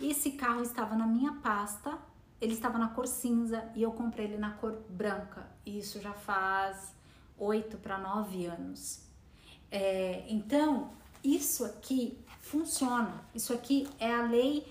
esse 0.00 0.32
carro 0.32 0.62
estava 0.62 0.96
na 0.96 1.06
minha 1.06 1.32
pasta, 1.34 1.98
ele 2.40 2.54
estava 2.54 2.78
na 2.78 2.88
cor 2.88 3.06
cinza 3.06 3.70
e 3.74 3.82
eu 3.82 3.92
comprei 3.92 4.26
ele 4.26 4.38
na 4.38 4.52
cor 4.52 4.82
branca. 4.88 5.46
Isso 5.66 6.00
já 6.00 6.12
faz 6.12 6.94
oito 7.38 7.76
para 7.76 7.98
nove 7.98 8.46
anos. 8.46 9.02
É, 9.70 10.24
então, 10.28 10.90
isso 11.22 11.64
aqui 11.64 12.18
funciona. 12.40 13.22
Isso 13.34 13.52
aqui 13.52 13.86
é 13.98 14.12
a 14.12 14.22
lei, 14.22 14.66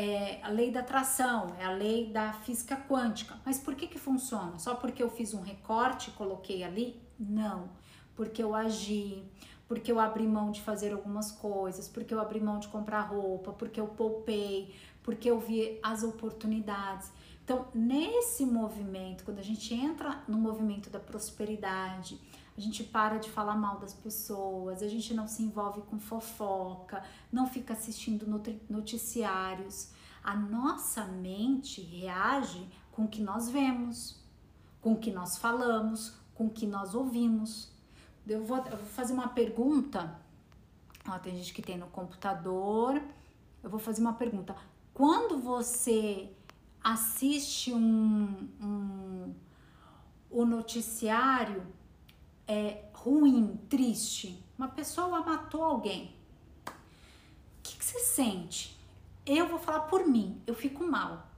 é 0.00 0.38
a 0.44 0.48
lei 0.48 0.70
da 0.70 0.78
atração, 0.78 1.56
é 1.58 1.64
a 1.64 1.72
lei 1.72 2.06
da 2.12 2.32
física 2.32 2.76
quântica. 2.76 3.36
Mas 3.44 3.58
por 3.58 3.74
que 3.74 3.88
que 3.88 3.98
funciona? 3.98 4.56
Só 4.56 4.76
porque 4.76 5.02
eu 5.02 5.10
fiz 5.10 5.34
um 5.34 5.42
recorte 5.42 6.10
e 6.10 6.12
coloquei 6.12 6.62
ali? 6.62 7.02
Não, 7.18 7.68
porque 8.14 8.40
eu 8.40 8.54
agi, 8.54 9.24
porque 9.66 9.90
eu 9.90 9.98
abri 9.98 10.24
mão 10.24 10.52
de 10.52 10.62
fazer 10.62 10.92
algumas 10.92 11.32
coisas, 11.32 11.88
porque 11.88 12.14
eu 12.14 12.20
abri 12.20 12.38
mão 12.38 12.60
de 12.60 12.68
comprar 12.68 13.00
roupa, 13.00 13.52
porque 13.52 13.80
eu 13.80 13.88
poupei, 13.88 14.72
porque 15.02 15.28
eu 15.28 15.40
vi 15.40 15.80
as 15.82 16.04
oportunidades. 16.04 17.10
Então, 17.42 17.66
nesse 17.74 18.46
movimento, 18.46 19.24
quando 19.24 19.40
a 19.40 19.42
gente 19.42 19.74
entra 19.74 20.22
no 20.28 20.38
movimento 20.38 20.90
da 20.90 21.00
prosperidade, 21.00 22.20
a 22.58 22.60
gente 22.60 22.82
para 22.82 23.18
de 23.18 23.30
falar 23.30 23.54
mal 23.54 23.78
das 23.78 23.94
pessoas, 23.94 24.82
a 24.82 24.88
gente 24.88 25.14
não 25.14 25.28
se 25.28 25.44
envolve 25.44 25.80
com 25.82 25.96
fofoca, 25.96 27.04
não 27.30 27.46
fica 27.46 27.72
assistindo 27.72 28.26
noticiários. 28.68 29.92
A 30.24 30.34
nossa 30.34 31.04
mente 31.04 31.80
reage 31.80 32.68
com 32.90 33.04
o 33.04 33.08
que 33.08 33.22
nós 33.22 33.48
vemos, 33.48 34.20
com 34.80 34.94
o 34.94 34.98
que 34.98 35.12
nós 35.12 35.38
falamos, 35.38 36.16
com 36.34 36.46
o 36.46 36.50
que 36.50 36.66
nós 36.66 36.96
ouvimos. 36.96 37.70
Eu 38.26 38.44
vou, 38.44 38.56
eu 38.56 38.76
vou 38.76 38.86
fazer 38.86 39.12
uma 39.12 39.28
pergunta. 39.28 40.20
Ó, 41.08 41.16
tem 41.16 41.36
gente 41.36 41.54
que 41.54 41.62
tem 41.62 41.78
no 41.78 41.86
computador. 41.86 43.00
Eu 43.62 43.70
vou 43.70 43.78
fazer 43.78 44.00
uma 44.00 44.14
pergunta. 44.14 44.56
Quando 44.92 45.38
você 45.38 46.28
assiste 46.82 47.72
um, 47.72 48.48
um 48.60 49.34
o 50.28 50.44
noticiário 50.44 51.77
é 52.48 52.84
ruim, 52.94 53.60
triste, 53.68 54.42
uma 54.56 54.68
pessoa 54.68 55.20
matou 55.20 55.62
alguém, 55.62 56.14
o 56.66 57.62
que, 57.62 57.76
que 57.76 57.84
você 57.84 58.00
sente? 58.00 58.76
Eu 59.24 59.46
vou 59.46 59.58
falar 59.58 59.80
por 59.80 60.06
mim, 60.06 60.40
eu 60.46 60.54
fico 60.54 60.82
mal, 60.84 61.28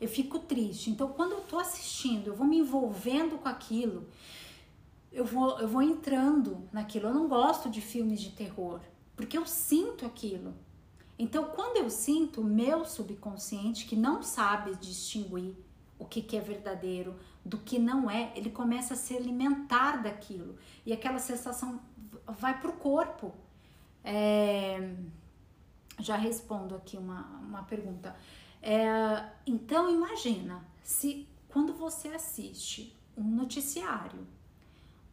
eu 0.00 0.08
fico 0.08 0.38
triste. 0.38 0.90
Então, 0.90 1.08
quando 1.08 1.32
eu 1.32 1.40
tô 1.40 1.58
assistindo, 1.58 2.28
eu 2.28 2.36
vou 2.36 2.46
me 2.46 2.58
envolvendo 2.58 3.38
com 3.38 3.48
aquilo, 3.48 4.06
eu 5.10 5.24
vou, 5.24 5.58
eu 5.58 5.66
vou 5.66 5.80
entrando 5.80 6.68
naquilo. 6.72 7.08
Eu 7.08 7.14
não 7.14 7.28
gosto 7.28 7.70
de 7.70 7.80
filmes 7.80 8.20
de 8.20 8.30
terror, 8.30 8.80
porque 9.16 9.38
eu 9.38 9.46
sinto 9.46 10.04
aquilo. 10.04 10.54
Então, 11.18 11.44
quando 11.44 11.78
eu 11.78 11.88
sinto 11.88 12.40
o 12.40 12.44
meu 12.44 12.84
subconsciente, 12.84 13.86
que 13.86 13.96
não 13.96 14.22
sabe 14.22 14.74
distinguir 14.76 15.54
o 15.98 16.04
que, 16.04 16.22
que 16.22 16.36
é 16.36 16.40
verdadeiro 16.40 17.14
do 17.44 17.58
que 17.58 17.78
não 17.78 18.10
é, 18.10 18.32
ele 18.34 18.50
começa 18.50 18.94
a 18.94 18.96
se 18.96 19.16
alimentar 19.16 20.02
daquilo. 20.02 20.56
E 20.84 20.92
aquela 20.92 21.18
sensação 21.18 21.80
vai 22.26 22.58
para 22.60 22.70
o 22.70 22.74
corpo. 22.74 23.34
É... 24.02 24.94
Já 26.00 26.16
respondo 26.16 26.74
aqui 26.74 26.96
uma, 26.96 27.22
uma 27.42 27.62
pergunta. 27.62 28.16
É... 28.60 29.24
Então, 29.46 29.90
imagina 29.90 30.64
se 30.82 31.28
quando 31.48 31.72
você 31.74 32.08
assiste 32.08 32.96
um 33.16 33.22
noticiário 33.22 34.26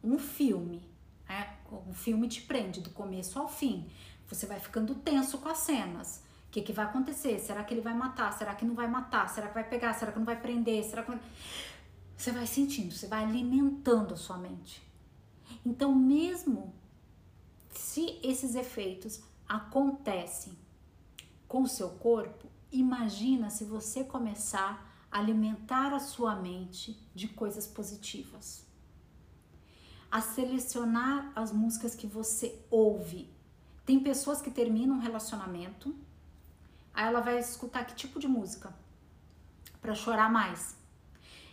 um 0.02 0.18
filme, 0.18 0.82
né? 1.28 1.56
Um 1.88 1.94
filme 1.94 2.28
te 2.28 2.42
prende 2.42 2.80
do 2.80 2.90
começo 2.90 3.38
ao 3.38 3.48
fim. 3.48 3.88
Você 4.28 4.46
vai 4.46 4.58
ficando 4.58 4.94
tenso 4.94 5.38
com 5.38 5.48
as 5.48 5.58
cenas. 5.58 6.22
Que, 6.52 6.60
que 6.60 6.72
vai 6.72 6.84
acontecer? 6.84 7.38
Será 7.40 7.64
que 7.64 7.72
ele 7.72 7.80
vai 7.80 7.94
matar? 7.94 8.30
Será 8.34 8.54
que 8.54 8.64
não 8.64 8.74
vai 8.74 8.86
matar? 8.86 9.26
Será 9.30 9.48
que 9.48 9.54
vai 9.54 9.66
pegar? 9.66 9.94
Será 9.94 10.12
que 10.12 10.18
não 10.18 10.26
vai 10.26 10.38
prender? 10.38 10.84
Será 10.84 11.02
que. 11.02 11.18
Você 12.14 12.30
vai 12.30 12.46
sentindo, 12.46 12.92
você 12.92 13.08
vai 13.08 13.24
alimentando 13.24 14.12
a 14.12 14.16
sua 14.16 14.36
mente. 14.36 14.82
Então, 15.64 15.94
mesmo 15.94 16.74
se 17.70 18.20
esses 18.22 18.54
efeitos 18.54 19.22
acontecem 19.48 20.52
com 21.48 21.62
o 21.62 21.68
seu 21.68 21.88
corpo, 21.88 22.46
imagina 22.70 23.48
se 23.48 23.64
você 23.64 24.04
começar 24.04 24.86
a 25.10 25.18
alimentar 25.18 25.94
a 25.94 25.98
sua 25.98 26.36
mente 26.36 26.96
de 27.14 27.28
coisas 27.28 27.66
positivas. 27.66 28.64
A 30.10 30.20
selecionar 30.20 31.32
as 31.34 31.50
músicas 31.50 31.94
que 31.94 32.06
você 32.06 32.62
ouve. 32.70 33.30
Tem 33.86 33.98
pessoas 33.98 34.42
que 34.42 34.50
terminam 34.50 34.96
um 34.96 35.00
relacionamento, 35.00 35.94
aí 36.94 37.06
ela 37.06 37.20
vai 37.20 37.38
escutar 37.38 37.84
que 37.84 37.94
tipo 37.94 38.18
de 38.18 38.28
música? 38.28 38.72
Para 39.80 39.94
chorar 39.94 40.30
mais 40.30 40.76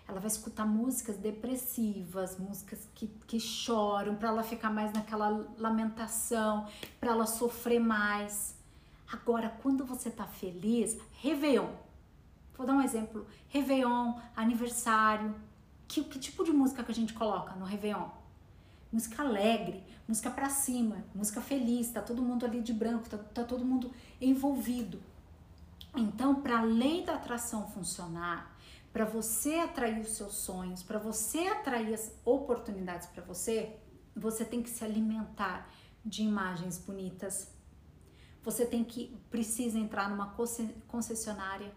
ela 0.10 0.20
vai 0.20 0.28
escutar 0.28 0.66
músicas 0.66 1.18
depressivas, 1.18 2.38
músicas 2.40 2.80
que, 2.96 3.08
que 3.28 3.40
choram, 3.40 4.16
para 4.16 4.30
ela 4.30 4.42
ficar 4.42 4.72
mais 4.72 4.92
naquela 4.92 5.48
lamentação, 5.56 6.68
para 7.00 7.12
ela 7.12 7.28
sofrer 7.28 7.80
mais. 7.80 8.56
Agora, 9.12 9.56
quando 9.62 9.86
você 9.86 10.10
tá 10.10 10.26
feliz, 10.26 10.98
Réveillon. 11.22 11.70
Vou 12.58 12.66
dar 12.66 12.74
um 12.74 12.82
exemplo: 12.82 13.28
Réveillon, 13.50 14.16
aniversário. 14.36 15.36
Que, 15.88 16.04
que 16.04 16.18
tipo 16.18 16.44
de 16.44 16.52
música 16.52 16.84
que 16.84 16.92
a 16.92 16.96
gente 16.96 17.14
coloca 17.14 17.54
no 17.54 17.66
Réveillon? 17.66 18.10
Música 18.92 19.22
alegre, 19.22 19.84
música 20.08 20.32
para 20.32 20.50
cima, 20.50 20.98
música 21.14 21.40
feliz, 21.40 21.92
tá 21.92 22.02
todo 22.02 22.24
mundo 22.24 22.44
ali 22.44 22.62
de 22.62 22.74
branco, 22.74 23.08
tá, 23.08 23.18
tá 23.18 23.44
todo 23.44 23.64
mundo 23.64 23.92
envolvido. 24.20 25.00
Então, 25.96 26.42
para 26.42 26.60
a 26.60 26.64
lei 26.64 27.04
da 27.04 27.16
atração 27.16 27.68
funcionar, 27.68 28.56
para 28.92 29.06
você 29.06 29.56
atrair 29.56 30.00
os 30.00 30.16
seus 30.16 30.36
sonhos, 30.36 30.84
para 30.84 31.00
você 31.00 31.48
atrair 31.48 31.94
as 31.94 32.12
oportunidades 32.26 33.08
para 33.08 33.24
você, 33.24 33.78
você 34.16 34.44
tem 34.44 34.62
que 34.62 34.70
se 34.70 34.84
alimentar 34.84 35.70
de 36.04 36.24
imagens 36.24 36.78
bonitas. 36.78 37.52
Você 38.44 38.66
tem 38.66 38.84
que 38.84 39.18
precisa 39.30 39.78
entrar 39.78 40.10
numa 40.10 40.36
concessionária 40.88 41.72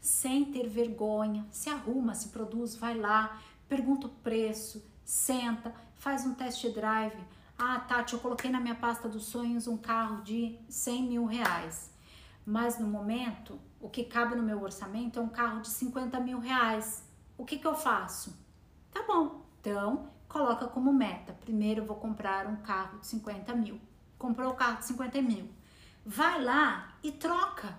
sem 0.00 0.44
ter 0.44 0.68
vergonha, 0.68 1.46
se 1.50 1.70
arruma, 1.70 2.14
se 2.14 2.28
produz, 2.28 2.74
vai 2.74 2.98
lá, 2.98 3.40
pergunta 3.68 4.08
o 4.08 4.10
preço, 4.10 4.84
senta, 5.04 5.72
faz 5.94 6.26
um 6.26 6.34
test 6.34 6.66
drive. 6.72 7.18
Ah, 7.56 7.78
Tati, 7.80 8.14
eu 8.14 8.18
coloquei 8.18 8.50
na 8.50 8.60
minha 8.60 8.74
pasta 8.74 9.08
dos 9.08 9.26
sonhos 9.26 9.68
um 9.68 9.76
carro 9.76 10.22
de 10.22 10.58
100 10.68 11.02
mil 11.04 11.24
reais, 11.24 11.91
mas 12.44 12.78
no 12.78 12.86
momento 12.86 13.58
o 13.80 13.88
que 13.88 14.04
cabe 14.04 14.36
no 14.36 14.42
meu 14.42 14.62
orçamento 14.62 15.18
é 15.18 15.22
um 15.22 15.28
carro 15.28 15.60
de 15.60 15.68
50 15.68 16.20
mil 16.20 16.38
reais. 16.38 17.04
O 17.36 17.44
que, 17.44 17.58
que 17.58 17.66
eu 17.66 17.74
faço? 17.74 18.38
Tá 18.92 19.02
bom, 19.06 19.42
então 19.60 20.08
coloca 20.28 20.66
como 20.66 20.92
meta. 20.92 21.32
Primeiro 21.32 21.84
vou 21.84 21.96
comprar 21.96 22.46
um 22.46 22.56
carro 22.56 22.98
de 23.00 23.06
50 23.06 23.54
mil. 23.54 23.80
Comprou 24.18 24.52
o 24.52 24.54
carro 24.54 24.78
de 24.78 24.86
50 24.86 25.20
mil. 25.20 25.48
Vai 26.06 26.42
lá 26.42 26.94
e 27.02 27.12
troca. 27.12 27.78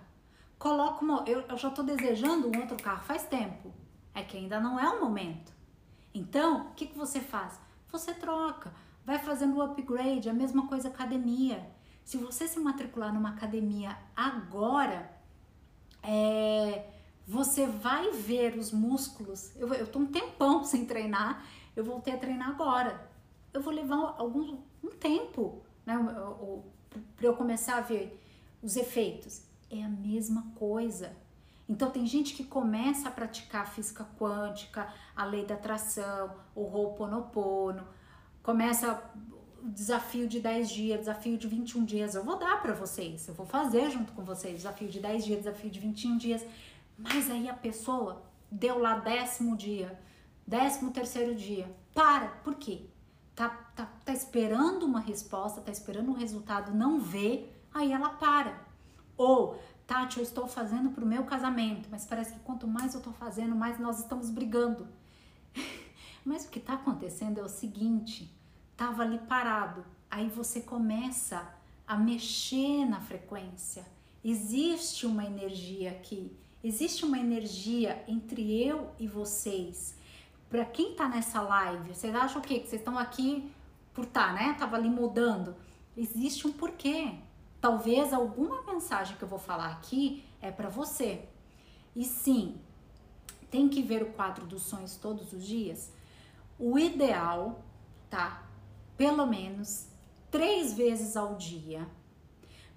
Coloca 0.60 1.04
uma. 1.04 1.24
Eu, 1.26 1.42
eu 1.42 1.58
já 1.58 1.70
estou 1.70 1.84
desejando 1.84 2.48
um 2.48 2.60
outro 2.60 2.78
carro 2.82 3.04
faz 3.04 3.24
tempo. 3.24 3.74
É 4.14 4.24
que 4.24 4.38
ainda 4.38 4.60
não 4.60 4.80
é 4.80 4.90
o 4.90 5.02
momento. 5.02 5.52
Então, 6.14 6.68
o 6.68 6.74
que, 6.74 6.86
que 6.86 6.98
você 6.98 7.20
faz? 7.20 7.60
Você 7.92 8.14
troca. 8.14 8.74
Vai 9.06 9.20
fazendo 9.20 9.58
o 9.58 9.62
upgrade, 9.62 10.30
a 10.30 10.34
mesma 10.34 10.68
coisa 10.68 10.88
academia. 10.88 11.66
Se 12.04 12.18
você 12.18 12.48
se 12.48 12.60
matricular 12.60 13.14
numa 13.14 13.30
academia 13.30 13.98
agora, 14.16 15.10
é, 16.02 16.90
você 17.26 17.66
vai 17.66 18.12
ver 18.12 18.58
os 18.58 18.72
músculos. 18.72 19.56
Eu, 19.56 19.74
eu 19.74 19.88
tô 19.88 20.00
um 20.00 20.06
tempão 20.06 20.64
sem 20.66 20.86
treinar, 20.86 21.46
eu 21.76 21.84
voltei 21.84 22.14
a 22.14 22.18
treinar 22.18 22.50
agora. 22.50 23.10
Eu 23.54 23.62
vou 23.62 23.74
levar 23.74 24.16
algum 24.18 24.58
um 24.84 24.90
tempo, 24.90 25.62
né, 25.86 25.96
para 27.16 27.26
eu 27.26 27.36
começar 27.36 27.78
a 27.78 27.82
ver 27.82 28.20
os 28.62 28.76
efeitos. 28.76 29.44
É 29.70 29.84
a 29.84 29.90
mesma 29.90 30.52
coisa. 30.56 31.16
Então 31.68 31.90
tem 31.90 32.06
gente 32.06 32.34
que 32.34 32.44
começa 32.44 33.08
a 33.08 33.12
praticar 33.12 33.68
física 33.68 34.06
quântica, 34.20 34.92
a 35.16 35.24
lei 35.24 35.46
da 35.46 35.56
atração, 35.56 36.36
o 36.54 36.62
Ho'oponopono, 36.62 37.88
começa 38.42 39.02
desafio 39.64 40.28
de 40.28 40.40
10 40.40 40.70
dias, 40.70 41.00
desafio 41.00 41.38
de 41.38 41.48
21 41.48 41.86
dias, 41.86 42.16
eu 42.16 42.24
vou 42.24 42.38
dar 42.38 42.62
para 42.62 42.74
vocês, 42.74 43.28
eu 43.28 43.34
vou 43.34 43.46
fazer 43.46 43.90
junto 43.90 44.12
com 44.14 44.24
vocês, 44.24 44.58
desafio 44.58 44.90
de 44.90 45.00
10 45.00 45.26
dias, 45.26 45.40
desafio 45.40 45.70
de 45.70 45.80
21 45.80 46.18
dias. 46.18 46.46
Mas 46.98 47.30
aí 47.30 47.50
a 47.50 47.54
pessoa 47.54 48.22
deu 48.52 48.78
lá 48.80 49.00
décimo 49.00 49.56
dia, 49.56 50.00
décimo 50.46 50.92
terceiro 50.92 51.34
dia. 51.34 51.74
Para, 51.94 52.28
por 52.44 52.56
quê? 52.56 52.86
Tá, 53.36 53.50
tá, 53.50 53.88
tá 54.06 54.14
esperando 54.14 54.86
uma 54.86 55.00
resposta, 55.00 55.62
tá 55.62 55.72
esperando 55.72 56.12
um 56.12 56.14
resultado, 56.14 56.74
não 56.74 57.00
vê, 57.00 57.50
aí 57.74 57.92
ela 57.92 58.10
para. 58.10 58.62
Ou, 59.18 59.60
Tati, 59.88 60.18
eu 60.18 60.24
estou 60.24 60.48
fazendo 60.48 60.92
pro 60.92 61.06
meu 61.06 61.24
casamento, 61.24 61.88
mas 61.90 62.06
parece 62.06 62.34
que 62.34 62.40
quanto 62.40 62.68
mais 62.68 62.94
eu 62.94 63.02
tô 63.02 63.12
fazendo, 63.12 63.56
mais 63.56 63.80
nós 63.80 64.00
estamos 64.00 64.30
brigando. 64.30 64.88
mas 66.24 66.46
o 66.46 66.50
que 66.50 66.60
tá 66.60 66.74
acontecendo 66.74 67.40
é 67.40 67.44
o 67.44 67.50
seguinte: 67.50 68.32
estava 68.74 69.04
ali 69.04 69.18
parado. 69.20 69.86
Aí 70.12 70.30
você 70.30 70.62
começa 70.62 71.48
a 71.88 71.96
mexer 71.96 72.86
na 72.86 73.00
frequência. 73.00 73.86
Existe 74.24 75.06
uma 75.06 75.26
energia 75.26 75.92
aqui, 75.92 76.36
existe 76.64 77.04
uma 77.04 77.18
energia 77.18 78.04
entre 78.08 78.62
eu 78.62 78.92
e 79.00 79.08
vocês. 79.08 79.98
Para 80.50 80.66
quem 80.66 80.92
está 80.92 81.10
nessa 81.10 81.42
live, 81.42 81.94
vocês 81.94 82.14
acham 82.14 82.40
o 82.40 82.44
quê? 82.44 82.60
Que 82.60 82.68
vocês 82.68 82.82
estão 82.82 82.98
aqui 82.98 83.52
por 83.94 84.06
tá, 84.06 84.34
né? 84.34 84.56
Tava 84.58 84.76
ali 84.76 84.90
mudando. 84.90 85.56
Existe 85.98 86.48
um 86.48 86.54
porquê. 86.54 87.16
Talvez 87.60 88.14
alguma 88.14 88.62
mensagem 88.64 89.18
que 89.18 89.24
eu 89.24 89.28
vou 89.28 89.40
falar 89.40 89.72
aqui 89.72 90.24
é 90.42 90.52
para 90.52 90.70
você. 90.70 91.28
E 91.96 92.04
sim, 92.04 92.58
tem 93.50 93.68
que 93.68 93.82
ver 93.82 94.04
o 94.04 94.14
quadro 94.14 94.46
dos 94.46 94.64
sonhos 94.64 94.96
todos 94.96 95.34
os 95.34 95.46
dias. 95.46 95.92
O 96.58 96.78
ideal, 96.78 97.64
tá? 98.10 98.44
Pelo 98.98 99.26
menos 99.26 99.88
três 100.30 100.74
vezes 100.74 101.16
ao 101.16 101.36
dia, 101.36 101.88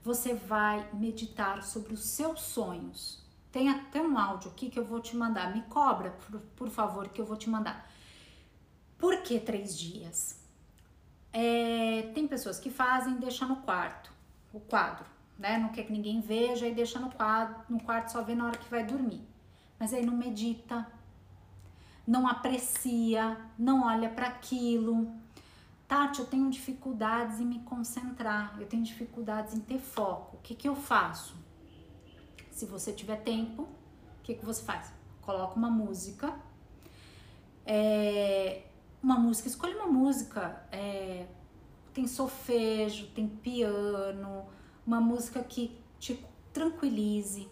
você 0.02 0.35
vai 0.35 0.88
meditar 0.92 1.62
sobre 1.62 1.92
os 1.92 2.05
seus 2.05 2.40
sonhos. 2.40 3.24
Tem 3.50 3.68
até 3.68 4.00
um 4.00 4.18
áudio 4.18 4.50
aqui 4.50 4.70
que 4.70 4.79
eu 4.79 4.85
vou 4.85 5.00
te 5.00 5.16
mandar. 5.16 5.55
Me 5.55 5.62
cobra, 5.62 6.11
por, 6.11 6.40
por 6.55 6.68
favor, 6.68 7.09
que 7.09 7.20
eu 7.20 7.26
vou 7.26 7.37
te 7.37 7.48
mandar. 7.48 7.90
Por 8.98 9.22
que 9.22 9.40
três 9.40 9.76
dias? 9.76 10.40
É, 11.33 12.11
tem 12.14 12.26
pessoas 12.26 12.59
que 12.59 12.70
fazem 12.70 13.16
deixam 13.16 13.48
no 13.48 13.57
quarto, 13.57 14.12
o 14.52 14.61
quadro, 14.61 15.05
né? 15.38 15.59
Não 15.59 15.68
quer 15.70 15.83
que 15.83 15.92
ninguém 15.92 16.20
veja 16.20 16.66
e 16.66 16.74
deixa 16.74 16.98
no 16.98 17.11
quadro, 17.11 17.57
no 17.68 17.83
quarto 17.83 18.12
só 18.12 18.22
vê 18.22 18.35
na 18.35 18.46
hora 18.46 18.59
que 18.59 18.70
vai 18.70 18.85
dormir. 18.85 19.26
Mas 19.79 19.92
aí 19.92 20.05
não 20.05 20.16
medita, 20.16 20.87
não 22.07 22.26
aprecia, 22.26 23.37
não 23.59 23.85
olha 23.87 24.09
para 24.09 24.29
aquilo, 24.29 25.12
Tati, 25.88 26.18
eu 26.18 26.27
tenho 26.27 26.51
dificuldades 26.51 27.38
em 27.38 27.44
me 27.44 27.61
concentrar, 27.61 28.57
eu 28.61 28.66
tenho 28.66 28.83
dificuldades 28.83 29.55
em 29.55 29.61
ter 29.61 29.79
foco. 29.79 30.37
O 30.37 30.40
que, 30.40 30.55
que 30.55 30.68
eu 30.68 30.75
faço? 30.75 31.37
Se 32.51 32.66
você 32.66 32.92
tiver 32.92 33.16
tempo, 33.22 33.62
o 33.62 34.22
que, 34.22 34.35
que 34.35 34.44
você 34.44 34.62
faz? 34.62 34.92
Coloca 35.22 35.55
uma 35.55 35.70
música, 35.70 36.35
é, 37.64 38.64
uma 39.01 39.16
música, 39.16 39.49
escolhe 39.49 39.75
uma 39.77 39.87
música, 39.87 40.66
é, 40.72 41.29
tem 41.94 42.09
solfejo, 42.09 43.07
tem 43.09 43.29
piano, 43.29 44.44
uma 44.85 45.01
música 45.01 45.42
que 45.44 45.79
te 46.01 46.25
tranquilize. 46.53 47.49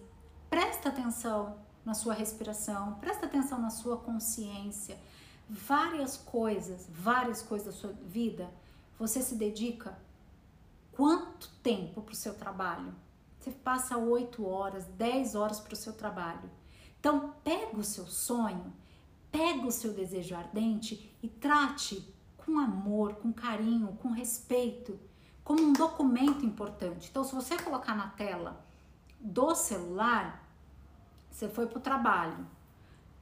Presta 0.51 0.88
atenção 0.88 1.57
na 1.85 1.94
sua 1.94 2.14
respiração, 2.14 2.94
presta 2.94 3.27
atenção 3.27 3.61
na 3.61 3.70
sua 3.70 3.97
consciência 3.99 4.99
várias 5.49 6.17
coisas, 6.17 6.89
várias 6.91 7.43
coisas 7.43 7.75
da 7.75 7.81
sua 7.81 7.93
vida, 7.93 8.51
você 8.99 9.21
se 9.21 9.35
dedica 9.35 9.99
quanto 10.93 11.51
tempo 11.63 12.03
para 12.03 12.13
o 12.13 12.17
seu 12.17 12.35
trabalho? 12.35 12.95
Você 13.39 13.51
passa 13.51 13.99
8 13.99 14.47
horas, 14.47 14.87
10 14.87 15.35
horas 15.35 15.61
para 15.61 15.75
o 15.75 15.77
seu 15.77 15.93
trabalho. 15.93 16.51
Então, 16.99 17.35
pega 17.45 17.77
o 17.77 17.85
seu 17.85 18.07
sonho, 18.07 18.73
pega 19.31 19.67
o 19.67 19.73
seu 19.73 19.93
desejo 19.93 20.35
ardente 20.35 21.15
e 21.23 21.29
trate 21.29 22.09
com 22.39 22.59
amor, 22.59 23.17
com 23.17 23.33
carinho, 23.33 23.99
com 24.01 24.11
respeito, 24.11 24.99
como 25.43 25.63
um 25.63 25.73
documento 25.73 26.45
importante. 26.47 27.09
Então, 27.11 27.23
se 27.23 27.35
você 27.35 27.59
colocar 27.59 27.95
na 27.95 28.09
tela 28.09 28.65
do 29.21 29.55
celular, 29.55 30.43
você 31.31 31.49
foi 31.49 31.67
para 31.67 31.79
o 31.79 31.83
trabalho. 31.83 32.47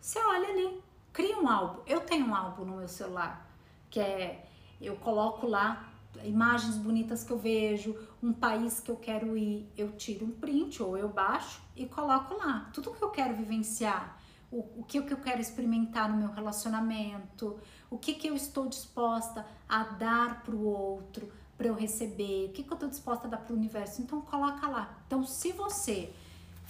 Você 0.01 0.19
olha 0.21 0.49
ali, 0.49 0.83
Cria 1.13 1.39
um 1.39 1.49
álbum. 1.49 1.83
Eu 1.87 2.01
tenho 2.01 2.27
um 2.27 2.35
álbum 2.35 2.65
no 2.65 2.77
meu 2.77 2.89
celular 2.89 3.51
que 3.91 4.01
é 4.01 4.47
eu 4.81 4.97
coloco 4.97 5.47
lá 5.47 5.93
imagens 6.25 6.77
bonitas 6.77 7.25
que 7.25 7.31
eu 7.31 7.39
vejo, 7.39 7.97
um 8.23 8.33
país 8.33 8.81
que 8.81 8.91
eu 8.91 8.97
quero 8.97 9.37
ir, 9.37 9.71
eu 9.77 9.93
tiro 9.93 10.27
um 10.27 10.31
print 10.31 10.83
ou 10.83 10.97
eu 10.97 11.09
baixo 11.09 11.63
e 11.77 11.87
coloco 11.87 12.35
lá. 12.35 12.71
Tudo 12.73 12.93
que 12.93 13.03
eu 13.03 13.11
quero 13.11 13.35
vivenciar, 13.35 14.19
o, 14.51 14.81
o 14.81 14.85
que, 14.87 15.01
que 15.03 15.13
eu 15.13 15.19
quero 15.19 15.41
experimentar 15.41 16.11
no 16.11 16.17
meu 16.17 16.31
relacionamento, 16.31 17.59
o 17.91 17.97
que, 17.97 18.15
que 18.15 18.29
eu 18.29 18.35
estou 18.35 18.69
disposta 18.69 19.47
a 19.69 19.85
dar 19.85 20.43
para 20.43 20.55
o 20.55 20.65
outro, 20.65 21.33
para 21.57 21.69
eu 21.69 21.75
receber, 21.75 22.49
o 22.49 22.53
que, 22.53 22.63
que 22.63 22.71
eu 22.71 22.75
estou 22.75 22.89
disposta 22.89 23.27
a 23.27 23.31
dar 23.31 23.39
para 23.39 23.55
o 23.55 23.57
universo. 23.57 24.03
Então, 24.03 24.21
coloca 24.21 24.67
lá. 24.69 24.99
Então, 25.07 25.25
se 25.25 25.53
você 25.53 26.13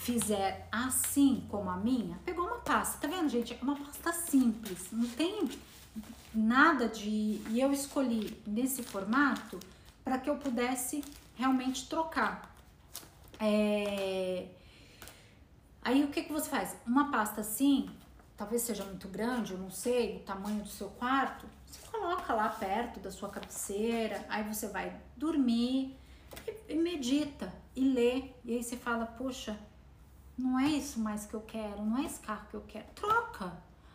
fizer 0.02 0.66
assim 0.72 1.46
como 1.48 1.70
a 1.70 1.76
minha, 1.76 2.18
pegou 2.24 2.44
uma 2.44 2.58
pasta, 2.58 2.98
tá 2.98 3.14
vendo, 3.14 3.28
gente? 3.28 3.54
É 3.54 3.58
uma 3.62 3.76
pasta 3.76 4.12
simples, 4.12 4.88
não 4.90 5.08
tem 5.08 5.48
nada 6.34 6.88
de. 6.88 7.40
E 7.48 7.60
eu 7.60 7.72
escolhi 7.72 8.42
nesse 8.44 8.82
formato 8.82 9.60
para 10.02 10.18
que 10.18 10.28
eu 10.28 10.36
pudesse 10.36 11.04
realmente 11.36 11.88
trocar. 11.88 12.52
É... 13.38 14.48
Aí 15.82 16.02
o 16.02 16.08
que, 16.08 16.24
que 16.24 16.32
você 16.32 16.50
faz? 16.50 16.76
Uma 16.84 17.10
pasta 17.10 17.40
assim, 17.40 17.88
talvez 18.36 18.62
seja 18.62 18.84
muito 18.84 19.06
grande, 19.06 19.52
eu 19.52 19.58
não 19.58 19.70
sei, 19.70 20.16
o 20.16 20.20
tamanho 20.20 20.62
do 20.62 20.68
seu 20.68 20.88
quarto, 20.90 21.46
você 21.66 21.80
coloca 21.88 22.34
lá 22.34 22.48
perto 22.48 22.98
da 22.98 23.10
sua 23.10 23.28
cabeceira, 23.28 24.24
aí 24.28 24.42
você 24.42 24.66
vai 24.66 25.00
dormir 25.16 25.96
e, 26.46 26.72
e 26.72 26.76
medita 26.76 27.52
e 27.74 27.84
lê. 27.84 28.30
E 28.44 28.56
aí 28.56 28.62
você 28.62 28.76
fala, 28.76 29.06
poxa, 29.06 29.58
não 30.36 30.58
é 30.58 30.68
isso 30.68 31.00
mais 31.00 31.26
que 31.26 31.34
eu 31.34 31.40
quero, 31.40 31.84
não 31.84 31.98
é 31.98 32.04
esse 32.04 32.20
carro 32.20 32.46
que 32.50 32.54
eu 32.54 32.64
quero. 32.66 32.86
Troca. 32.94 33.52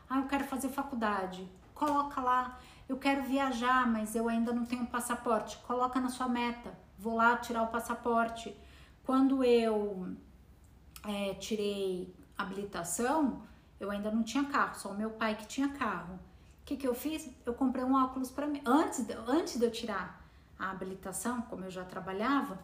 Ah, 0.10 0.19
eu 0.19 0.28
quero 0.28 0.45
fazer 0.45 0.69
faculdade 0.69 1.47
coloca 1.78 2.19
lá. 2.19 2.60
Eu 2.89 2.97
quero 2.97 3.23
viajar, 3.23 3.88
mas 3.88 4.15
eu 4.15 4.28
ainda 4.28 4.52
não 4.52 4.65
tenho 4.65 4.86
passaporte. 4.88 5.58
Coloca 5.60 6.00
na 6.00 6.10
sua 6.10 6.28
meta. 6.28 6.73
Vou 6.97 7.15
lá 7.15 7.38
tirar 7.38 7.63
o 7.63 7.67
passaporte. 7.67 8.56
Quando 9.04 9.43
eu 9.43 10.15
é, 11.06 11.34
tirei 11.36 12.13
habilitação, 12.38 13.43
eu 13.80 13.91
ainda 13.91 14.12
não 14.12 14.23
tinha 14.23 14.43
carro, 14.45 14.76
só 14.76 14.89
o 14.89 14.97
meu 14.97 15.12
pai 15.12 15.36
que 15.36 15.45
tinha 15.45 15.69
carro. 15.69 16.15
O 16.15 16.65
que, 16.65 16.76
que 16.76 16.88
eu 16.88 16.93
fiz? 16.93 17.30
Eu 17.45 17.54
comprei 17.54 17.84
um 17.84 17.93
óculos 17.93 18.32
para 18.32 18.47
mim. 18.47 18.62
Antes 18.65 19.06
antes 19.28 19.58
de 19.58 19.65
eu 19.65 19.71
tirar 19.71 20.21
a 20.60 20.71
habilitação, 20.71 21.41
como 21.43 21.65
eu 21.65 21.71
já 21.71 21.86
trabalhava, 21.86 22.60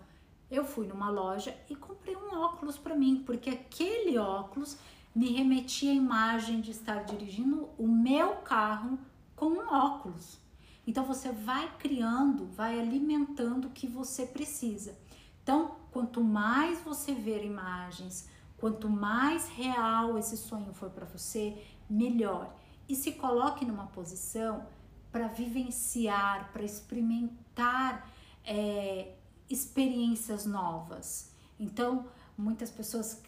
eu 0.53 0.63
fui 0.63 0.85
numa 0.85 1.09
loja 1.09 1.57
e 1.67 1.75
comprei 1.75 2.15
um 2.15 2.37
óculos 2.37 2.77
para 2.77 2.95
mim, 2.95 3.23
porque 3.25 3.49
aquele 3.49 4.19
óculos 4.19 4.77
me 5.15 5.31
remetia 5.31 5.91
à 5.91 5.95
imagem 5.95 6.61
de 6.61 6.69
estar 6.69 7.03
dirigindo 7.05 7.69
o 7.75 7.87
meu 7.87 8.35
carro 8.37 8.99
com 9.35 9.47
um 9.47 9.67
óculos. 9.67 10.39
Então 10.85 11.03
você 11.05 11.31
vai 11.31 11.75
criando, 11.79 12.45
vai 12.45 12.79
alimentando 12.79 13.67
o 13.67 13.71
que 13.71 13.87
você 13.87 14.27
precisa. 14.27 14.95
Então, 15.41 15.75
quanto 15.91 16.23
mais 16.23 16.79
você 16.81 17.15
ver 17.15 17.43
imagens, 17.43 18.29
quanto 18.57 18.87
mais 18.87 19.49
real 19.49 20.19
esse 20.19 20.37
sonho 20.37 20.71
for 20.71 20.91
para 20.91 21.05
você, 21.05 21.57
melhor. 21.89 22.53
E 22.87 22.95
se 22.95 23.13
coloque 23.13 23.65
numa 23.65 23.87
posição 23.87 24.67
para 25.11 25.27
vivenciar, 25.27 26.51
para 26.53 26.63
experimentar 26.63 28.07
é, 28.45 29.15
experiências 29.49 30.45
novas. 30.45 31.33
Então, 31.59 32.07
muitas 32.37 32.69
pessoas 32.69 33.21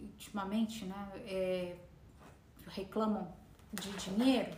ultimamente, 0.00 0.84
né, 0.84 1.12
é, 1.26 1.76
reclamam 2.68 3.32
de 3.72 3.90
dinheiro. 3.92 4.56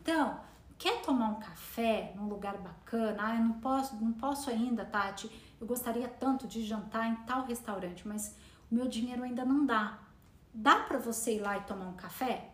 Então, 0.00 0.38
quer 0.78 1.00
tomar 1.02 1.28
um 1.30 1.40
café 1.40 2.12
num 2.16 2.28
lugar 2.28 2.58
bacana? 2.58 3.16
Ah, 3.26 3.36
eu 3.36 3.44
não 3.44 3.60
posso, 3.60 3.96
não 3.96 4.12
posso 4.12 4.50
ainda, 4.50 4.84
Tati. 4.84 5.30
Eu 5.60 5.66
gostaria 5.66 6.08
tanto 6.08 6.46
de 6.46 6.64
jantar 6.64 7.08
em 7.08 7.16
tal 7.24 7.44
restaurante, 7.44 8.06
mas 8.06 8.36
o 8.70 8.74
meu 8.74 8.88
dinheiro 8.88 9.22
ainda 9.22 9.44
não 9.44 9.64
dá. 9.64 9.98
Dá 10.52 10.80
para 10.80 10.98
você 10.98 11.36
ir 11.36 11.40
lá 11.40 11.56
e 11.56 11.62
tomar 11.62 11.86
um 11.86 11.94
café? 11.94 12.50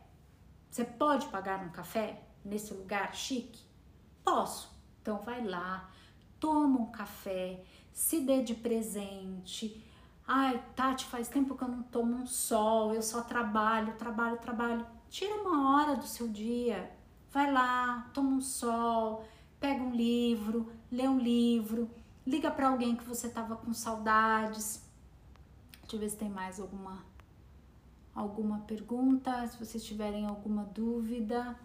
Você 0.71 0.85
pode 0.85 1.27
pagar 1.29 1.65
um 1.65 1.71
café 1.71 2.23
nesse 2.45 2.73
lugar 2.75 3.15
chique? 3.15 3.65
Posso. 4.23 4.71
Então 5.01 5.19
vai 5.21 5.45
lá, 5.45 5.91
toma 6.39 6.81
um 6.81 6.91
café, 6.91 7.65
se 7.99 8.21
dê 8.21 8.43
de 8.43 8.55
presente, 8.55 9.85
Ai, 10.31 10.63
Tati, 10.77 11.07
faz 11.07 11.27
tempo 11.27 11.57
que 11.57 11.65
eu 11.65 11.69
não 11.69 11.83
tomo 11.83 12.15
um 12.15 12.27
sol, 12.27 12.95
eu 12.95 13.01
só 13.01 13.23
trabalho, 13.23 13.95
trabalho, 13.95 14.37
trabalho. 14.37 14.87
Tira 15.09 15.35
uma 15.41 15.75
hora 15.75 15.97
do 15.97 16.07
seu 16.07 16.29
dia, 16.29 16.95
vai 17.33 17.51
lá, 17.51 18.11
toma 18.13 18.37
um 18.37 18.41
sol, 18.41 19.25
pega 19.59 19.83
um 19.83 19.91
livro, 19.91 20.71
lê 20.93 21.09
um 21.09 21.19
livro, 21.19 21.91
liga 22.27 22.51
para 22.51 22.69
alguém 22.69 22.95
que 22.95 23.05
você 23.05 23.27
tava 23.29 23.57
com 23.57 23.73
saudades. 23.73 24.87
Deixa 25.81 25.97
eu 25.97 26.01
ver 26.01 26.11
se 26.11 26.17
tem 26.19 26.29
mais 26.29 26.61
alguma 26.61 27.03
alguma 28.15 28.59
pergunta, 28.61 29.47
se 29.47 29.59
vocês 29.59 29.83
tiverem 29.83 30.27
alguma 30.27 30.65
dúvida. 30.65 31.59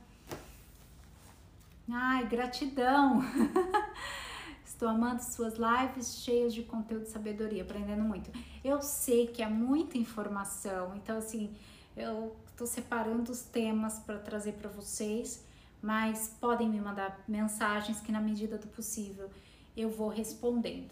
Ai, 1.92 2.26
gratidão. 2.28 3.22
Estou 4.74 4.90
amando 4.90 5.22
suas 5.22 5.54
lives 5.54 6.16
cheias 6.24 6.52
de 6.52 6.64
conteúdo 6.64 7.04
de 7.04 7.10
sabedoria, 7.10 7.62
aprendendo 7.62 8.02
muito. 8.02 8.32
Eu 8.64 8.82
sei 8.82 9.28
que 9.28 9.44
é 9.44 9.48
muita 9.48 10.00
informação, 10.00 10.96
então 10.96 11.16
assim, 11.20 11.56
eu 11.96 12.36
estou 12.48 12.66
separando 12.66 13.32
os 13.32 13.44
temas 13.44 14.00
para 14.00 14.18
trazer 14.18 14.54
para 14.54 14.72
vocês, 14.72 15.46
mas 15.80 16.36
podem 16.42 16.68
me 16.68 16.82
mandar 16.82 17.24
mensagens 17.28 18.02
que 18.02 18.12
na 18.12 18.20
medida 18.20 18.58
do 18.58 18.68
possível 18.68 19.30
eu 19.78 19.92
vou 19.92 20.10
respondendo. 20.10 20.92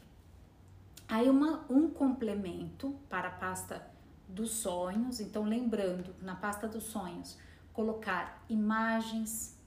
Aí 1.08 1.28
uma, 1.28 1.66
um 1.68 1.90
complemento 1.90 2.96
para 3.10 3.30
a 3.30 3.32
pasta 3.32 3.86
dos 4.30 4.52
sonhos, 4.52 5.20
então 5.20 5.44
lembrando, 5.44 6.16
na 6.22 6.36
pasta 6.36 6.68
dos 6.68 6.84
sonhos, 6.84 7.36
colocar 7.74 8.46
imagens, 8.48 9.58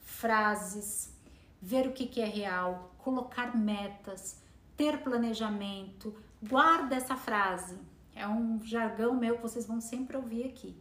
frases, 0.00 1.12
ver 1.60 1.86
o 1.86 1.92
que, 1.92 2.06
que 2.06 2.20
é 2.20 2.26
real, 2.26 2.94
colocar 3.08 3.56
metas, 3.56 4.38
ter 4.76 5.02
planejamento. 5.02 6.14
Guarda 6.42 6.94
essa 6.94 7.16
frase. 7.16 7.78
É 8.14 8.28
um 8.28 8.62
jargão 8.62 9.14
meu 9.14 9.36
que 9.36 9.42
vocês 9.42 9.66
vão 9.66 9.80
sempre 9.80 10.14
ouvir 10.14 10.44
aqui. 10.44 10.76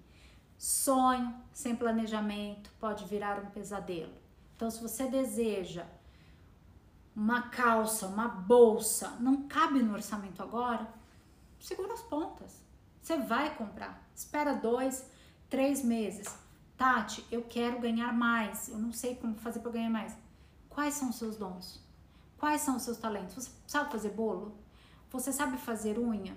Sonho 0.58 1.34
sem 1.54 1.74
planejamento 1.74 2.70
pode 2.82 3.06
virar 3.06 3.40
um 3.40 3.50
pesadelo. 3.52 4.12
Então, 4.56 4.70
se 4.70 4.82
você 4.82 5.08
deseja 5.08 5.86
uma 7.16 7.44
calça, 7.44 8.08
uma 8.08 8.28
bolsa, 8.28 9.12
não 9.22 9.48
cabe 9.48 9.82
no 9.82 9.94
orçamento 9.94 10.44
agora, 10.44 10.86
segura 11.62 11.94
as 11.94 12.02
pontas. 12.02 12.62
Você 13.02 13.18
vai 13.18 13.56
comprar. 13.56 14.06
Espera 14.14 14.54
dois, 14.54 15.10
três 15.50 15.82
meses. 15.82 16.36
Tati, 16.76 17.26
eu 17.32 17.44
quero 17.44 17.80
ganhar 17.80 18.12
mais. 18.12 18.68
Eu 18.68 18.80
não 18.80 18.92
sei 18.92 19.16
como 19.16 19.36
fazer 19.36 19.62
para 19.62 19.72
ganhar 19.72 19.90
mais. 19.90 20.14
Quais 20.68 20.96
são 20.96 21.10
os 21.10 21.16
seus 21.16 21.38
dons? 21.38 21.87
Quais 22.38 22.62
são 22.62 22.78
os 22.78 22.84
seus 22.84 22.98
talentos? 22.98 23.36
Você 23.36 23.52
sabe 23.66 23.92
fazer 23.92 24.10
bolo? 24.10 24.56
Você 25.12 25.32
sabe 25.32 25.58
fazer 25.58 25.98
unha? 25.98 26.36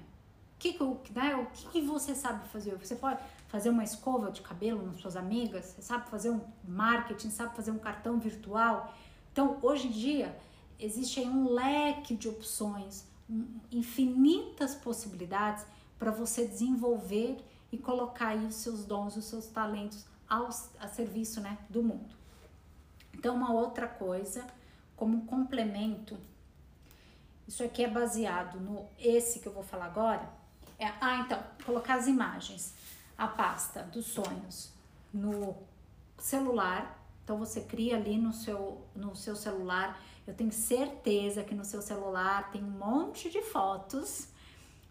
Que, 0.58 0.78
né, 1.14 1.36
o 1.36 1.46
que 1.70 1.80
você 1.80 2.14
sabe 2.14 2.46
fazer? 2.48 2.76
Você 2.76 2.94
pode 2.94 3.20
fazer 3.48 3.70
uma 3.70 3.82
escova 3.82 4.30
de 4.30 4.42
cabelo 4.42 4.86
nas 4.86 5.00
suas 5.00 5.16
amigas? 5.16 5.66
Você 5.66 5.82
sabe 5.82 6.08
fazer 6.08 6.30
um 6.30 6.40
marketing? 6.66 7.30
Sabe 7.30 7.56
fazer 7.56 7.70
um 7.70 7.78
cartão 7.78 8.18
virtual? 8.18 8.94
Então, 9.32 9.58
hoje 9.62 9.88
em 9.88 9.90
dia, 9.90 10.38
existe 10.78 11.20
aí 11.20 11.28
um 11.28 11.50
leque 11.52 12.14
de 12.14 12.28
opções, 12.28 13.04
infinitas 13.70 14.74
possibilidades 14.74 15.64
para 15.98 16.10
você 16.10 16.46
desenvolver 16.46 17.42
e 17.70 17.78
colocar 17.78 18.28
aí 18.28 18.44
os 18.46 18.56
seus 18.56 18.84
dons, 18.84 19.16
os 19.16 19.26
seus 19.26 19.46
talentos 19.46 20.04
ao, 20.28 20.48
a 20.78 20.88
serviço 20.88 21.40
né, 21.40 21.58
do 21.68 21.82
mundo. 21.82 22.14
Então, 23.14 23.34
uma 23.34 23.52
outra 23.52 23.86
coisa, 23.86 24.46
como 25.00 25.24
complemento, 25.24 26.18
isso 27.48 27.64
aqui 27.64 27.82
é 27.82 27.88
baseado 27.88 28.60
no 28.60 28.86
esse 28.98 29.40
que 29.40 29.46
eu 29.46 29.52
vou 29.52 29.62
falar 29.62 29.86
agora. 29.86 30.28
É, 30.78 30.92
ah, 31.00 31.22
então, 31.24 31.42
colocar 31.64 31.94
as 31.94 32.06
imagens, 32.06 32.74
a 33.16 33.26
pasta 33.26 33.82
dos 33.84 34.04
sonhos 34.04 34.70
no 35.10 35.56
celular. 36.18 37.02
Então 37.24 37.38
você 37.38 37.62
cria 37.62 37.96
ali 37.96 38.18
no 38.18 38.34
seu, 38.34 38.86
no 38.94 39.16
seu 39.16 39.34
celular. 39.34 39.98
Eu 40.26 40.34
tenho 40.34 40.52
certeza 40.52 41.42
que 41.42 41.54
no 41.54 41.64
seu 41.64 41.80
celular 41.80 42.50
tem 42.50 42.62
um 42.62 42.70
monte 42.70 43.30
de 43.30 43.40
fotos, 43.40 44.28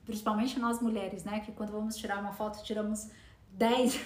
principalmente 0.07 0.57
nós 0.57 0.81
mulheres, 0.81 1.23
né? 1.23 1.39
Que 1.41 1.51
quando 1.51 1.71
vamos 1.71 1.95
tirar 1.95 2.19
uma 2.19 2.33
foto, 2.33 2.63
tiramos 2.63 3.11
10, 3.51 3.99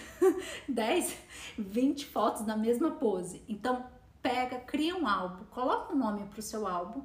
10, 0.68 1.18
20 1.58 2.06
fotos 2.08 2.46
na 2.46 2.58
mesma 2.58 2.92
pose. 2.92 3.42
Então, 3.48 3.86
pega, 4.24 4.58
cria 4.62 4.96
um 4.96 5.06
álbum, 5.06 5.44
coloca 5.52 5.94
um 5.94 5.98
nome 5.98 6.26
para 6.28 6.40
o 6.40 6.42
seu 6.42 6.66
álbum. 6.66 7.04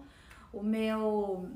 O 0.53 0.63
meu 0.63 1.51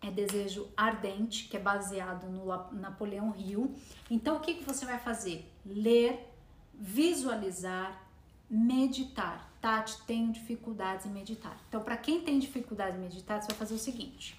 é 0.00 0.10
Desejo 0.10 0.70
Ardente, 0.76 1.48
que 1.48 1.56
é 1.56 1.60
baseado 1.60 2.28
no 2.30 2.46
Napoleão 2.72 3.34
Hill. 3.36 3.74
Então, 4.08 4.36
o 4.36 4.40
que, 4.40 4.54
que 4.54 4.64
você 4.64 4.86
vai 4.86 4.98
fazer? 4.98 5.52
Ler, 5.66 6.32
visualizar, 6.72 8.00
meditar. 8.48 9.50
Tati, 9.60 10.02
tenho 10.06 10.32
dificuldades 10.32 11.06
em 11.06 11.10
meditar. 11.10 11.56
Então, 11.68 11.82
para 11.82 11.96
quem 11.96 12.22
tem 12.22 12.38
dificuldade 12.38 12.96
em 12.96 13.00
meditar, 13.00 13.40
você 13.40 13.48
vai 13.48 13.56
fazer 13.56 13.74
o 13.74 13.78
seguinte: 13.78 14.36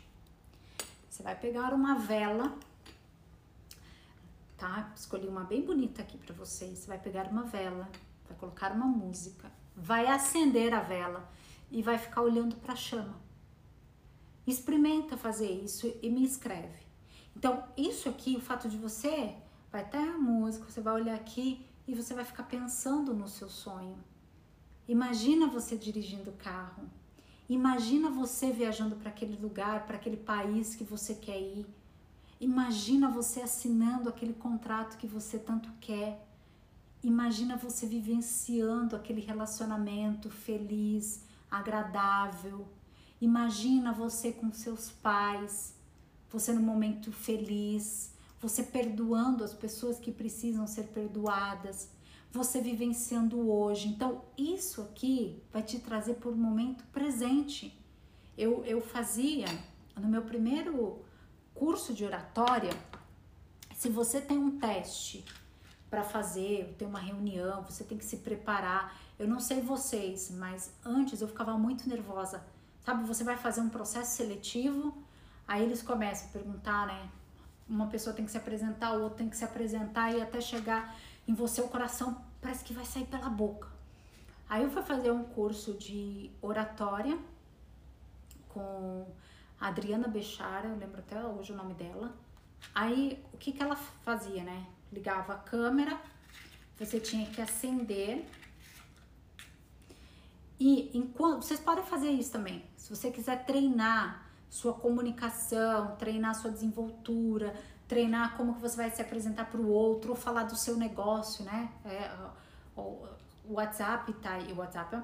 você 1.10 1.24
vai 1.24 1.34
pegar 1.34 1.74
uma 1.74 1.96
vela, 1.96 2.58
tá? 4.58 4.92
Escolhi 4.94 5.28
uma 5.28 5.46
bem 5.46 5.62
bonita 5.62 6.02
aqui 6.02 6.18
para 6.18 6.36
vocês. 6.36 6.80
Você 6.80 6.88
vai 6.88 7.00
pegar 7.00 7.28
uma 7.28 7.44
vela, 7.44 7.90
vai 8.28 8.38
colocar 8.38 8.74
uma 8.74 8.86
música, 8.86 9.50
vai 9.76 10.08
acender 10.08 10.74
a 10.74 10.80
vela 10.80 11.30
e 11.72 11.82
vai 11.82 11.98
ficar 11.98 12.22
olhando 12.22 12.56
para 12.56 12.74
a 12.74 12.78
chama. 12.78 13.22
Experimenta 14.46 15.18
fazer 15.18 15.52
isso 15.52 15.94
e 16.02 16.10
me 16.10 16.24
escreve. 16.24 16.84
Então, 17.36 17.64
isso 17.76 18.10
aqui, 18.10 18.36
o 18.36 18.42
fato 18.42 18.70
de 18.70 18.78
você 18.78 19.36
vai 19.72 19.84
ter 19.84 19.98
a 19.98 20.18
música, 20.18 20.70
você 20.70 20.82
vai 20.82 20.94
olhar 20.94 21.16
aqui 21.16 21.66
e 21.88 21.96
você 21.96 22.14
vai 22.14 22.24
ficar 22.24 22.44
pensando 22.44 23.14
no 23.14 23.28
seu 23.28 23.50
sonho. 23.50 23.98
Imagina 24.88 25.48
você 25.48 25.78
dirigindo 25.78 26.30
o 26.30 26.34
carro. 26.34 26.84
Imagina 27.50 28.10
você 28.10 28.52
viajando 28.52 28.96
para 28.96 29.10
aquele 29.10 29.36
lugar, 29.42 29.86
para 29.86 29.96
aquele 29.96 30.18
país 30.18 30.76
que 30.76 30.84
você 30.84 31.16
quer 31.16 31.40
ir. 31.40 31.66
Imagina 32.40 33.10
você 33.10 33.42
assinando 33.42 34.10
aquele 34.10 34.34
contrato 34.34 34.98
que 34.98 35.08
você 35.08 35.40
tanto 35.40 35.72
quer. 35.80 36.28
Imagina 37.04 37.58
você 37.58 37.86
vivenciando 37.86 38.96
aquele 38.96 39.20
relacionamento 39.20 40.30
feliz, 40.30 41.26
agradável. 41.52 42.66
Imagina 43.20 43.92
você 43.92 44.32
com 44.32 44.54
seus 44.54 44.90
pais, 44.90 45.76
você 46.30 46.54
no 46.54 46.62
momento 46.62 47.12
feliz, 47.12 48.14
você 48.40 48.64
perdoando 48.64 49.44
as 49.44 49.54
pessoas 49.54 50.00
que 50.00 50.14
precisam 50.14 50.66
ser 50.66 50.84
perdoadas, 50.88 51.90
você 52.32 52.62
vivenciando 52.62 53.50
hoje. 53.50 53.90
Então, 53.90 54.24
isso 54.38 54.82
aqui 54.82 55.44
vai 55.52 55.62
te 55.62 55.80
trazer 55.80 56.16
por 56.16 56.32
um 56.32 56.38
momento 56.38 56.86
presente. 56.86 57.78
Eu, 58.38 58.64
eu 58.66 58.80
fazia 58.80 59.48
no 60.00 60.08
meu 60.08 60.22
primeiro 60.22 61.04
curso 61.54 61.94
de 61.94 62.06
oratória, 62.06 62.72
se 63.76 63.90
você 63.90 64.22
tem 64.22 64.38
um 64.38 64.58
teste 64.58 65.26
para 65.94 66.04
fazer, 66.04 66.74
tem 66.76 66.88
uma 66.88 66.98
reunião, 66.98 67.62
você 67.62 67.84
tem 67.84 67.96
que 67.96 68.04
se 68.04 68.18
preparar. 68.18 68.98
Eu 69.20 69.28
não 69.28 69.40
sei 69.40 69.62
vocês, 69.62 70.32
mas 70.32 70.74
antes 70.84 71.22
eu 71.22 71.28
ficava 71.28 71.56
muito 71.56 71.88
nervosa. 71.88 72.44
Sabe, 72.84 73.06
você 73.06 73.24
vai 73.24 73.38
fazer 73.38 73.62
um 73.62 73.70
processo 73.70 74.18
seletivo, 74.18 74.98
aí 75.48 75.62
eles 75.62 75.84
começam 75.84 76.30
a 76.30 76.32
perguntar, 76.32 76.88
né? 76.88 77.08
Uma 77.70 77.86
pessoa 77.86 78.12
tem 78.12 78.26
que 78.26 78.32
se 78.32 78.38
apresentar, 78.40 78.94
o 78.94 79.04
outro 79.04 79.20
tem 79.20 79.30
que 79.30 79.38
se 79.38 79.46
apresentar 79.46 80.12
e 80.12 80.20
até 80.20 80.42
chegar 80.42 80.96
em 81.28 81.36
você 81.36 81.62
o 81.62 81.68
coração 81.68 82.20
parece 82.42 82.64
que 82.64 82.74
vai 82.74 82.86
sair 82.86 83.06
pela 83.06 83.30
boca. 83.30 83.68
Aí 84.50 84.64
eu 84.64 84.72
fui 84.72 84.82
fazer 84.82 85.12
um 85.12 85.24
curso 85.24 85.76
de 85.76 86.32
oratória 86.42 87.20
com 88.50 89.06
a 89.62 89.68
Adriana 89.68 90.08
Bechara, 90.08 90.70
eu 90.70 90.76
lembro 90.76 91.02
até 91.02 91.24
hoje 91.24 91.54
o 91.54 91.56
nome 91.56 91.76
dela. 91.76 92.12
Aí 92.74 93.24
o 93.32 93.38
que 93.38 93.52
que 93.52 93.62
ela 93.62 93.76
fazia, 93.76 94.44
né? 94.44 94.66
Ligava 94.94 95.34
a 95.34 95.38
câmera, 95.38 96.00
você 96.78 97.00
tinha 97.00 97.26
que 97.26 97.42
acender. 97.42 98.26
E 100.60 100.96
enquanto 100.98 101.44
vocês 101.44 101.60
podem 101.60 101.84
fazer 101.84 102.12
isso 102.12 102.32
também. 102.32 102.64
Se 102.78 102.96
você 102.96 103.10
quiser 103.10 103.44
treinar 103.46 104.30
sua 104.50 104.74
comunicação, 104.74 105.96
treinar 105.96 106.36
sua 106.36 106.52
desenvoltura, 106.52 107.56
treinar 107.88 108.38
como 108.38 108.54
que 108.54 108.62
você 108.62 108.76
vai 108.78 108.92
se 108.92 109.02
apresentar 109.02 109.46
para 109.50 109.60
o 109.60 109.68
outro, 109.68 110.12
ou 110.12 110.16
falar 110.16 110.44
do 110.44 110.56
seu 110.56 110.78
negócio, 110.78 111.44
né? 111.44 111.70
É, 111.84 112.12
o 112.78 113.08
WhatsApp 113.50 114.14
tá 114.14 114.34
aí, 114.34 114.54
o 114.54 114.58
WhatsApp, 114.58 115.02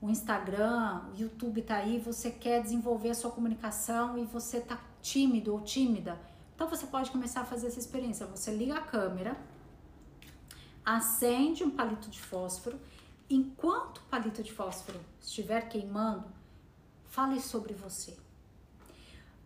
o 0.00 0.08
Instagram, 0.08 1.02
o 1.12 1.20
YouTube 1.20 1.62
tá 1.62 1.76
aí, 1.76 1.98
você 1.98 2.30
quer 2.30 2.62
desenvolver 2.62 3.10
a 3.10 3.14
sua 3.14 3.30
comunicação 3.30 4.16
e 4.16 4.24
você 4.24 4.60
tá 4.60 4.78
tímido 5.02 5.52
ou 5.52 5.60
tímida, 5.60 6.18
então 6.54 6.68
você 6.68 6.86
pode 6.86 7.10
começar 7.10 7.40
a 7.40 7.44
fazer 7.44 7.66
essa 7.66 7.78
experiência. 7.78 8.26
Você 8.26 8.54
liga 8.54 8.76
a 8.76 8.80
câmera, 8.80 9.36
acende 10.84 11.64
um 11.64 11.70
palito 11.70 12.08
de 12.08 12.20
fósforo, 12.20 12.78
enquanto 13.28 13.98
o 13.98 14.02
palito 14.02 14.42
de 14.42 14.52
fósforo 14.52 15.00
estiver 15.20 15.68
queimando, 15.68 16.24
fale 17.06 17.40
sobre 17.40 17.74
você. 17.74 18.16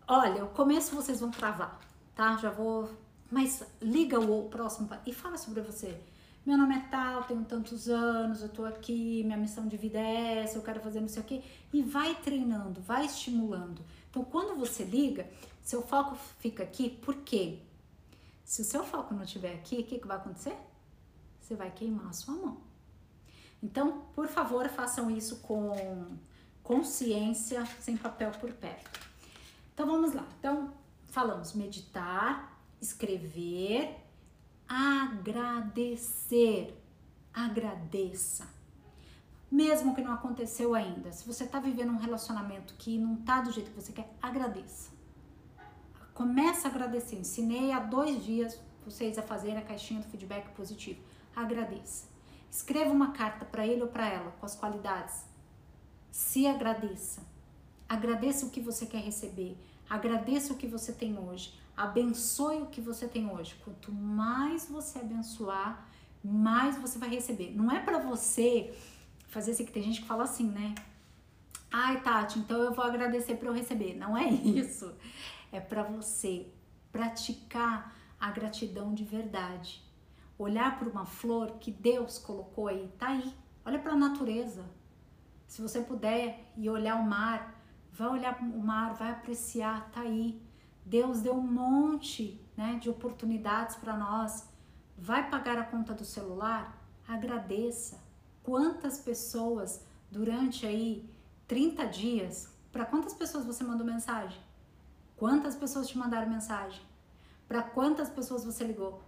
Olha, 0.07 0.45
o 0.45 0.49
começo 0.49 0.95
vocês 0.95 1.21
vão 1.21 1.31
travar, 1.31 1.79
tá? 2.15 2.37
Já 2.37 2.51
vou. 2.51 2.91
Mas 3.31 3.63
liga 3.81 4.19
o 4.19 4.49
próximo 4.49 4.89
e 5.07 5.13
fala 5.13 5.37
sobre 5.37 5.61
você. 5.61 6.01
Meu 6.47 6.57
nome 6.57 6.77
é 6.77 6.81
tal, 6.91 7.25
tenho 7.25 7.45
tantos 7.45 7.91
anos, 7.91 8.41
eu 8.41 8.49
tô 8.49 8.65
aqui, 8.65 9.23
minha 9.23 9.37
missão 9.37 9.67
de 9.67 9.77
vida 9.77 9.99
é 9.99 10.39
essa, 10.39 10.57
eu 10.57 10.63
quero 10.63 10.81
fazer 10.81 10.99
não 10.99 11.09
sei 11.09 11.21
o 11.23 11.25
quê. 11.27 11.43
E 11.71 11.83
vai 11.83 12.15
treinando, 12.15 12.81
vai 12.81 13.05
estimulando. 13.05 13.83
Então, 14.11 14.25
quando 14.25 14.59
você 14.59 14.85
liga, 14.85 15.29
seu 15.63 15.83
foco 15.83 16.17
fica 16.39 16.63
aqui, 16.63 16.91
por 16.91 17.17
quê? 17.17 17.61
Se 18.45 18.63
o 18.63 18.65
seu 18.65 18.85
foco 18.85 19.15
não 19.15 19.25
estiver 19.25 19.55
aqui, 19.55 19.81
o 19.81 19.85
que, 19.85 19.99
que 19.99 20.07
vai 20.07 20.17
acontecer? 20.17 20.57
Você 21.41 21.55
vai 21.55 21.71
queimar 21.71 22.09
a 22.09 22.13
sua 22.13 22.35
mão. 22.35 22.59
Então, 23.63 24.05
por 24.15 24.29
favor, 24.29 24.69
façam 24.69 25.11
isso 25.11 25.41
com 25.41 26.17
consciência, 26.63 27.67
sem 27.81 27.97
papel 27.97 28.31
por 28.33 28.53
perto. 28.53 29.01
Então, 29.75 29.87
vamos 29.87 30.15
lá. 30.15 30.27
Então, 30.39 30.73
falamos 31.07 31.53
meditar, 31.53 32.59
escrever, 32.81 33.97
agradecer. 34.67 36.75
Agradeça. 37.33 38.58
Mesmo 39.51 39.95
que 39.95 40.03
não 40.03 40.13
aconteceu 40.13 40.75
ainda, 40.75 41.11
se 41.11 41.27
você 41.27 41.45
está 41.45 41.59
vivendo 41.59 41.91
um 41.91 41.97
relacionamento 41.97 42.75
que 42.75 42.99
não 42.99 43.15
está 43.15 43.41
do 43.41 43.51
jeito 43.51 43.71
que 43.71 43.81
você 43.81 43.93
quer, 43.93 44.13
agradeça. 44.21 44.91
Começa 46.13 46.69
a 46.69 46.71
agradecer. 46.71 47.17
Ensinei 47.17 47.73
há 47.73 47.81
dois 47.81 48.25
dias 48.25 48.61
vocês 48.85 49.17
a 49.19 49.23
fazerem 49.23 49.59
a 49.59 49.63
caixinha 49.63 50.01
do 50.01 50.09
feedback 50.09 50.49
positivo. 50.55 51.01
Agradeça. 51.35 52.07
Escreva 52.51 52.91
uma 52.91 53.13
carta 53.13 53.45
para 53.45 53.67
ele 53.67 53.83
ou 53.83 53.89
para 53.89 54.09
ela 54.09 54.33
com 54.33 54.45
as 54.45 54.55
qualidades. 54.55 55.25
Se 56.11 56.47
agradeça. 56.47 57.23
Agradeça 57.89 58.47
o 58.47 58.51
que 58.51 58.61
você 58.61 58.85
quer 58.85 59.01
receber. 59.01 59.57
Agradeça 59.89 60.53
o 60.53 60.57
que 60.57 60.67
você 60.67 60.93
tem 60.93 61.19
hoje. 61.19 61.55
Abençoe 61.77 62.63
o 62.63 62.67
que 62.67 62.81
você 62.81 63.07
tem 63.07 63.31
hoje. 63.31 63.55
Quanto 63.65 63.93
mais 63.93 64.69
você 64.69 64.99
abençoar, 64.99 65.87
mais 66.23 66.77
você 66.77 66.99
vai 66.99 67.09
receber. 67.09 67.55
Não 67.55 67.71
é 67.71 67.81
para 67.81 67.99
você 67.99 68.75
fazer 69.29 69.53
assim 69.53 69.65
que 69.65 69.73
tem 69.73 69.83
gente 69.83 70.01
que 70.01 70.07
fala 70.07 70.25
assim, 70.25 70.49
né? 70.51 70.75
Ai, 71.71 72.01
Tati, 72.01 72.39
então 72.39 72.59
eu 72.63 72.73
vou 72.73 72.85
agradecer 72.85 73.37
para 73.37 73.49
eu 73.49 73.53
receber. 73.53 73.95
Não 73.95 74.17
é 74.17 74.29
isso. 74.29 74.93
É 75.53 75.61
para 75.61 75.83
você 75.83 76.51
praticar 76.91 77.95
a 78.19 78.31
gratidão 78.31 78.95
de 78.95 79.05
verdade. 79.05 79.85
Olhar 80.39 80.79
para 80.79 80.89
uma 80.89 81.05
flor 81.05 81.59
que 81.59 81.71
Deus 81.71 82.19
colocou 82.19 82.69
aí, 82.69 82.89
tá 82.99 83.09
aí. 83.09 83.35
Olha 83.65 83.79
para 83.79 83.93
a 83.93 83.97
natureza. 83.97 84.65
Se 85.47 85.61
você 85.61 85.81
puder 85.81 86.53
e 86.57 86.69
olhar 86.69 86.97
o 86.97 87.03
mar, 87.03 87.55
vai 87.93 88.09
olhar 88.09 88.39
o 88.41 88.59
mar, 88.59 88.95
vai 88.95 89.11
apreciar, 89.11 89.91
tá 89.91 90.01
aí. 90.01 90.41
Deus 90.85 91.21
deu 91.21 91.35
um 91.35 91.47
monte 91.47 92.41
né, 92.57 92.79
de 92.81 92.89
oportunidades 92.89 93.77
para 93.77 93.97
nós. 93.97 94.49
Vai 94.97 95.29
pagar 95.29 95.59
a 95.59 95.65
conta 95.65 95.93
do 95.95 96.05
celular? 96.05 96.77
Agradeça. 97.07 98.08
Quantas 98.49 98.97
pessoas 98.97 99.85
durante 100.11 100.65
aí 100.65 101.07
30 101.47 101.85
dias, 101.85 102.49
para 102.73 102.87
quantas 102.87 103.13
pessoas 103.13 103.45
você 103.45 103.63
mandou 103.63 103.87
mensagem? 103.87 104.41
Quantas 105.19 105.55
pessoas 105.55 105.87
te 105.87 105.99
mandaram 105.99 106.31
mensagem? 106.31 106.81
Para 107.47 107.63
quantas 107.63 108.09
pessoas 108.09 108.47
você 108.47 108.65
ligou? 108.65 109.03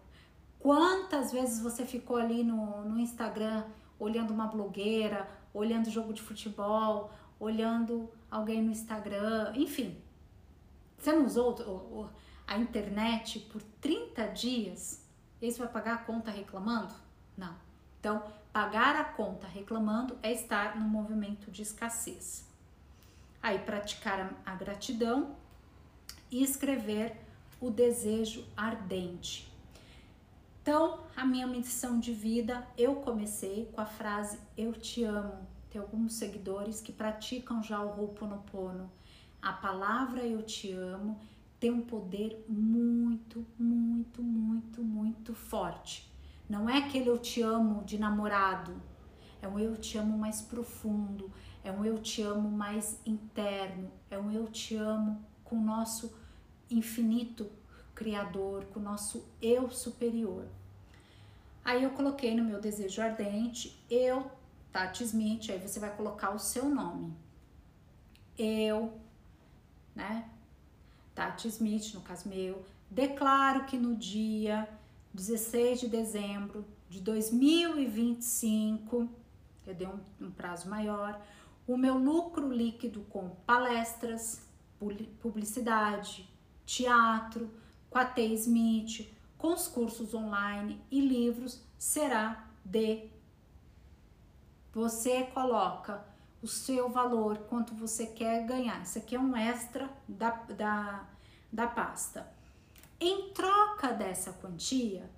Quantas 0.59 1.33
vezes 1.33 1.59
você 1.63 1.87
ficou 1.87 2.19
ali 2.19 2.45
no, 2.45 2.85
no 2.85 3.01
Instagram 3.01 3.65
olhando 3.99 4.31
uma 4.31 4.47
blogueira, 4.47 5.27
olhando 5.55 5.89
jogo 5.89 6.13
de 6.13 6.21
futebol, 6.21 7.11
olhando 7.39 8.11
alguém 8.31 8.61
no 8.63 8.71
Instagram, 8.71 9.55
enfim. 9.57 9.97
Você 10.99 11.13
não 11.13 11.25
usou 11.25 12.11
a 12.47 12.59
internet 12.59 13.41
por 13.51 13.63
30 13.81 14.27
dias? 14.27 15.03
E 15.41 15.51
você 15.51 15.59
vai 15.61 15.69
pagar 15.69 15.95
a 15.95 16.05
conta 16.05 16.31
reclamando? 16.31 16.93
Não. 17.39 17.70
Então, 18.01 18.25
pagar 18.51 18.97
a 18.97 19.05
conta 19.05 19.47
reclamando 19.47 20.19
é 20.23 20.33
estar 20.33 20.75
no 20.75 20.89
movimento 20.89 21.51
de 21.51 21.61
escassez. 21.61 22.49
Aí, 23.43 23.59
praticar 23.59 24.35
a 24.45 24.55
gratidão 24.55 25.37
e 26.31 26.43
escrever 26.43 27.15
o 27.61 27.71
desejo 27.71 28.45
ardente. 28.57 29.53
Então, 30.63 31.01
a 31.15 31.25
minha 31.27 31.47
missão 31.47 32.01
de 32.01 32.13
vida, 32.13 32.67
eu 32.77 32.97
comecei 32.97 33.69
com 33.73 33.81
a 33.81 33.87
frase 33.87 34.39
eu 34.57 34.73
te 34.73 35.05
amo, 35.05 35.47
tem 35.71 35.81
alguns 35.81 36.15
seguidores 36.15 36.81
que 36.81 36.93
praticam 36.93 37.63
já 37.63 37.81
o 37.81 38.01
Ho'oponopono. 38.01 38.91
A 39.43 39.53
palavra 39.53 40.23
eu 40.23 40.43
te 40.43 40.73
amo 40.73 41.21
tem 41.59 41.71
um 41.71 41.83
poder 41.83 42.45
muito, 42.49 43.47
muito, 43.59 44.23
muito, 44.23 44.83
muito 44.83 45.35
forte. 45.35 46.10
Não 46.51 46.69
é 46.69 46.79
aquele 46.79 47.09
eu 47.09 47.17
te 47.17 47.41
amo 47.41 47.85
de 47.85 47.97
namorado, 47.97 48.83
é 49.41 49.47
um 49.47 49.57
eu 49.57 49.77
te 49.77 49.97
amo 49.97 50.19
mais 50.19 50.43
profundo, 50.43 51.31
é 51.63 51.71
um 51.71 51.85
eu 51.85 51.97
te 51.97 52.23
amo 52.23 52.51
mais 52.51 53.01
interno, 53.07 53.89
é 54.11 54.19
um 54.19 54.33
eu 54.33 54.49
te 54.49 54.75
amo 54.75 55.25
com 55.45 55.55
o 55.55 55.63
nosso 55.63 56.13
infinito 56.69 57.49
criador, 57.95 58.65
com 58.65 58.81
o 58.81 58.83
nosso 58.83 59.25
eu 59.41 59.71
superior. 59.71 60.45
Aí 61.65 61.85
eu 61.85 61.91
coloquei 61.91 62.35
no 62.35 62.43
meu 62.43 62.61
desejo 62.61 63.01
ardente, 63.01 63.81
eu, 63.89 64.29
Tati 64.73 65.05
Smith, 65.05 65.51
aí 65.51 65.59
você 65.61 65.79
vai 65.79 65.95
colocar 65.97 66.31
o 66.31 66.39
seu 66.41 66.69
nome. 66.69 67.15
Eu, 68.37 68.99
né? 69.95 70.29
Tati 71.15 71.47
Smith, 71.47 71.95
no 71.95 72.01
caso 72.01 72.29
meu, 72.29 72.65
declaro 72.91 73.67
que 73.67 73.79
no 73.79 73.95
dia 73.95 74.69
16 75.13 75.81
de 75.81 75.89
dezembro 75.89 76.65
de 76.89 77.01
2025, 77.01 79.09
eu 79.67 79.75
dei 79.75 79.87
um, 79.87 80.01
um 80.21 80.31
prazo 80.31 80.69
maior, 80.69 81.21
o 81.67 81.77
meu 81.77 81.99
lucro 81.99 82.53
líquido 82.53 83.01
com 83.11 83.31
palestras, 83.47 84.43
publicidade, 85.21 86.29
teatro, 86.65 87.51
com 87.89 87.99
a 87.99 88.05
T. 88.05 88.23
Smith, 88.35 89.09
com 89.37 89.53
os 89.53 89.69
cursos 89.69 90.15
online 90.15 90.81
e 90.91 91.01
livros 91.01 91.63
será 91.79 92.47
de 92.65 93.09
você 94.73 95.25
coloca 95.25 96.05
o 96.43 96.47
seu 96.47 96.89
valor, 96.89 97.39
quanto 97.49 97.75
você 97.75 98.07
quer 98.07 98.47
ganhar. 98.47 98.81
Isso 98.83 98.99
aqui 98.99 99.17
é 99.17 99.21
um 99.21 99.37
extra 99.37 99.91
da, 100.09 100.31
da, 100.31 101.05
da 101.53 101.67
pasta. 101.67 102.27
Em 103.01 103.33
troca 103.33 103.95
dessa 103.95 104.31
quantia, 104.31 105.11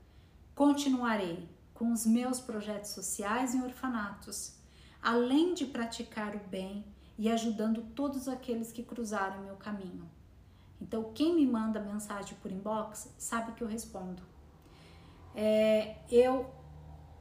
continuarei 0.55 1.49
com 1.75 1.93
os 1.93 2.07
meus 2.07 2.39
projetos 2.39 2.91
sociais 2.91 3.57
em 3.57 3.63
orfanatos, 3.65 4.55
além 5.03 5.53
de 5.53 5.67
praticar 5.67 6.37
o 6.37 6.39
bem 6.47 6.85
e 7.19 7.29
ajudando 7.29 7.83
todos 7.95 8.29
aqueles 8.29 8.71
que 8.71 8.85
cruzarem 8.85 9.41
meu 9.41 9.57
caminho. 9.57 10.09
Então, 10.81 11.13
quem 11.13 11.35
me 11.35 11.45
manda 11.45 11.81
mensagem 11.81 12.37
por 12.41 12.53
inbox 12.53 13.13
sabe 13.19 13.53
que 13.53 13.65
eu 13.65 13.69
respondo. 13.69 14.23
É, 15.35 15.97
eu 16.09 16.55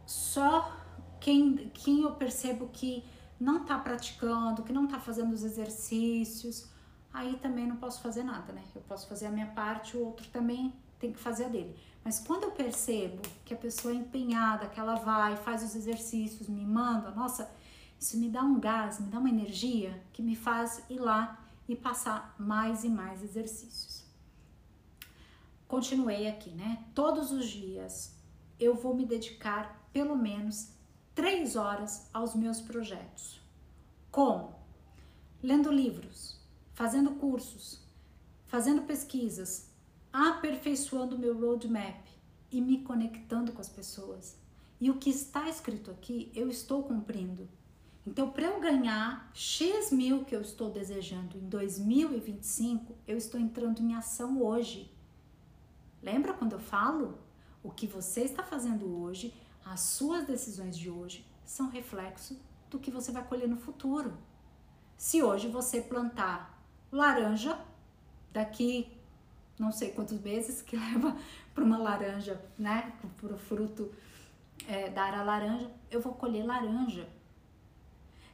só 0.06 0.78
quem, 1.20 1.70
quem 1.70 2.02
eu 2.02 2.12
percebo 2.12 2.68
que 2.68 3.04
não 3.40 3.66
tá 3.66 3.80
praticando, 3.80 4.62
que 4.62 4.72
não 4.72 4.88
tá 4.88 5.00
fazendo 5.00 5.34
os 5.34 5.44
exercícios, 5.44 6.71
aí 7.14 7.38
também 7.38 7.68
não 7.68 7.78
posso 7.78 8.02
fazer 8.02 8.24
nada, 8.24 8.54
né? 8.54 8.64
Eu 8.76 8.82
posso 8.82 9.08
fazer 9.08 9.28
a 9.28 9.32
minha 9.32 9.48
parte, 9.48 9.98
o 9.98 10.06
outro 10.06 10.28
também 10.30 10.74
tem 11.00 11.12
que 11.12 11.20
fazer 11.20 11.46
a 11.46 11.50
dele. 11.50 11.76
Mas 12.04 12.20
quando 12.20 12.44
eu 12.44 12.52
percebo 12.52 13.22
que 13.46 13.54
a 13.54 13.58
pessoa 13.58 13.94
é 13.94 13.98
empenhada, 13.98 14.68
que 14.68 14.80
ela 14.80 14.96
vai, 14.96 15.36
faz 15.38 15.64
os 15.64 15.76
exercícios, 15.76 16.48
me 16.48 16.66
manda, 16.66 17.12
nossa, 17.12 17.52
isso 18.00 18.18
me 18.18 18.30
dá 18.30 18.42
um 18.42 18.60
gás, 18.60 19.00
me 19.00 19.08
dá 19.08 19.20
uma 19.20 19.30
energia 19.30 20.02
que 20.12 20.22
me 20.22 20.36
faz 20.36 20.84
ir 20.90 21.00
lá 21.00 21.40
e 21.68 21.76
passar 21.76 22.36
mais 22.40 22.84
e 22.84 22.90
mais 22.90 23.24
exercícios. 23.24 24.04
Continuei 25.68 26.28
aqui, 26.28 26.50
né? 26.50 26.84
Todos 26.94 27.32
os 27.32 27.48
dias 27.48 28.16
eu 28.60 28.76
vou 28.76 28.96
me 28.96 29.06
dedicar 29.06 29.88
pelo 29.94 30.16
menos 30.16 30.72
três 31.14 31.56
horas 31.56 32.10
aos 32.14 32.36
meus 32.36 32.60
projetos. 32.60 33.40
Como? 34.12 34.56
Lendo 35.42 35.72
livros, 35.72 36.41
fazendo 36.82 37.12
cursos, 37.12 37.80
fazendo 38.48 38.82
pesquisas, 38.82 39.70
aperfeiçoando 40.12 41.16
meu 41.16 41.40
roadmap 41.40 42.08
e 42.52 42.60
me 42.60 42.80
conectando 42.80 43.52
com 43.52 43.62
as 43.62 43.70
pessoas. 43.70 44.36
E 44.80 44.90
o 44.90 44.98
que 44.98 45.12
está 45.12 45.48
escrito 45.48 45.92
aqui, 45.92 46.32
eu 46.34 46.50
estou 46.50 46.82
cumprindo. 46.82 47.48
Então, 48.04 48.32
para 48.32 48.48
eu 48.48 48.60
ganhar 48.60 49.30
X 49.32 49.92
mil 49.92 50.26
que 50.26 50.36
eu 50.36 50.42
estou 50.42 50.72
desejando 50.72 51.38
em 51.38 51.48
2025, 51.48 52.96
eu 53.08 53.16
estou 53.16 53.40
entrando 53.40 53.80
em 53.80 53.94
ação 53.94 54.42
hoje. 54.42 54.92
Lembra 56.02 56.34
quando 56.34 56.54
eu 56.54 56.60
falo? 56.60 57.20
O 57.62 57.70
que 57.70 57.86
você 57.86 58.22
está 58.22 58.42
fazendo 58.42 59.04
hoje, 59.04 59.32
as 59.64 59.82
suas 59.82 60.26
decisões 60.26 60.76
de 60.76 60.90
hoje, 60.90 61.24
são 61.46 61.70
reflexo 61.70 62.42
do 62.72 62.80
que 62.80 62.90
você 62.90 63.12
vai 63.12 63.24
colher 63.24 63.48
no 63.48 63.58
futuro. 63.58 64.18
Se 64.98 65.22
hoje 65.22 65.48
você 65.48 65.80
plantar 65.80 66.51
laranja, 66.92 67.58
daqui 68.32 68.92
não 69.58 69.72
sei 69.72 69.92
quantos 69.92 70.20
meses 70.20 70.62
que 70.62 70.76
leva 70.78 71.16
para 71.54 71.64
uma 71.64 71.78
laranja, 71.78 72.42
né? 72.58 72.94
Para 73.20 73.34
o 73.34 73.38
fruto 73.38 73.92
é, 74.68 74.90
dar 74.90 75.14
a 75.14 75.24
laranja, 75.24 75.70
eu 75.90 76.02
vou 76.02 76.14
colher 76.14 76.46
laranja 76.46 77.08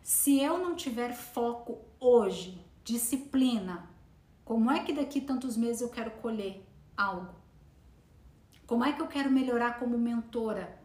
se 0.07 0.39
eu 0.39 0.57
não 0.57 0.73
tiver 0.73 1.13
foco 1.13 1.79
hoje, 1.99 2.65
disciplina, 2.81 3.89
como 4.45 4.71
é 4.71 4.81
que 4.81 4.93
daqui 4.93 5.19
tantos 5.19 5.57
meses 5.57 5.81
eu 5.81 5.89
quero 5.89 6.11
colher 6.11 6.65
algo? 6.95 7.35
Como 8.65 8.85
é 8.85 8.93
que 8.93 9.01
eu 9.01 9.07
quero 9.07 9.29
melhorar 9.29 9.77
como 9.77 9.97
mentora? 9.97 10.79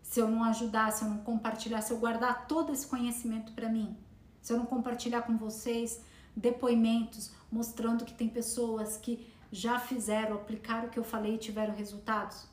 Se 0.00 0.20
eu 0.20 0.28
não 0.28 0.44
ajudar, 0.44 0.92
se 0.92 1.02
eu 1.02 1.10
não 1.10 1.18
compartilhar, 1.18 1.82
se 1.82 1.92
eu 1.92 1.98
guardar 1.98 2.46
todo 2.46 2.72
esse 2.72 2.86
conhecimento 2.86 3.50
para 3.54 3.68
mim, 3.68 3.96
se 4.40 4.52
eu 4.52 4.56
não 4.56 4.66
compartilhar 4.66 5.22
com 5.22 5.36
vocês 5.36 6.00
depoimentos 6.36 7.32
mostrando 7.50 8.04
que 8.04 8.14
tem 8.14 8.28
pessoas 8.28 8.96
que 8.96 9.26
já 9.50 9.78
fizeram, 9.78 10.36
aplicaram 10.36 10.86
o 10.86 10.90
que 10.90 10.98
eu 10.98 11.04
falei 11.04 11.34
e 11.34 11.38
tiveram 11.38 11.74
resultados. 11.74 12.46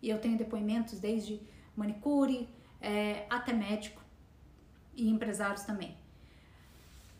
E 0.00 0.10
eu 0.10 0.20
tenho 0.20 0.36
depoimentos 0.36 0.98
desde 0.98 1.40
manicure 1.76 2.48
é, 2.80 3.26
até 3.30 3.52
médico 3.52 4.02
e 4.94 5.08
empresários 5.08 5.62
também. 5.62 5.96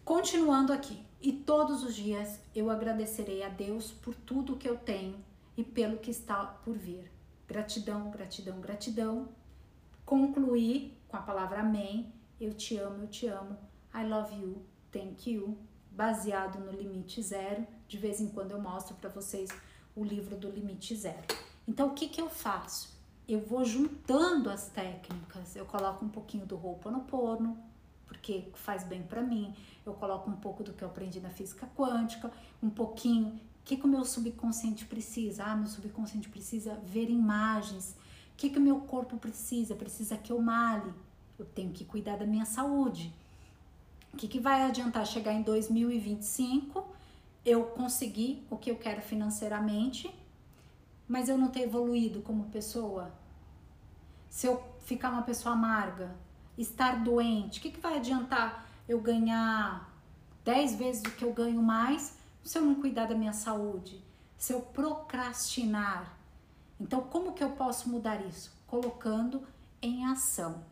Continuando 0.05 0.73
aqui, 0.73 1.01
e 1.23 1.33
todos 1.33 1.85
os 1.85 1.95
dias 1.95 2.41
eu 2.53 2.69
agradecerei 2.69 3.45
a 3.45 3.49
Deus 3.49 3.93
por 3.93 4.15
tudo 4.15 4.57
que 4.57 4.69
eu 4.69 4.77
tenho 4.77 5.25
e 5.57 5.63
pelo 5.63 5.99
que 5.99 6.11
está 6.11 6.45
por 6.45 6.77
vir. 6.77 7.11
Gratidão, 7.47 8.11
gratidão, 8.11 8.61
gratidão. 8.61 9.29
Concluí 10.05 10.99
com 11.07 11.17
a 11.17 11.21
palavra 11.21 11.61
amém. 11.61 12.13
Eu 12.41 12.53
te 12.53 12.77
amo, 12.77 13.05
eu 13.05 13.09
te 13.09 13.29
amo. 13.29 13.57
I 13.95 14.05
love 14.05 14.35
you, 14.35 14.65
thank 14.91 15.31
you. 15.31 15.57
Baseado 15.95 16.59
no 16.59 16.73
limite 16.73 17.23
zero. 17.23 17.67
De 17.87 17.99
vez 17.99 18.21
em 18.21 18.29
quando 18.29 18.53
eu 18.53 18.61
mostro 18.61 18.95
para 18.97 19.11
vocês 19.11 19.51
o 19.95 20.05
livro 20.05 20.37
do 20.37 20.51
limite 20.51 20.97
zero. 20.97 21.27
Então, 21.67 21.89
o 21.89 21.95
que, 21.95 22.09
que 22.09 22.21
eu 22.21 22.29
faço? 22.29 22.93
eu 23.29 23.41
vou 23.41 23.65
juntando 23.65 24.51
as 24.51 24.69
técnicas. 24.69 25.57
Eu 25.57 25.65
coloco 25.65 26.05
um 26.05 26.09
pouquinho 26.09 26.45
do 26.45 26.57
Ho'oponopono, 26.57 27.57
porque 28.07 28.49
faz 28.55 28.85
bem 28.85 29.03
para 29.03 29.23
mim. 29.23 29.55
Eu 29.87 29.95
coloco 29.95 30.31
um 30.31 30.37
pouco 30.37 30.63
do 30.63 30.73
que 30.73 30.83
eu 30.83 30.89
aprendi 30.89 31.21
na 31.21 31.31
física 31.31 31.69
quântica, 31.77 32.31
um 32.63 32.71
pouquinho. 32.71 33.29
O 33.29 33.65
que, 33.65 33.77
que 33.77 33.85
o 33.85 33.89
meu 33.89 34.05
subconsciente 34.05 34.85
precisa? 34.85 35.45
Ah, 35.45 35.57
meu 35.57 35.69
subconsciente 35.69 36.29
precisa 36.29 36.75
ver 36.85 37.09
imagens. 37.09 37.97
O 38.35 38.37
que, 38.37 38.51
que 38.51 38.59
o 38.59 38.63
meu 38.63 38.81
corpo 38.81 39.17
precisa? 39.17 39.75
Precisa 39.75 40.17
que 40.17 40.33
eu 40.33 40.41
male. 40.41 40.93
Eu 41.39 41.47
tenho 41.47 41.73
que 41.73 41.85
cuidar 41.85 42.17
da 42.17 42.27
minha 42.27 42.45
saúde. 42.45 43.15
O 44.13 44.17
que, 44.17 44.29
que 44.29 44.41
vai 44.41 44.63
adiantar 44.63 45.07
chegar 45.07 45.33
em 45.33 45.43
2025? 45.43 46.85
Eu 47.45 47.65
conseguir 47.65 48.47
o 48.51 48.57
que 48.57 48.71
eu 48.71 48.77
quero 48.77 49.01
financeiramente 49.01 50.11
mas 51.13 51.29
eu 51.29 51.37
não 51.37 51.49
ter 51.49 51.65
evoluído 51.65 52.23
como 52.23 52.45
pessoa? 52.45 53.13
Se 54.31 54.47
eu 54.47 54.63
ficar 54.81 55.11
uma 55.11 55.21
pessoa 55.21 55.55
amarga, 55.55 56.17
estar 56.57 57.05
doente, 57.05 57.59
o 57.59 57.63
que, 57.63 57.71
que 57.71 57.81
vai 57.81 57.99
adiantar 57.99 58.65
eu 58.89 58.99
ganhar 58.99 59.93
10 60.43 60.77
vezes 60.77 61.03
o 61.03 61.11
que 61.11 61.23
eu 61.23 61.35
ganho 61.35 61.63
mais 61.63 62.17
se 62.43 62.57
eu 62.57 62.63
não 62.63 62.77
cuidar 62.77 63.05
da 63.05 63.15
minha 63.15 63.35
saúde? 63.35 64.03
Se 64.39 64.55
eu 64.55 64.63
procrastinar? 64.63 66.17
Então, 66.81 67.03
como 67.03 67.35
que 67.35 67.45
eu 67.45 67.51
posso 67.51 67.91
mudar 67.91 68.25
isso? 68.27 68.51
Colocando 68.67 69.47
em 69.83 70.07
ação. 70.07 70.65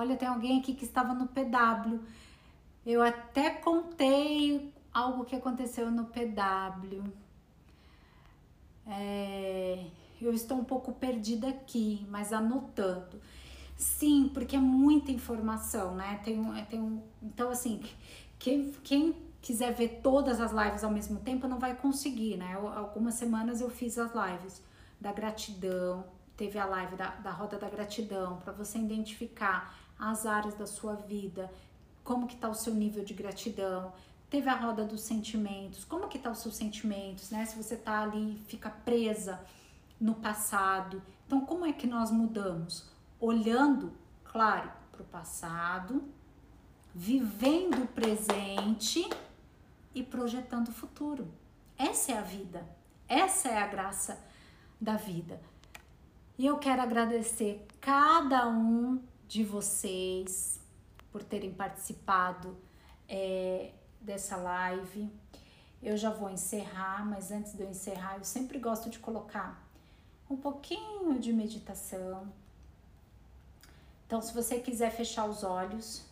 Olha, 0.00 0.16
tem 0.16 0.26
alguém 0.26 0.60
aqui 0.60 0.74
que 0.74 0.84
estava 0.84 1.12
no 1.14 1.26
PW 1.28 2.00
eu 2.84 3.02
até 3.02 3.50
contei 3.50 4.72
algo 4.92 5.24
que 5.24 5.36
aconteceu 5.36 5.90
no 5.90 6.06
PW. 6.06 7.04
É, 8.86 9.84
eu 10.20 10.32
estou 10.32 10.58
um 10.58 10.64
pouco 10.64 10.92
perdida 10.92 11.48
aqui, 11.48 12.06
mas 12.08 12.32
anotando. 12.32 13.20
Sim, 13.76 14.30
porque 14.32 14.56
é 14.56 14.58
muita 14.58 15.10
informação, 15.10 15.94
né? 15.94 16.20
Tem, 16.24 16.42
tem 16.64 16.80
um, 16.80 17.02
então, 17.22 17.50
assim, 17.50 17.82
quem, 18.38 18.72
quem 18.82 19.14
quiser 19.40 19.72
ver 19.74 20.00
todas 20.02 20.40
as 20.40 20.52
lives 20.52 20.82
ao 20.82 20.90
mesmo 20.90 21.20
tempo 21.20 21.46
não 21.46 21.58
vai 21.58 21.74
conseguir, 21.76 22.36
né? 22.36 22.54
Eu, 22.54 22.66
algumas 22.66 23.14
semanas 23.14 23.60
eu 23.60 23.70
fiz 23.70 23.98
as 23.98 24.10
lives 24.12 24.62
da 25.00 25.12
gratidão, 25.12 26.04
teve 26.36 26.58
a 26.58 26.64
live 26.64 26.96
da, 26.96 27.10
da 27.16 27.30
roda 27.30 27.58
da 27.58 27.68
gratidão, 27.68 28.38
para 28.38 28.52
você 28.52 28.78
identificar 28.78 29.79
as 30.00 30.26
áreas 30.26 30.54
da 30.54 30.66
sua 30.66 30.94
vida 30.94 31.50
como 32.02 32.26
que 32.26 32.36
tá 32.36 32.48
o 32.48 32.54
seu 32.54 32.74
nível 32.74 33.04
de 33.04 33.14
gratidão, 33.14 33.92
teve 34.28 34.48
a 34.48 34.54
roda 34.56 34.84
dos 34.84 35.02
sentimentos, 35.02 35.84
como 35.84 36.08
que 36.08 36.18
tá 36.18 36.30
os 36.30 36.38
seus 36.38 36.56
sentimentos, 36.56 37.30
né? 37.30 37.44
Se 37.44 37.56
você 37.56 37.76
tá 37.76 38.02
ali, 38.02 38.42
fica 38.48 38.70
presa 38.70 39.40
no 40.00 40.14
passado. 40.14 41.00
Então, 41.26 41.40
como 41.46 41.64
é 41.64 41.72
que 41.72 41.86
nós 41.86 42.10
mudamos? 42.10 42.90
Olhando, 43.20 43.92
claro, 44.24 44.70
para 44.90 45.02
o 45.02 45.04
passado, 45.04 46.02
vivendo 46.94 47.84
o 47.84 47.86
presente 47.86 49.08
e 49.94 50.02
projetando 50.02 50.68
o 50.68 50.72
futuro. 50.72 51.30
Essa 51.78 52.12
é 52.12 52.18
a 52.18 52.22
vida. 52.22 52.66
Essa 53.08 53.48
é 53.48 53.58
a 53.58 53.66
graça 53.66 54.18
da 54.80 54.96
vida. 54.96 55.40
E 56.38 56.46
eu 56.46 56.58
quero 56.58 56.82
agradecer 56.82 57.66
cada 57.80 58.48
um 58.48 59.00
de 59.30 59.44
vocês 59.44 60.60
por 61.12 61.22
terem 61.22 61.54
participado 61.54 62.58
é, 63.08 63.72
dessa 64.00 64.36
live. 64.36 65.08
Eu 65.80 65.96
já 65.96 66.10
vou 66.10 66.28
encerrar, 66.28 67.06
mas 67.06 67.30
antes 67.30 67.52
de 67.52 67.62
eu 67.62 67.70
encerrar, 67.70 68.18
eu 68.18 68.24
sempre 68.24 68.58
gosto 68.58 68.90
de 68.90 68.98
colocar 68.98 69.64
um 70.28 70.36
pouquinho 70.36 71.16
de 71.20 71.32
meditação. 71.32 72.32
Então, 74.04 74.20
se 74.20 74.34
você 74.34 74.58
quiser 74.58 74.90
fechar 74.90 75.26
os 75.26 75.44
olhos, 75.44 76.04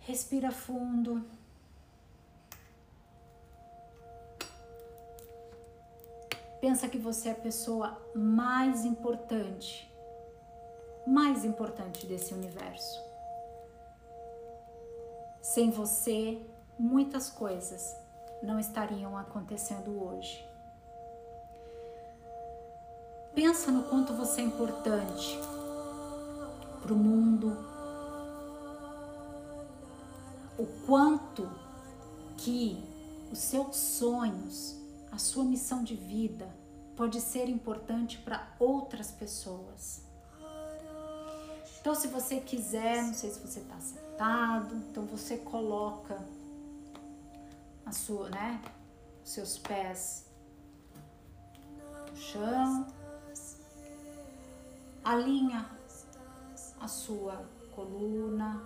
respira 0.00 0.50
fundo. 0.50 1.24
Pensa 6.60 6.88
que 6.88 6.98
você 6.98 7.28
é 7.28 7.32
a 7.32 7.36
pessoa 7.36 8.00
mais 8.14 8.84
importante, 8.84 9.90
mais 11.06 11.44
importante 11.44 12.06
desse 12.06 12.32
universo. 12.32 13.04
Sem 15.42 15.70
você, 15.70 16.40
muitas 16.78 17.30
coisas 17.30 17.94
não 18.42 18.58
estariam 18.58 19.16
acontecendo 19.16 20.02
hoje. 20.02 20.44
Pensa 23.34 23.70
no 23.70 23.84
quanto 23.84 24.14
você 24.14 24.40
é 24.40 24.44
importante 24.44 25.38
para 26.80 26.92
o 26.92 26.96
mundo, 26.96 27.56
o 30.58 30.66
quanto 30.86 31.50
que 32.38 32.82
os 33.30 33.38
seus 33.38 33.76
sonhos 33.76 34.85
a 35.10 35.18
sua 35.18 35.44
missão 35.44 35.82
de 35.82 35.94
vida 35.94 36.48
pode 36.96 37.20
ser 37.20 37.48
importante 37.48 38.18
para 38.18 38.48
outras 38.58 39.10
pessoas. 39.10 40.02
Então, 41.80 41.94
se 41.94 42.08
você 42.08 42.40
quiser, 42.40 43.02
não 43.02 43.14
sei 43.14 43.30
se 43.30 43.38
você 43.38 43.60
está 43.60 43.78
sentado, 43.78 44.74
então 44.74 45.04
você 45.04 45.36
coloca 45.36 46.18
a 47.84 47.92
sua, 47.92 48.28
né, 48.30 48.60
seus 49.22 49.56
pés 49.58 50.26
no 52.10 52.16
chão, 52.16 52.86
alinha 55.04 55.70
a 56.80 56.88
sua 56.88 57.48
coluna, 57.74 58.60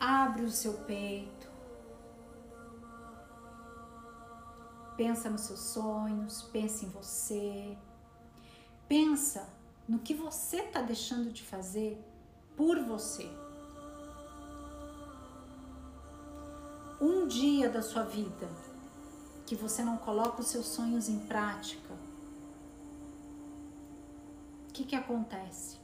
abre 0.00 0.42
o 0.42 0.50
seu 0.50 0.72
peito 0.72 1.43
Pensa 4.96 5.28
nos 5.28 5.42
seus 5.42 5.60
sonhos, 5.60 6.42
pensa 6.42 6.84
em 6.84 6.88
você. 6.88 7.76
Pensa 8.88 9.48
no 9.88 9.98
que 9.98 10.14
você 10.14 10.58
está 10.58 10.80
deixando 10.80 11.32
de 11.32 11.42
fazer 11.42 12.02
por 12.56 12.78
você. 12.80 13.28
Um 17.00 17.26
dia 17.26 17.68
da 17.68 17.82
sua 17.82 18.04
vida 18.04 18.48
que 19.46 19.54
você 19.54 19.82
não 19.82 19.96
coloca 19.96 20.40
os 20.40 20.46
seus 20.46 20.66
sonhos 20.66 21.08
em 21.08 21.18
prática, 21.18 21.92
o 24.68 24.72
que, 24.72 24.84
que 24.84 24.96
acontece? 24.96 25.76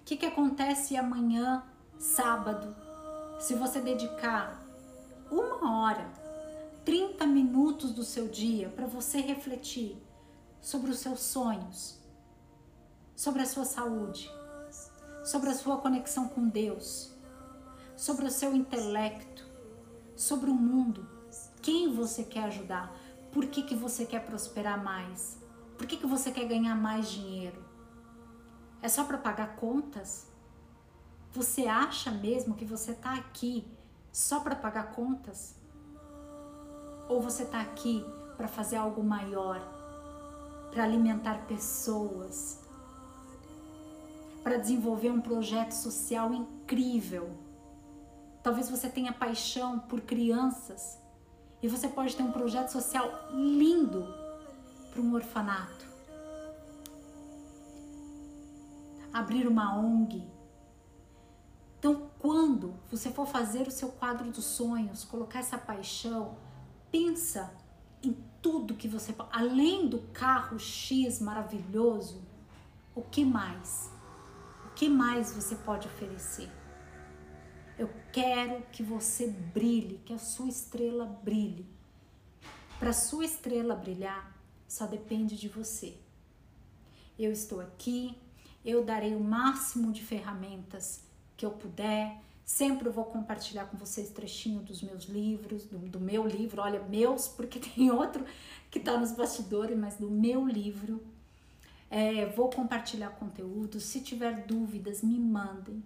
O 0.00 0.04
que, 0.04 0.16
que 0.16 0.26
acontece 0.26 0.96
amanhã, 0.96 1.62
sábado, 1.98 2.74
se 3.38 3.54
você 3.54 3.80
dedicar 3.80 4.62
uma 5.30 5.80
hora 5.80 6.19
30 6.84 7.26
minutos 7.26 7.92
do 7.92 8.02
seu 8.02 8.26
dia 8.28 8.70
para 8.70 8.86
você 8.86 9.20
refletir 9.20 9.96
sobre 10.60 10.90
os 10.90 10.98
seus 10.98 11.20
sonhos, 11.20 11.98
sobre 13.14 13.42
a 13.42 13.46
sua 13.46 13.64
saúde, 13.64 14.30
sobre 15.24 15.50
a 15.50 15.54
sua 15.54 15.78
conexão 15.78 16.28
com 16.28 16.48
Deus, 16.48 17.12
sobre 17.96 18.24
o 18.24 18.30
seu 18.30 18.54
intelecto, 18.54 19.44
sobre 20.16 20.50
o 20.50 20.54
mundo, 20.54 21.06
quem 21.60 21.94
você 21.94 22.24
quer 22.24 22.44
ajudar, 22.44 22.96
por 23.30 23.46
que, 23.46 23.62
que 23.62 23.74
você 23.74 24.06
quer 24.06 24.24
prosperar 24.24 24.82
mais, 24.82 25.38
por 25.76 25.86
que, 25.86 25.98
que 25.98 26.06
você 26.06 26.30
quer 26.30 26.46
ganhar 26.46 26.74
mais 26.74 27.10
dinheiro. 27.10 27.62
É 28.82 28.88
só 28.88 29.04
para 29.04 29.18
pagar 29.18 29.56
contas? 29.56 30.26
Você 31.32 31.66
acha 31.66 32.10
mesmo 32.10 32.54
que 32.54 32.64
você 32.64 32.92
está 32.92 33.14
aqui 33.14 33.66
só 34.10 34.40
para 34.40 34.56
pagar 34.56 34.92
contas? 34.92 35.59
Ou 37.10 37.20
você 37.20 37.42
está 37.42 37.60
aqui 37.60 38.06
para 38.36 38.46
fazer 38.46 38.76
algo 38.76 39.02
maior, 39.02 39.60
para 40.70 40.84
alimentar 40.84 41.44
pessoas, 41.48 42.60
para 44.44 44.56
desenvolver 44.56 45.10
um 45.10 45.20
projeto 45.20 45.72
social 45.72 46.32
incrível? 46.32 47.32
Talvez 48.44 48.70
você 48.70 48.88
tenha 48.88 49.12
paixão 49.12 49.80
por 49.80 50.00
crianças 50.02 51.00
e 51.60 51.66
você 51.66 51.88
pode 51.88 52.14
ter 52.14 52.22
um 52.22 52.30
projeto 52.30 52.68
social 52.68 53.10
lindo 53.32 54.06
para 54.92 55.02
um 55.02 55.12
orfanato. 55.12 55.84
Abrir 59.12 59.48
uma 59.48 59.76
ONG. 59.76 60.24
Então, 61.76 62.08
quando 62.20 62.72
você 62.88 63.10
for 63.10 63.26
fazer 63.26 63.66
o 63.66 63.70
seu 63.72 63.88
quadro 63.88 64.30
dos 64.30 64.44
sonhos, 64.44 65.04
colocar 65.04 65.40
essa 65.40 65.58
paixão, 65.58 66.36
pensa 66.90 67.52
em 68.02 68.16
tudo 68.40 68.74
que 68.74 68.88
você 68.88 69.12
pode. 69.12 69.30
Além 69.32 69.88
do 69.88 69.98
carro 70.12 70.58
X 70.58 71.20
maravilhoso, 71.20 72.22
o 72.94 73.02
que 73.02 73.24
mais? 73.24 73.90
O 74.66 74.70
que 74.74 74.88
mais 74.88 75.32
você 75.32 75.54
pode 75.54 75.86
oferecer? 75.88 76.50
Eu 77.78 77.90
quero 78.12 78.62
que 78.72 78.82
você 78.82 79.28
brilhe, 79.28 80.00
que 80.04 80.12
a 80.12 80.18
sua 80.18 80.48
estrela 80.48 81.06
brilhe. 81.06 81.66
Para 82.78 82.92
sua 82.92 83.24
estrela 83.24 83.74
brilhar, 83.74 84.36
só 84.66 84.86
depende 84.86 85.36
de 85.36 85.48
você. 85.48 85.96
Eu 87.18 87.32
estou 87.32 87.60
aqui, 87.60 88.16
eu 88.64 88.84
darei 88.84 89.14
o 89.14 89.20
máximo 89.20 89.92
de 89.92 90.02
ferramentas 90.02 91.02
que 91.36 91.44
eu 91.44 91.50
puder 91.50 92.20
Sempre 92.50 92.88
vou 92.88 93.04
compartilhar 93.04 93.66
com 93.66 93.76
vocês 93.76 94.10
trechinho 94.10 94.60
dos 94.60 94.82
meus 94.82 95.04
livros, 95.04 95.66
do, 95.66 95.78
do 95.78 96.00
meu 96.00 96.26
livro, 96.26 96.60
olha, 96.60 96.82
meus, 96.82 97.28
porque 97.38 97.60
tem 97.60 97.92
outro 97.92 98.26
que 98.68 98.80
está 98.80 98.98
nos 98.98 99.12
bastidores, 99.12 99.78
mas 99.78 99.94
do 99.94 100.10
meu 100.10 100.48
livro. 100.48 101.00
É, 101.88 102.26
vou 102.26 102.50
compartilhar 102.50 103.10
conteúdo. 103.10 103.78
Se 103.78 104.00
tiver 104.00 104.44
dúvidas, 104.46 105.00
me 105.00 105.16
mandem. 105.16 105.80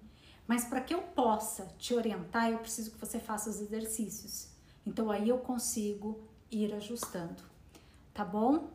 Mas 0.46 0.64
para 0.64 0.80
que 0.80 0.94
eu 0.94 1.02
possa 1.02 1.70
te 1.78 1.92
orientar, 1.92 2.50
eu 2.50 2.58
preciso 2.58 2.92
que 2.92 2.98
você 2.98 3.20
faça 3.20 3.50
os 3.50 3.60
exercícios. 3.60 4.48
Então 4.86 5.10
aí 5.10 5.28
eu 5.28 5.36
consigo 5.40 6.18
ir 6.50 6.72
ajustando. 6.72 7.42
Tá 8.14 8.24
bom? 8.24 8.70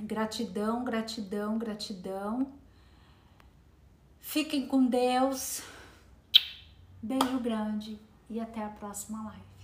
Gratidão, 0.00 0.82
gratidão, 0.82 1.58
gratidão. 1.58 2.50
Fiquem 4.18 4.66
com 4.66 4.86
Deus. 4.86 5.62
Beijo 7.06 7.38
grande 7.38 8.00
e 8.28 8.40
até 8.40 8.64
a 8.64 8.68
próxima 8.68 9.22
live. 9.26 9.55